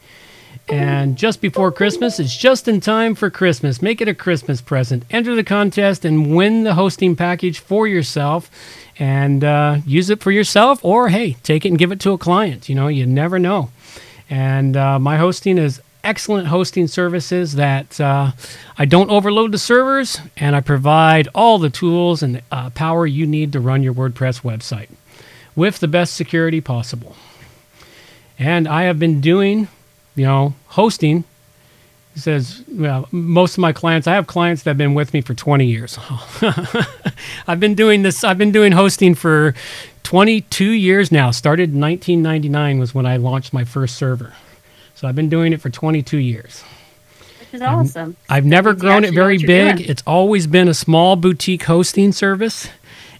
And 0.70 1.16
just 1.16 1.40
before 1.40 1.72
Christmas, 1.72 2.20
it's 2.20 2.36
just 2.36 2.68
in 2.68 2.80
time 2.80 3.14
for 3.14 3.30
Christmas. 3.30 3.80
Make 3.80 4.00
it 4.02 4.08
a 4.08 4.14
Christmas 4.14 4.60
present. 4.60 5.04
Enter 5.10 5.34
the 5.34 5.44
contest 5.44 6.04
and 6.04 6.34
win 6.36 6.64
the 6.64 6.74
hosting 6.74 7.16
package 7.16 7.58
for 7.58 7.86
yourself 7.86 8.50
and 8.98 9.42
uh, 9.42 9.78
use 9.86 10.10
it 10.10 10.20
for 10.20 10.30
yourself 10.30 10.84
or, 10.84 11.08
hey, 11.08 11.36
take 11.42 11.64
it 11.64 11.70
and 11.70 11.78
give 11.78 11.90
it 11.90 12.00
to 12.00 12.12
a 12.12 12.18
client. 12.18 12.68
You 12.68 12.74
know, 12.74 12.88
you 12.88 13.06
never 13.06 13.38
know. 13.38 13.70
And 14.28 14.76
uh, 14.76 14.98
my 14.98 15.16
hosting 15.16 15.56
is 15.56 15.80
excellent 16.04 16.48
hosting 16.48 16.86
services 16.86 17.54
that 17.54 18.00
uh, 18.00 18.32
I 18.76 18.84
don't 18.84 19.10
overload 19.10 19.52
the 19.52 19.58
servers 19.58 20.20
and 20.36 20.54
I 20.54 20.60
provide 20.60 21.28
all 21.34 21.58
the 21.58 21.70
tools 21.70 22.22
and 22.22 22.42
uh, 22.52 22.70
power 22.70 23.06
you 23.06 23.26
need 23.26 23.52
to 23.52 23.60
run 23.60 23.82
your 23.82 23.94
WordPress 23.94 24.42
website 24.42 24.88
with 25.56 25.80
the 25.80 25.88
best 25.88 26.14
security 26.14 26.60
possible. 26.60 27.16
And 28.38 28.68
I 28.68 28.84
have 28.84 28.98
been 28.98 29.20
doing, 29.20 29.68
you 30.18 30.26
know, 30.26 30.54
hosting. 30.66 31.24
He 32.14 32.20
says, 32.20 32.64
well, 32.68 33.08
most 33.12 33.52
of 33.54 33.58
my 33.60 33.72
clients, 33.72 34.06
I 34.08 34.14
have 34.14 34.26
clients 34.26 34.64
that 34.64 34.70
have 34.70 34.78
been 34.78 34.94
with 34.94 35.14
me 35.14 35.20
for 35.20 35.34
20 35.34 35.64
years. 35.64 35.98
I've 37.46 37.60
been 37.60 37.74
doing 37.74 38.02
this, 38.02 38.24
I've 38.24 38.38
been 38.38 38.50
doing 38.50 38.72
hosting 38.72 39.14
for 39.14 39.54
22 40.02 40.70
years 40.70 41.12
now. 41.12 41.30
Started 41.30 41.74
in 41.74 41.80
1999 41.80 42.78
was 42.78 42.94
when 42.94 43.06
I 43.06 43.18
launched 43.18 43.52
my 43.52 43.62
first 43.62 43.96
server. 43.96 44.34
So 44.94 45.06
I've 45.06 45.14
been 45.14 45.28
doing 45.28 45.52
it 45.52 45.60
for 45.60 45.70
22 45.70 46.18
years. 46.18 46.64
Which 47.38 47.54
is 47.54 47.62
awesome. 47.62 48.16
I've 48.28 48.44
never 48.44 48.70
you 48.70 48.76
grown 48.76 49.04
it 49.04 49.14
very 49.14 49.38
big. 49.38 49.76
doing. 49.76 49.88
It's 49.88 50.02
always 50.06 50.48
been 50.48 50.66
a 50.66 50.74
small 50.74 51.14
boutique 51.14 51.62
hosting 51.62 52.10
service, 52.12 52.68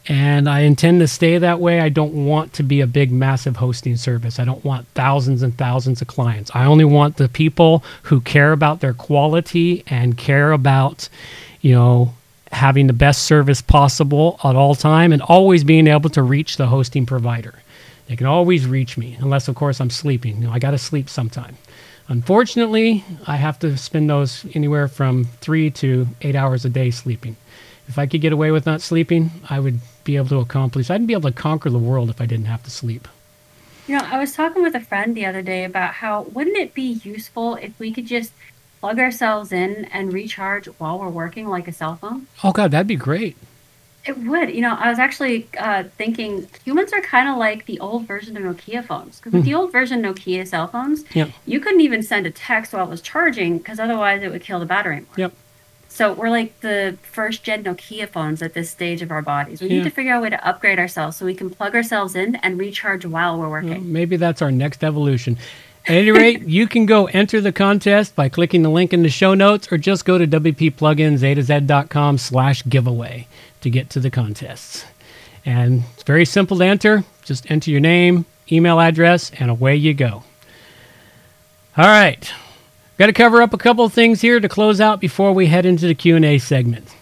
and 0.08 0.48
I 0.48 0.60
intend 0.60 1.00
to 1.00 1.06
stay 1.06 1.36
that 1.36 1.60
way. 1.60 1.80
I 1.80 1.90
don't 1.90 2.26
want 2.26 2.54
to 2.54 2.62
be 2.62 2.80
a 2.80 2.86
big, 2.86 3.12
massive 3.12 3.56
hosting 3.56 3.96
service. 3.96 4.38
I 4.40 4.46
don't 4.46 4.64
want 4.64 4.86
thousands 4.94 5.42
and 5.42 5.56
thousands 5.56 6.00
of 6.00 6.08
clients. 6.08 6.50
I 6.54 6.64
only 6.64 6.86
want 6.86 7.18
the 7.18 7.28
people 7.28 7.84
who 8.04 8.22
care 8.22 8.52
about 8.52 8.80
their 8.80 8.94
quality 8.94 9.84
and 9.86 10.16
care 10.16 10.52
about, 10.52 11.10
you 11.60 11.74
know, 11.74 12.14
having 12.50 12.86
the 12.86 12.94
best 12.94 13.24
service 13.24 13.60
possible 13.60 14.40
at 14.42 14.56
all 14.56 14.74
time 14.74 15.12
and 15.12 15.20
always 15.20 15.62
being 15.62 15.86
able 15.86 16.08
to 16.10 16.22
reach 16.22 16.56
the 16.56 16.68
hosting 16.68 17.04
provider. 17.04 17.56
They 18.06 18.16
can 18.16 18.26
always 18.26 18.66
reach 18.66 18.96
me, 18.96 19.18
unless, 19.20 19.48
of 19.48 19.56
course, 19.56 19.78
I'm 19.78 19.90
sleeping. 19.90 20.38
You 20.38 20.46
know, 20.46 20.52
I 20.52 20.58
got 20.58 20.70
to 20.70 20.78
sleep 20.78 21.10
sometime. 21.10 21.58
Unfortunately, 22.08 23.04
I 23.26 23.36
have 23.36 23.58
to 23.58 23.76
spend 23.76 24.08
those 24.08 24.46
anywhere 24.54 24.88
from 24.88 25.24
three 25.42 25.70
to 25.72 26.06
eight 26.22 26.34
hours 26.34 26.64
a 26.64 26.70
day 26.70 26.90
sleeping. 26.90 27.36
If 27.86 27.98
I 27.98 28.06
could 28.06 28.22
get 28.22 28.32
away 28.32 28.50
with 28.50 28.64
not 28.64 28.80
sleeping, 28.80 29.30
I 29.50 29.60
would 29.60 29.80
be 30.08 30.16
able 30.16 30.28
to 30.30 30.38
accomplish. 30.38 30.88
I'd 30.90 31.06
be 31.06 31.12
able 31.12 31.28
to 31.30 31.36
conquer 31.36 31.68
the 31.68 31.78
world 31.78 32.08
if 32.08 32.18
I 32.18 32.24
didn't 32.24 32.46
have 32.46 32.62
to 32.62 32.70
sleep. 32.70 33.06
You 33.86 33.98
know, 33.98 34.04
I 34.06 34.18
was 34.18 34.32
talking 34.32 34.62
with 34.62 34.74
a 34.74 34.80
friend 34.80 35.14
the 35.14 35.26
other 35.26 35.42
day 35.42 35.64
about 35.64 35.92
how 35.94 36.22
wouldn't 36.22 36.56
it 36.56 36.72
be 36.72 36.92
useful 37.04 37.56
if 37.56 37.78
we 37.78 37.92
could 37.92 38.06
just 38.06 38.32
plug 38.80 38.98
ourselves 38.98 39.52
in 39.52 39.84
and 39.92 40.10
recharge 40.10 40.64
while 40.78 40.98
we're 40.98 41.10
working 41.10 41.46
like 41.46 41.68
a 41.68 41.72
cell 41.72 41.96
phone? 41.96 42.26
Oh 42.42 42.52
God, 42.52 42.70
that'd 42.70 42.86
be 42.86 42.96
great. 42.96 43.36
It 44.06 44.16
would. 44.16 44.48
You 44.54 44.62
know, 44.62 44.74
I 44.74 44.88
was 44.88 44.98
actually 44.98 45.46
uh, 45.58 45.84
thinking 45.98 46.48
humans 46.64 46.94
are 46.94 47.02
kind 47.02 47.28
of 47.28 47.36
like 47.36 47.66
the 47.66 47.78
old 47.80 48.06
version 48.06 48.34
of 48.38 48.42
Nokia 48.42 48.82
phones. 48.82 49.18
Because 49.18 49.34
with 49.34 49.44
the 49.44 49.52
old 49.54 49.72
version 49.72 50.00
Nokia 50.02 50.46
cell 50.48 50.68
phones, 50.68 51.04
Yep. 51.12 51.28
you 51.44 51.60
couldn't 51.60 51.82
even 51.82 52.02
send 52.02 52.26
a 52.26 52.30
text 52.30 52.72
while 52.72 52.86
it 52.86 52.88
was 52.88 53.02
charging 53.02 53.58
because 53.58 53.78
otherwise 53.78 54.22
it 54.22 54.30
would 54.30 54.40
kill 54.42 54.58
the 54.58 54.64
battery 54.66 55.00
more. 55.00 55.16
Yep. 55.18 55.34
So 55.98 56.12
we're 56.12 56.30
like 56.30 56.60
the 56.60 56.96
first 57.02 57.42
gen 57.42 57.64
Nokia 57.64 58.08
phones 58.08 58.40
at 58.40 58.54
this 58.54 58.70
stage 58.70 59.02
of 59.02 59.10
our 59.10 59.20
bodies. 59.20 59.60
We 59.60 59.66
Yeah. 59.66 59.78
need 59.78 59.82
to 59.82 59.90
figure 59.90 60.12
out 60.12 60.18
a 60.18 60.22
way 60.22 60.30
to 60.30 60.46
upgrade 60.46 60.78
ourselves 60.78 61.16
so 61.16 61.26
we 61.26 61.34
can 61.34 61.50
plug 61.50 61.74
ourselves 61.74 62.14
in 62.14 62.36
and 62.36 62.56
recharge 62.56 63.04
while 63.04 63.36
we're 63.36 63.48
working. 63.48 63.70
Well, 63.70 63.80
maybe 63.80 64.16
that's 64.16 64.40
our 64.40 64.52
next 64.52 64.84
evolution. 64.84 65.36
At 65.88 65.96
any 65.96 66.12
rate, 66.12 66.42
you 66.46 66.68
can 66.68 66.86
go 66.86 67.06
enter 67.06 67.40
the 67.40 67.50
contest 67.50 68.14
by 68.14 68.28
clicking 68.28 68.62
the 68.62 68.70
link 68.70 68.92
in 68.92 69.02
the 69.02 69.08
show 69.08 69.34
notes 69.34 69.72
or 69.72 69.76
just 69.76 70.04
go 70.04 70.18
to 70.18 70.26
wppluginzeta.com 70.28 72.18
slash 72.18 72.62
giveaway 72.68 73.26
to 73.62 73.68
get 73.68 73.90
to 73.90 73.98
the 73.98 74.08
contests. 74.08 74.84
And 75.44 75.82
it's 75.94 76.04
very 76.04 76.24
simple 76.24 76.58
to 76.58 76.64
enter. 76.64 77.02
Just 77.24 77.50
enter 77.50 77.72
your 77.72 77.80
name, 77.80 78.24
email 78.52 78.78
address, 78.78 79.32
and 79.40 79.50
away 79.50 79.74
you 79.74 79.94
go. 79.94 80.22
All 81.76 81.86
right. 81.86 82.32
Got 82.98 83.06
to 83.06 83.12
cover 83.12 83.40
up 83.40 83.54
a 83.54 83.58
couple 83.58 83.84
of 83.84 83.92
things 83.92 84.22
here 84.22 84.40
to 84.40 84.48
close 84.48 84.80
out 84.80 84.98
before 84.98 85.32
we 85.32 85.46
head 85.46 85.64
into 85.64 85.86
the 85.86 85.94
Q&A 85.94 86.38
segment. 86.38 86.96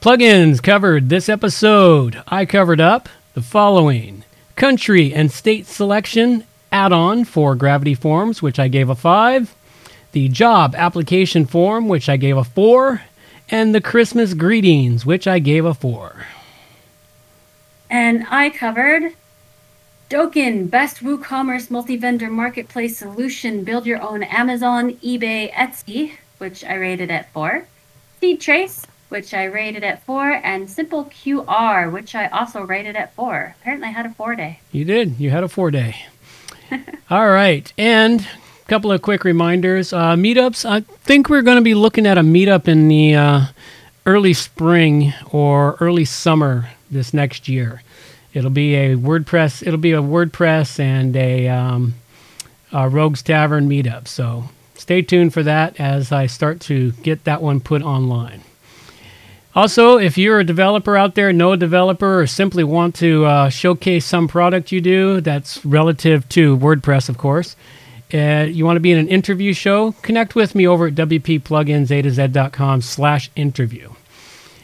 Plugins 0.00 0.60
covered 0.60 1.08
this 1.08 1.28
episode. 1.28 2.20
I 2.26 2.46
covered 2.46 2.80
up 2.80 3.08
the 3.34 3.42
following 3.42 4.24
country 4.56 5.14
and 5.14 5.30
state 5.30 5.66
selection 5.66 6.42
add 6.72 6.92
on 6.92 7.24
for 7.24 7.54
Gravity 7.54 7.94
Forms, 7.94 8.42
which 8.42 8.58
I 8.58 8.66
gave 8.66 8.90
a 8.90 8.96
5, 8.96 9.54
the 10.10 10.28
job 10.28 10.74
application 10.74 11.46
form, 11.46 11.86
which 11.86 12.08
I 12.08 12.16
gave 12.16 12.36
a 12.36 12.42
4, 12.42 13.02
and 13.48 13.72
the 13.72 13.80
Christmas 13.80 14.34
greetings, 14.34 15.06
which 15.06 15.28
I 15.28 15.38
gave 15.38 15.64
a 15.64 15.74
4. 15.74 16.26
And 17.88 18.26
I 18.30 18.50
covered 18.50 19.12
Dokan, 20.08 20.70
best 20.70 20.98
WooCommerce 21.02 21.68
multi-vendor 21.68 22.30
marketplace 22.30 22.96
solution. 22.96 23.64
Build 23.64 23.86
your 23.86 24.00
own 24.00 24.22
Amazon, 24.22 24.92
eBay, 24.98 25.52
Etsy, 25.52 26.12
which 26.38 26.62
I 26.62 26.74
rated 26.74 27.10
at 27.10 27.32
four. 27.32 27.66
Seed 28.20 28.40
Trace, 28.40 28.86
which 29.08 29.34
I 29.34 29.44
rated 29.44 29.82
at 29.82 30.04
four, 30.04 30.30
and 30.44 30.70
Simple 30.70 31.06
QR, 31.06 31.90
which 31.90 32.14
I 32.14 32.28
also 32.28 32.62
rated 32.62 32.94
at 32.94 33.14
four. 33.14 33.56
Apparently, 33.60 33.88
I 33.88 33.90
had 33.90 34.06
a 34.06 34.10
four 34.10 34.36
day. 34.36 34.60
You 34.70 34.84
did. 34.84 35.18
You 35.18 35.30
had 35.30 35.42
a 35.42 35.48
four 35.48 35.72
day. 35.72 35.96
All 37.10 37.28
right. 37.28 37.72
And 37.76 38.20
a 38.20 38.68
couple 38.68 38.92
of 38.92 39.02
quick 39.02 39.24
reminders. 39.24 39.92
Uh, 39.92 40.14
meetups. 40.14 40.64
I 40.64 40.80
think 41.02 41.28
we're 41.28 41.42
going 41.42 41.58
to 41.58 41.62
be 41.62 41.74
looking 41.74 42.06
at 42.06 42.16
a 42.16 42.22
meetup 42.22 42.68
in 42.68 42.86
the 42.86 43.16
uh, 43.16 43.46
early 44.06 44.34
spring 44.34 45.12
or 45.32 45.76
early 45.80 46.04
summer 46.04 46.70
this 46.92 47.12
next 47.12 47.48
year. 47.48 47.82
It'll 48.36 48.50
be 48.50 48.74
a 48.74 48.96
WordPress. 48.96 49.66
It'll 49.66 49.78
be 49.78 49.92
a 49.92 50.02
WordPress 50.02 50.78
and 50.78 51.16
a, 51.16 51.48
um, 51.48 51.94
a 52.70 52.86
Rogues 52.86 53.22
Tavern 53.22 53.66
meetup. 53.66 54.06
So 54.06 54.50
stay 54.74 55.00
tuned 55.00 55.32
for 55.32 55.42
that 55.42 55.80
as 55.80 56.12
I 56.12 56.26
start 56.26 56.60
to 56.62 56.92
get 57.02 57.24
that 57.24 57.40
one 57.40 57.60
put 57.60 57.82
online. 57.82 58.42
Also, 59.54 59.96
if 59.96 60.18
you're 60.18 60.38
a 60.38 60.44
developer 60.44 60.98
out 60.98 61.14
there, 61.14 61.32
know 61.32 61.52
a 61.52 61.56
developer, 61.56 62.20
or 62.20 62.26
simply 62.26 62.62
want 62.62 62.94
to 62.96 63.24
uh, 63.24 63.48
showcase 63.48 64.04
some 64.04 64.28
product 64.28 64.70
you 64.70 64.82
do 64.82 65.22
that's 65.22 65.64
relative 65.64 66.28
to 66.28 66.58
WordPress, 66.58 67.08
of 67.08 67.16
course, 67.16 67.56
uh, 68.12 68.46
you 68.50 68.66
want 68.66 68.76
to 68.76 68.80
be 68.80 68.92
in 68.92 68.98
an 68.98 69.08
interview 69.08 69.54
show, 69.54 69.92
connect 70.02 70.34
with 70.34 70.54
me 70.54 70.66
over 70.66 70.88
at 70.88 70.94
wppluginzeta.com 70.94 72.82
slash 72.82 73.30
interview. 73.34 73.90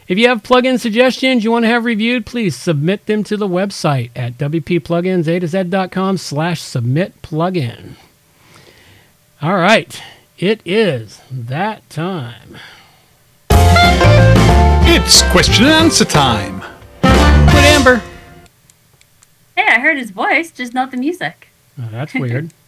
If 0.09 0.19
you 0.19 0.29
have 0.29 0.43
plugin 0.43 0.81
suggestions 0.81 1.45
you 1.45 1.53
want 1.53 1.65
to 1.65 1.69
have 1.69 1.85
reviewed, 1.85 2.27
please 2.27 2.57
submit 2.57 3.07
them 3.07 3.23
to 3.25 3.37
the 3.37 3.47
website 3.47 4.11
at 4.17 4.37
wppluginzeta.com 4.37 6.19
slash 6.19 6.61
submit 6.61 7.23
plugin. 7.23 7.95
All 9.41 9.55
right, 9.55 10.03
it 10.39 10.61
is 10.65 11.21
that 11.31 11.89
time. 11.89 12.59
It's 14.95 15.23
question 15.31 15.65
and 15.65 15.75
answer 15.75 16.05
time. 16.05 16.61
Quit 17.01 17.65
Amber. 17.65 18.03
Hey, 19.57 19.67
I 19.69 19.79
heard 19.81 19.99
his 19.99 20.11
voice, 20.11 20.51
just 20.51 20.75
not 20.75 20.91
the 20.91 20.97
music. 20.97 21.49
Oh, 21.81 21.89
that's 21.91 22.15
weird. 22.15 22.53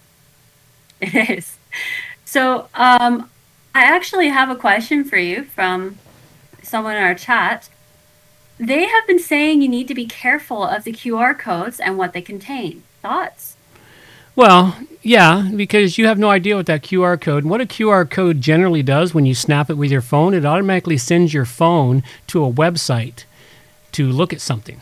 It 1.00 1.28
is. 1.38 1.58
So, 2.24 2.68
um, 2.74 3.28
I 3.74 3.82
actually 3.82 4.28
have 4.28 4.48
a 4.48 4.56
question 4.56 5.04
for 5.04 5.18
you 5.18 5.44
from 5.44 5.98
someone 6.64 6.96
in 6.96 7.02
our 7.02 7.14
chat. 7.14 7.68
They 8.58 8.86
have 8.86 9.06
been 9.06 9.18
saying 9.18 9.62
you 9.62 9.68
need 9.68 9.88
to 9.88 9.94
be 9.94 10.06
careful 10.06 10.64
of 10.64 10.84
the 10.84 10.92
QR 10.92 11.38
codes 11.38 11.80
and 11.80 11.98
what 11.98 12.12
they 12.12 12.22
contain. 12.22 12.82
Thoughts? 13.02 13.56
Well, 14.36 14.76
yeah, 15.02 15.50
because 15.54 15.96
you 15.96 16.06
have 16.06 16.18
no 16.18 16.30
idea 16.30 16.56
what 16.56 16.66
that 16.66 16.82
QR 16.82 17.20
code. 17.20 17.44
What 17.44 17.60
a 17.60 17.66
QR 17.66 18.08
code 18.08 18.40
generally 18.40 18.82
does 18.82 19.14
when 19.14 19.26
you 19.26 19.34
snap 19.34 19.70
it 19.70 19.74
with 19.74 19.92
your 19.92 20.00
phone, 20.00 20.34
it 20.34 20.44
automatically 20.44 20.98
sends 20.98 21.32
your 21.32 21.44
phone 21.44 22.02
to 22.28 22.44
a 22.44 22.52
website 22.52 23.24
to 23.92 24.08
look 24.08 24.32
at 24.32 24.40
something. 24.40 24.80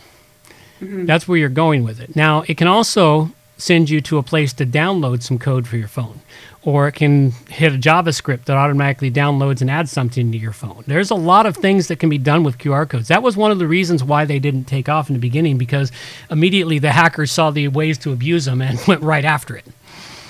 Mm-hmm. 0.81 1.05
That's 1.05 1.29
where 1.29 1.37
you're 1.37 1.51
going 1.51 1.85
with 1.85 2.01
it. 2.01 2.17
Now, 2.17 2.45
it 2.49 2.57
can 2.57 2.67
also 2.67 3.33
send 3.59 3.91
you 3.91 4.01
to 4.01 4.19
a 4.19 4.23
place 4.23 4.53
to 4.55 4.67
download 4.67 5.23
some 5.23 5.39
code 5.39 5.69
for 5.69 5.77
your 5.77 5.89
phone, 5.89 6.21
or 6.65 6.87
it 6.87 6.93
can 6.93 7.33
hit 7.49 7.75
a 7.75 7.79
JavaScript 7.79 8.45
that 8.45 8.57
automatically 8.57 9.11
downloads 9.11 9.61
and 9.61 9.71
adds 9.71 9.91
something 9.91 10.31
to 10.31 10.39
your 10.39 10.53
phone. 10.53 10.85
There's 10.87 11.11
a 11.11 11.17
lot 11.17 11.45
of 11.47 11.57
things 11.57 11.89
that 11.89 11.99
can 11.99 12.09
be 12.09 12.19
done 12.19 12.45
with 12.45 12.59
QR 12.59 12.89
codes. 12.89 13.09
That 13.09 13.23
was 13.23 13.37
one 13.37 13.51
of 13.51 13.59
the 13.59 13.67
reasons 13.67 14.05
why 14.05 14.25
they 14.25 14.39
didn't 14.39 14.65
take 14.65 14.89
off 14.89 15.09
in 15.09 15.15
the 15.15 15.21
beginning 15.21 15.59
because 15.59 15.91
immediately 16.31 16.79
the 16.79 16.93
hackers 16.93 17.33
saw 17.33 17.51
the 17.51 17.69
ways 17.69 17.99
to 17.99 18.13
abuse 18.13 18.45
them 18.45 18.63
and 18.63 18.79
went 18.87 19.03
right 19.03 19.25
after 19.25 19.57
it. 19.57 19.67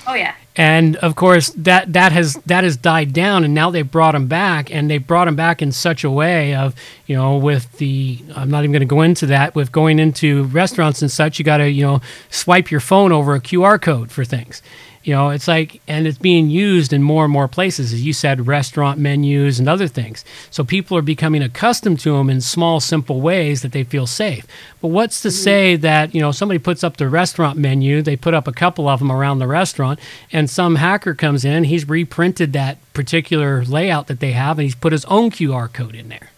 Oh, 0.05 0.15
yeah. 0.15 0.35
and 0.57 0.97
of 0.97 1.15
course 1.15 1.47
that 1.55 1.93
that 1.93 2.11
has 2.11 2.33
that 2.45 2.65
has 2.65 2.75
died 2.75 3.13
down 3.13 3.45
and 3.45 3.53
now 3.53 3.69
they 3.71 3.83
brought 3.83 4.11
them 4.11 4.27
back 4.27 4.69
and 4.69 4.89
they 4.91 4.97
brought 4.97 5.25
them 5.25 5.37
back 5.37 5.61
in 5.61 5.71
such 5.71 6.03
a 6.03 6.11
way 6.11 6.53
of 6.53 6.75
you 7.05 7.15
know 7.15 7.37
with 7.37 7.71
the 7.77 8.19
i'm 8.35 8.51
not 8.51 8.65
even 8.65 8.73
going 8.73 8.81
to 8.81 8.85
go 8.85 9.01
into 9.01 9.25
that 9.25 9.55
with 9.55 9.71
going 9.71 9.99
into 9.99 10.43
restaurants 10.47 11.01
and 11.01 11.09
such 11.09 11.39
you 11.39 11.45
got 11.45 11.57
to 11.57 11.69
you 11.69 11.83
know 11.83 12.01
swipe 12.29 12.69
your 12.69 12.81
phone 12.81 13.13
over 13.13 13.33
a 13.33 13.39
qr 13.39 13.81
code 13.81 14.11
for 14.11 14.25
things 14.25 14.61
you 15.03 15.13
know 15.13 15.29
it's 15.29 15.47
like 15.47 15.81
and 15.87 16.07
it's 16.07 16.17
being 16.17 16.49
used 16.49 16.93
in 16.93 17.03
more 17.03 17.23
and 17.25 17.33
more 17.33 17.47
places 17.47 17.93
as 17.93 18.05
you 18.05 18.13
said 18.13 18.47
restaurant 18.47 18.99
menus 18.99 19.59
and 19.59 19.67
other 19.67 19.87
things. 19.87 20.23
So 20.49 20.63
people 20.63 20.97
are 20.97 21.01
becoming 21.01 21.41
accustomed 21.41 21.99
to 22.01 22.13
them 22.13 22.29
in 22.29 22.41
small 22.41 22.79
simple 22.79 23.21
ways 23.21 23.61
that 23.61 23.71
they 23.71 23.83
feel 23.83 24.07
safe. 24.07 24.47
But 24.81 24.89
what's 24.89 25.21
to 25.21 25.29
mm-hmm. 25.29 25.43
say 25.43 25.75
that 25.77 26.13
you 26.15 26.21
know 26.21 26.31
somebody 26.31 26.59
puts 26.59 26.83
up 26.83 26.97
the 26.97 27.09
restaurant 27.09 27.57
menu 27.57 28.01
they 28.01 28.15
put 28.15 28.33
up 28.33 28.47
a 28.47 28.53
couple 28.53 28.87
of 28.87 28.99
them 28.99 29.11
around 29.11 29.39
the 29.39 29.47
restaurant 29.47 29.99
and 30.31 30.49
some 30.49 30.75
hacker 30.75 31.13
comes 31.13 31.45
in 31.45 31.65
he's 31.65 31.87
reprinted 31.87 32.53
that 32.53 32.77
particular 32.93 33.63
layout 33.65 34.07
that 34.07 34.19
they 34.19 34.31
have 34.31 34.57
and 34.57 34.63
he's 34.63 34.75
put 34.75 34.91
his 34.91 35.05
own 35.05 35.29
qr 35.29 35.71
code 35.71 35.95
in 35.95 36.09
there 36.09 36.29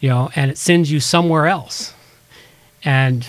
you 0.00 0.08
know 0.08 0.30
and 0.36 0.50
it 0.50 0.58
sends 0.58 0.90
you 0.90 1.00
somewhere 1.00 1.46
else. 1.46 1.92
And 2.84 3.28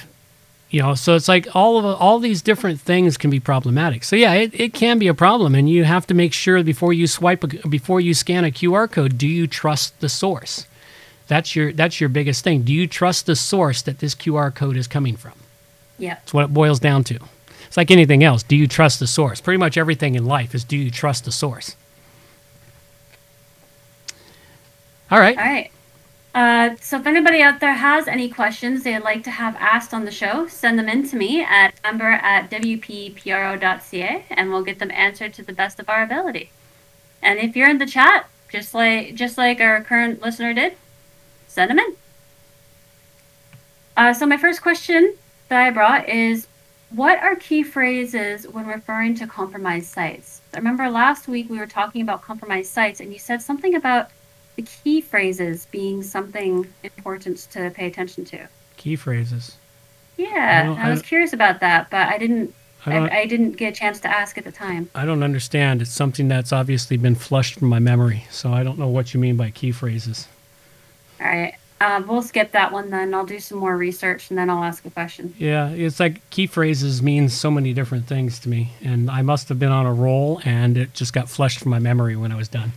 you 0.70 0.82
know 0.82 0.96
so 0.96 1.16
it's 1.16 1.28
like 1.28 1.48
all 1.56 1.78
of 1.78 1.86
all 1.86 2.20
these 2.20 2.42
different 2.42 2.80
things 2.80 3.18
can 3.18 3.30
be 3.30 3.40
problematic. 3.40 4.04
So 4.04 4.16
yeah 4.16 4.34
it, 4.34 4.60
it 4.60 4.74
can 4.74 5.00
be 5.00 5.08
a 5.08 5.14
problem 5.14 5.56
and 5.56 5.70
you 5.70 5.84
have 5.84 6.08
to 6.08 6.14
make 6.14 6.34
sure 6.34 6.64
before 6.64 6.94
you 6.94 7.08
swipe 7.08 7.44
a, 7.44 7.68
before 7.68 8.02
you 8.02 8.14
scan 8.14 8.44
a 8.46 8.52
qr 8.52 8.92
code 8.92 9.18
do 9.18 9.28
you 9.28 9.48
trust 9.48 10.00
the 10.00 10.10
source? 10.10 10.68
That's 11.28 11.56
your 11.56 11.74
that's 11.74 12.00
your 12.00 12.10
biggest 12.10 12.44
thing. 12.44 12.64
Do 12.64 12.74
you 12.74 12.88
trust 12.88 13.26
the 13.26 13.36
source 13.36 13.82
that 13.84 14.00
this 14.00 14.16
qr 14.16 14.54
code 14.54 14.78
is 14.78 14.88
coming 14.88 15.16
from? 15.16 15.34
Yeah. 15.98 16.16
that's 16.16 16.34
what 16.34 16.46
it 16.46 16.54
boils 16.54 16.80
down 16.80 17.04
to. 17.06 17.20
It's 17.66 17.78
like 17.78 17.92
anything 17.92 18.24
else. 18.24 18.44
Do 18.44 18.56
you 18.56 18.68
trust 18.68 19.00
the 19.00 19.08
source? 19.08 19.42
Pretty 19.42 19.58
much 19.58 19.78
everything 19.78 20.16
in 20.16 20.26
life 20.26 20.56
is 20.56 20.64
do 20.64 20.78
you 20.78 20.92
trust 20.92 21.26
the 21.26 21.32
source? 21.32 21.76
All 25.10 25.20
right. 25.20 25.38
All 25.38 25.44
right. 25.44 25.72
Uh, 26.38 26.76
so 26.80 27.00
if 27.00 27.08
anybody 27.08 27.42
out 27.42 27.60
there 27.60 27.74
has 27.74 28.08
any 28.08 28.30
questions 28.30 28.84
they'd 28.84 29.00
like 29.00 29.24
to 29.24 29.32
have 29.32 29.56
asked 29.56 29.92
on 29.92 30.06
the 30.06 30.12
show, 30.12 30.46
send 30.46 30.78
them 30.78 30.88
in 30.88 31.02
to 31.10 31.16
me 31.16 31.44
at 31.44 31.74
member 31.82 32.12
at 32.12 32.48
wppro.ca 32.52 34.24
and 34.30 34.52
we'll 34.52 34.62
get 34.62 34.78
them 34.78 34.92
answered 34.92 35.34
to 35.34 35.42
the 35.42 35.52
best 35.52 35.80
of 35.80 35.90
our 35.90 36.04
ability. 36.04 36.52
And 37.24 37.40
if 37.40 37.56
you're 37.56 37.68
in 37.68 37.80
the 37.80 37.88
chat, 37.88 38.30
just 38.52 38.76
like 38.76 39.16
just 39.16 39.36
like 39.40 39.60
our 39.60 39.84
current 39.84 40.22
listener 40.22 40.54
did, 40.54 40.76
send 41.48 41.72
them 41.72 41.80
in. 41.80 41.96
Uh, 43.98 44.14
so 44.14 44.28
my 44.28 44.38
first 44.38 44.62
question 44.62 45.16
that 45.50 45.60
I 45.60 45.72
brought 45.72 46.08
is, 46.08 46.46
what 46.92 47.18
are 47.18 47.36
key 47.36 47.64
phrases 47.64 48.48
when 48.48 48.68
referring 48.68 49.16
to 49.16 49.26
compromised 49.26 49.88
sites? 49.88 50.42
I 50.54 50.58
remember 50.58 50.88
last 50.88 51.28
week 51.28 51.50
we 51.50 51.58
were 51.58 51.66
talking 51.66 52.04
about 52.04 52.22
compromised 52.22 52.72
sites, 52.72 53.00
and 53.00 53.12
you 53.12 53.18
said 53.18 53.42
something 53.42 53.74
about 53.74 54.12
the 54.58 54.64
key 54.64 55.00
phrases 55.02 55.66
being 55.72 56.04
something 56.04 56.68
important 56.84 57.38
to 57.52 57.70
pay 57.72 57.88
attention 57.88 58.26
to. 58.26 58.48
key 58.76 58.96
phrases 58.98 59.56
Yeah, 60.18 60.76
I, 60.78 60.88
I 60.88 60.90
was 60.90 61.00
don't- 61.00 61.08
curious 61.08 61.32
about 61.34 61.60
that, 61.62 61.90
but 61.90 62.08
I 62.10 62.18
didn't. 62.18 62.54
I 62.86 62.98
I, 62.98 63.18
I 63.22 63.26
didn't 63.26 63.54
get 63.54 63.74
a 63.74 63.76
chance 63.76 64.00
to 64.02 64.08
ask 64.08 64.38
at 64.38 64.44
the 64.46 64.52
time. 64.52 64.90
I 64.96 65.04
don't 65.06 65.22
understand. 65.24 65.82
It's 65.82 65.92
something 65.92 66.28
that's 66.28 66.52
obviously 66.54 66.96
been 66.98 67.16
flushed 67.16 67.60
from 67.60 67.68
my 67.70 67.80
memory, 67.80 68.26
so 68.32 68.52
I 68.54 68.64
don't 68.64 68.78
know 68.80 68.88
what 68.88 69.14
you 69.14 69.20
mean 69.20 69.36
by 69.36 69.50
key 69.52 69.72
phrases. 69.72 70.28
All 71.20 71.28
right, 71.28 71.56
uh, 71.82 72.02
we'll 72.08 72.22
skip 72.22 72.52
that 72.54 72.72
one 72.72 72.90
then. 72.92 73.14
I'll 73.14 73.26
do 73.26 73.40
some 73.40 73.58
more 73.58 73.76
research 73.76 74.30
and 74.30 74.38
then 74.38 74.50
I'll 74.50 74.64
ask 74.64 74.86
a 74.86 74.90
question. 74.92 75.34
Yeah, 75.38 75.70
it's 75.70 76.00
like 76.00 76.28
key 76.30 76.48
phrases 76.48 77.02
means 77.04 77.34
so 77.34 77.52
many 77.52 77.74
different 77.74 78.08
things 78.08 78.40
to 78.40 78.50
me, 78.50 78.72
and 78.84 79.10
I 79.12 79.22
must 79.22 79.50
have 79.50 79.60
been 79.60 79.72
on 79.72 79.86
a 79.86 79.94
roll, 79.94 80.40
and 80.46 80.78
it 80.78 80.94
just 80.94 81.12
got 81.14 81.30
flushed 81.30 81.60
from 81.60 81.72
my 81.72 81.80
memory 81.80 82.16
when 82.16 82.32
I 82.32 82.36
was 82.38 82.48
done. 82.48 82.72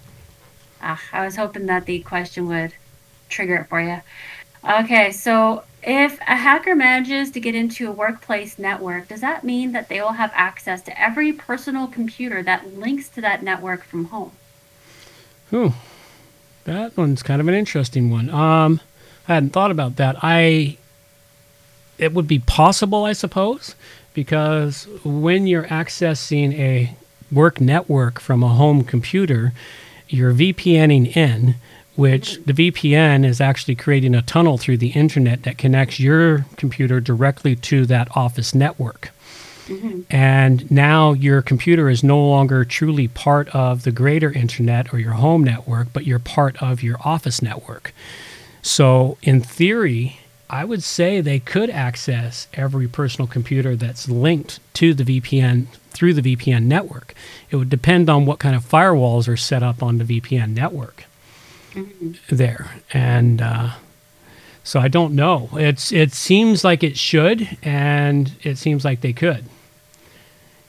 Ah, 0.82 1.02
I 1.12 1.24
was 1.24 1.36
hoping 1.36 1.66
that 1.66 1.86
the 1.86 2.00
question 2.00 2.46
would 2.48 2.74
trigger 3.28 3.56
it 3.56 3.68
for 3.68 3.80
you. 3.80 4.00
Okay, 4.68 5.10
so 5.12 5.64
if 5.82 6.18
a 6.20 6.36
hacker 6.36 6.74
manages 6.74 7.30
to 7.30 7.40
get 7.40 7.54
into 7.54 7.88
a 7.88 7.92
workplace 7.92 8.58
network, 8.58 9.08
does 9.08 9.20
that 9.22 9.44
mean 9.44 9.72
that 9.72 9.88
they 9.88 10.00
will 10.00 10.12
have 10.12 10.32
access 10.34 10.82
to 10.82 11.00
every 11.00 11.32
personal 11.32 11.86
computer 11.86 12.42
that 12.42 12.76
links 12.76 13.08
to 13.10 13.20
that 13.22 13.42
network 13.42 13.84
from 13.84 14.06
home? 14.06 14.32
Ooh, 15.52 15.72
that 16.64 16.96
one's 16.96 17.22
kind 17.22 17.40
of 17.40 17.48
an 17.48 17.54
interesting 17.54 18.10
one. 18.10 18.28
Um, 18.30 18.80
I 19.26 19.34
hadn't 19.34 19.50
thought 19.50 19.70
about 19.70 19.96
that. 19.96 20.16
I 20.22 20.76
it 21.98 22.14
would 22.14 22.26
be 22.26 22.38
possible, 22.38 23.04
I 23.04 23.12
suppose, 23.12 23.74
because 24.14 24.84
when 25.04 25.46
you're 25.46 25.64
accessing 25.64 26.54
a 26.58 26.94
work 27.30 27.60
network 27.60 28.20
from 28.20 28.42
a 28.42 28.48
home 28.48 28.84
computer, 28.84 29.52
you're 30.12 30.34
VPNing 30.34 31.16
in, 31.16 31.56
which 31.96 32.42
the 32.44 32.52
VPN 32.52 33.24
is 33.24 33.40
actually 33.40 33.74
creating 33.74 34.14
a 34.14 34.22
tunnel 34.22 34.58
through 34.58 34.78
the 34.78 34.90
internet 34.90 35.42
that 35.42 35.58
connects 35.58 36.00
your 36.00 36.46
computer 36.56 37.00
directly 37.00 37.56
to 37.56 37.86
that 37.86 38.08
office 38.16 38.54
network. 38.54 39.10
Mm-hmm. 39.66 40.00
And 40.10 40.68
now 40.70 41.12
your 41.12 41.42
computer 41.42 41.88
is 41.88 42.02
no 42.02 42.18
longer 42.18 42.64
truly 42.64 43.06
part 43.06 43.48
of 43.54 43.84
the 43.84 43.92
greater 43.92 44.32
internet 44.32 44.92
or 44.92 44.98
your 44.98 45.12
home 45.12 45.44
network, 45.44 45.92
but 45.92 46.06
you're 46.06 46.18
part 46.18 46.60
of 46.62 46.82
your 46.82 46.98
office 47.04 47.40
network. 47.40 47.92
So, 48.62 49.16
in 49.22 49.40
theory, 49.40 50.19
I 50.50 50.64
would 50.64 50.82
say 50.82 51.20
they 51.20 51.38
could 51.38 51.70
access 51.70 52.48
every 52.54 52.88
personal 52.88 53.28
computer 53.28 53.76
that's 53.76 54.08
linked 54.08 54.58
to 54.74 54.92
the 54.92 55.04
VPN 55.04 55.66
through 55.90 56.14
the 56.14 56.36
VPN 56.36 56.64
network. 56.64 57.14
It 57.50 57.56
would 57.56 57.70
depend 57.70 58.10
on 58.10 58.26
what 58.26 58.40
kind 58.40 58.56
of 58.56 58.68
firewalls 58.68 59.28
are 59.28 59.36
set 59.36 59.62
up 59.62 59.80
on 59.80 59.98
the 59.98 60.04
VPN 60.04 60.54
network 60.54 61.04
there. 62.28 62.82
And 62.92 63.40
uh, 63.40 63.70
so 64.64 64.80
I 64.80 64.88
don't 64.88 65.14
know. 65.14 65.50
It's 65.52 65.92
it 65.92 66.12
seems 66.12 66.64
like 66.64 66.82
it 66.82 66.98
should, 66.98 67.56
and 67.62 68.32
it 68.42 68.58
seems 68.58 68.84
like 68.84 69.02
they 69.02 69.12
could. 69.12 69.44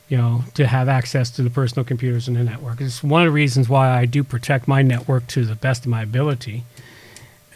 You 0.09 0.17
know, 0.17 0.43
to 0.55 0.67
have 0.67 0.89
access 0.89 1.31
to 1.31 1.41
the 1.41 1.49
personal 1.49 1.85
computers 1.85 2.27
in 2.27 2.33
the 2.35 2.43
network. 2.43 2.81
It's 2.81 3.01
one 3.01 3.21
of 3.21 3.27
the 3.27 3.31
reasons 3.31 3.69
why 3.69 3.97
I 3.97 4.05
do 4.05 4.23
protect 4.23 4.67
my 4.67 4.81
network 4.81 5.25
to 5.27 5.45
the 5.45 5.55
best 5.55 5.85
of 5.85 5.89
my 5.89 6.03
ability 6.03 6.65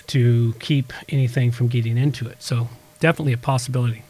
to 0.08 0.54
keep 0.60 0.94
anything 1.10 1.52
from 1.52 1.68
getting 1.68 1.98
into 1.98 2.28
it. 2.28 2.42
So 2.42 2.70
definitely 3.00 3.34
a 3.34 3.38
possibility. 3.38 4.04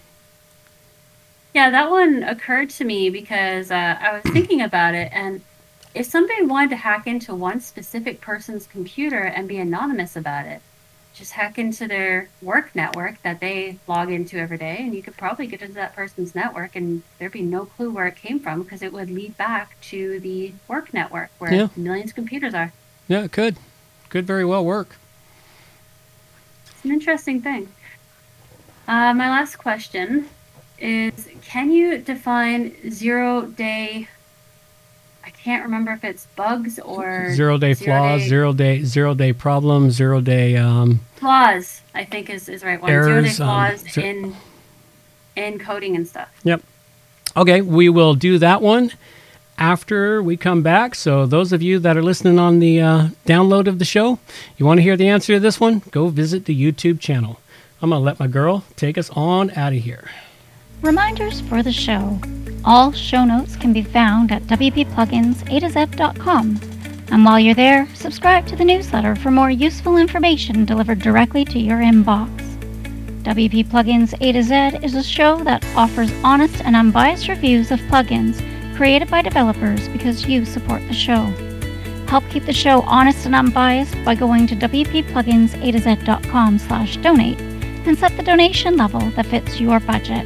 Yeah, 1.53 1.69
that 1.69 1.89
one 1.89 2.23
occurred 2.23 2.69
to 2.71 2.83
me 2.83 3.09
because 3.09 3.71
uh, 3.71 3.97
I 3.99 4.13
was 4.13 4.33
thinking 4.33 4.61
about 4.61 4.93
it, 4.93 5.09
and 5.13 5.41
if 5.93 6.05
somebody 6.05 6.43
wanted 6.45 6.71
to 6.71 6.75
hack 6.75 7.07
into 7.07 7.33
one 7.33 7.61
specific 7.61 8.19
person's 8.19 8.67
computer 8.67 9.19
and 9.21 9.47
be 9.47 9.57
anonymous 9.57 10.17
about 10.17 10.45
it, 10.45 10.61
just 11.13 11.31
hack 11.31 11.57
into 11.57 11.87
their 11.87 12.27
work 12.41 12.75
network 12.75 13.21
that 13.21 13.39
they 13.39 13.79
log 13.87 14.11
into 14.11 14.37
every 14.37 14.57
day, 14.57 14.75
and 14.81 14.93
you 14.93 15.01
could 15.01 15.15
probably 15.15 15.47
get 15.47 15.61
into 15.61 15.75
that 15.75 15.95
person's 15.95 16.35
network, 16.35 16.75
and 16.75 17.03
there'd 17.19 17.31
be 17.31 17.41
no 17.41 17.63
clue 17.63 17.89
where 17.89 18.07
it 18.07 18.17
came 18.17 18.37
from 18.37 18.61
because 18.61 18.81
it 18.81 18.91
would 18.91 19.09
lead 19.09 19.37
back 19.37 19.79
to 19.79 20.19
the 20.19 20.51
work 20.67 20.93
network 20.93 21.29
where 21.39 21.53
Yeah. 21.53 21.67
millions 21.77 22.11
of 22.11 22.15
computers 22.15 22.53
are. 22.53 22.73
Yeah, 23.07 23.23
it 23.23 23.31
could. 23.31 23.55
Could 24.09 24.27
very 24.27 24.43
well 24.43 24.65
work. 24.65 24.97
An 26.85 26.91
interesting 26.91 27.41
thing. 27.41 27.67
Uh, 28.87 29.11
my 29.15 29.27
last 29.31 29.55
question 29.55 30.29
is 30.77 31.27
Can 31.43 31.71
you 31.71 31.97
define 31.97 32.91
zero 32.91 33.41
day? 33.41 34.07
I 35.23 35.31
can't 35.31 35.63
remember 35.63 35.93
if 35.93 36.03
it's 36.03 36.27
bugs 36.35 36.77
or 36.77 37.33
Zero 37.33 37.57
day 37.57 37.73
flaws, 37.73 38.21
day- 38.21 38.27
zero 38.27 38.53
day 38.53 38.83
zero 38.83 39.15
day 39.15 39.33
problems, 39.33 39.95
zero 39.95 40.21
day 40.21 40.57
um, 40.57 40.99
flaws. 41.15 41.81
I 41.95 42.03
think 42.05 42.29
is, 42.29 42.47
is 42.47 42.63
right 42.63 42.79
one. 42.79 42.91
zero 42.91 43.07
day 43.07 43.29
Errors, 43.29 43.39
um, 43.39 43.47
flaws 43.47 43.97
in 43.97 44.35
in 45.35 45.57
coding 45.57 45.95
and 45.95 46.07
stuff. 46.07 46.29
Yep. 46.43 46.61
Okay, 47.35 47.61
we 47.61 47.89
will 47.89 48.13
do 48.13 48.37
that 48.37 48.61
one 48.61 48.91
after 49.57 50.21
we 50.21 50.37
come 50.37 50.61
back. 50.61 50.95
So, 50.95 51.25
those 51.25 51.53
of 51.53 51.61
you 51.61 51.79
that 51.79 51.97
are 51.97 52.03
listening 52.03 52.39
on 52.39 52.59
the 52.59 52.81
uh, 52.81 53.07
download 53.25 53.67
of 53.67 53.79
the 53.79 53.85
show, 53.85 54.19
you 54.57 54.65
want 54.65 54.79
to 54.79 54.83
hear 54.83 54.97
the 54.97 55.07
answer 55.07 55.33
to 55.33 55.39
this 55.39 55.59
one? 55.59 55.81
Go 55.91 56.07
visit 56.07 56.45
the 56.45 56.59
YouTube 56.59 56.99
channel. 56.99 57.39
I'm 57.81 57.89
going 57.89 57.99
to 57.99 58.05
let 58.05 58.19
my 58.19 58.27
girl 58.27 58.63
take 58.75 58.97
us 58.97 59.09
on 59.11 59.51
out 59.51 59.73
of 59.73 59.79
here. 59.79 60.09
Reminders 60.81 61.41
for 61.41 61.63
the 61.63 61.71
show. 61.71 62.19
All 62.63 62.91
show 62.91 63.25
notes 63.25 63.55
can 63.55 63.73
be 63.73 63.83
found 63.83 64.31
at 64.31 64.43
wppluginsa 64.43 65.59
to 65.59 65.69
z.com. 65.69 66.59
And 67.11 67.23
while 67.23 67.39
you're 67.39 67.53
there, 67.53 67.87
subscribe 67.93 68.47
to 68.47 68.55
the 68.55 68.65
newsletter 68.65 69.15
for 69.15 69.29
more 69.29 69.51
useful 69.51 69.97
information 69.97 70.65
delivered 70.65 70.99
directly 70.99 71.45
to 71.45 71.59
your 71.59 71.77
inbox. 71.77 72.29
WP 73.23 73.67
Plugins 73.67 74.13
A 74.21 74.31
to 74.31 74.43
Z 74.43 74.85
is 74.85 74.93
a 74.93 75.03
show 75.03 75.43
that 75.43 75.65
offers 75.75 76.11
honest 76.23 76.61
and 76.63 76.75
unbiased 76.75 77.27
reviews 77.27 77.71
of 77.71 77.79
plugins 77.81 78.39
created 78.75 79.09
by 79.09 79.21
developers 79.21 79.87
because 79.89 80.27
you 80.27 80.45
support 80.45 80.85
the 80.87 80.93
show. 80.93 81.25
Help 82.07 82.23
keep 82.29 82.45
the 82.45 82.53
show 82.53 82.81
honest 82.81 83.25
and 83.25 83.33
unbiased 83.33 83.95
by 84.03 84.15
going 84.15 84.45
to 84.47 84.55
wppluginsa 84.55 86.59
slash 86.59 86.97
donate 86.97 87.39
and 87.87 87.97
set 87.97 88.15
the 88.17 88.23
donation 88.23 88.77
level 88.77 89.01
that 89.11 89.25
fits 89.25 89.59
your 89.59 89.79
budget. 89.79 90.25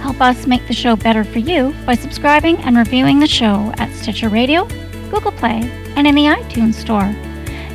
Help 0.00 0.20
us 0.20 0.46
make 0.46 0.66
the 0.68 0.74
show 0.74 0.94
better 0.94 1.24
for 1.24 1.38
you 1.38 1.74
by 1.84 1.94
subscribing 1.94 2.58
and 2.58 2.76
reviewing 2.76 3.18
the 3.18 3.26
show 3.26 3.72
at 3.78 3.92
Stitcher 3.92 4.28
Radio, 4.28 4.66
Google 5.10 5.32
Play, 5.32 5.62
and 5.96 6.06
in 6.06 6.14
the 6.14 6.26
iTunes 6.26 6.74
Store. 6.74 7.14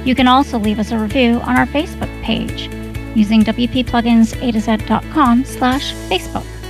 You 0.06 0.16
can 0.16 0.28
also 0.28 0.58
leave 0.58 0.80
us 0.80 0.92
a 0.92 0.98
review 0.98 1.42
on 1.42 1.58
our 1.58 1.68
Facebook 1.68 2.10
page 2.22 2.70
using 3.16 3.44
wppluginsa 3.44 5.46
slash 5.46 5.94
Facebook. 5.94 6.61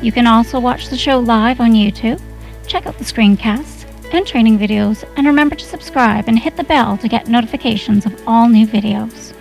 You 0.00 0.12
can 0.12 0.26
also 0.26 0.60
watch 0.60 0.88
the 0.88 0.96
show 0.96 1.18
live 1.18 1.60
on 1.60 1.72
YouTube, 1.72 2.20
check 2.66 2.86
out 2.86 2.98
the 2.98 3.04
screencasts 3.04 3.84
and 4.14 4.26
training 4.26 4.58
videos, 4.58 5.04
and 5.16 5.26
remember 5.26 5.54
to 5.54 5.64
subscribe 5.64 6.28
and 6.28 6.38
hit 6.38 6.56
the 6.56 6.64
bell 6.64 6.96
to 6.98 7.08
get 7.08 7.28
notifications 7.28 8.06
of 8.06 8.22
all 8.26 8.48
new 8.48 8.66
videos. 8.66 9.34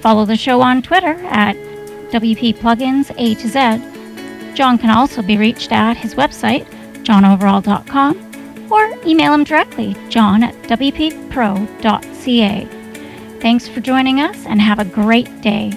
Follow 0.00 0.24
the 0.24 0.36
show 0.36 0.60
on 0.60 0.82
Twitter 0.82 1.14
at 1.26 1.56
WP 2.10 3.14
A 3.18 3.34
to 3.34 3.48
Z. 3.48 4.54
John 4.54 4.78
can 4.78 4.90
also 4.90 5.20
be 5.22 5.36
reached 5.36 5.72
at 5.72 5.96
his 5.96 6.14
website, 6.14 6.66
johnoverall.com, 7.04 8.68
or 8.70 8.94
email 9.06 9.34
him 9.34 9.44
directly, 9.44 9.96
john 10.08 10.42
at 10.42 10.54
wppro.ca. 10.62 11.08
Thanks 13.40 13.68
for 13.68 13.80
joining 13.80 14.20
us 14.20 14.46
and 14.46 14.60
have 14.60 14.78
a 14.78 14.84
great 14.84 15.40
day. 15.40 15.72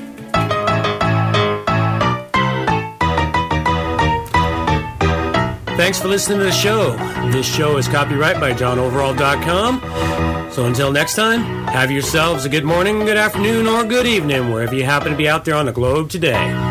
Thanks 5.81 5.99
for 5.99 6.09
listening 6.09 6.37
to 6.37 6.45
the 6.45 6.51
show. 6.51 6.95
This 7.31 7.51
show 7.51 7.77
is 7.77 7.87
copyright 7.87 8.39
by 8.39 8.53
johnoverall.com. 8.53 10.51
So 10.51 10.67
until 10.67 10.91
next 10.91 11.15
time, 11.15 11.41
have 11.69 11.89
yourselves 11.89 12.45
a 12.45 12.49
good 12.49 12.63
morning, 12.63 12.99
good 12.99 13.17
afternoon, 13.17 13.65
or 13.65 13.83
good 13.83 14.05
evening, 14.05 14.51
wherever 14.51 14.75
you 14.75 14.83
happen 14.83 15.09
to 15.11 15.17
be 15.17 15.27
out 15.27 15.43
there 15.43 15.55
on 15.55 15.65
the 15.65 15.71
globe 15.71 16.11
today. 16.11 16.70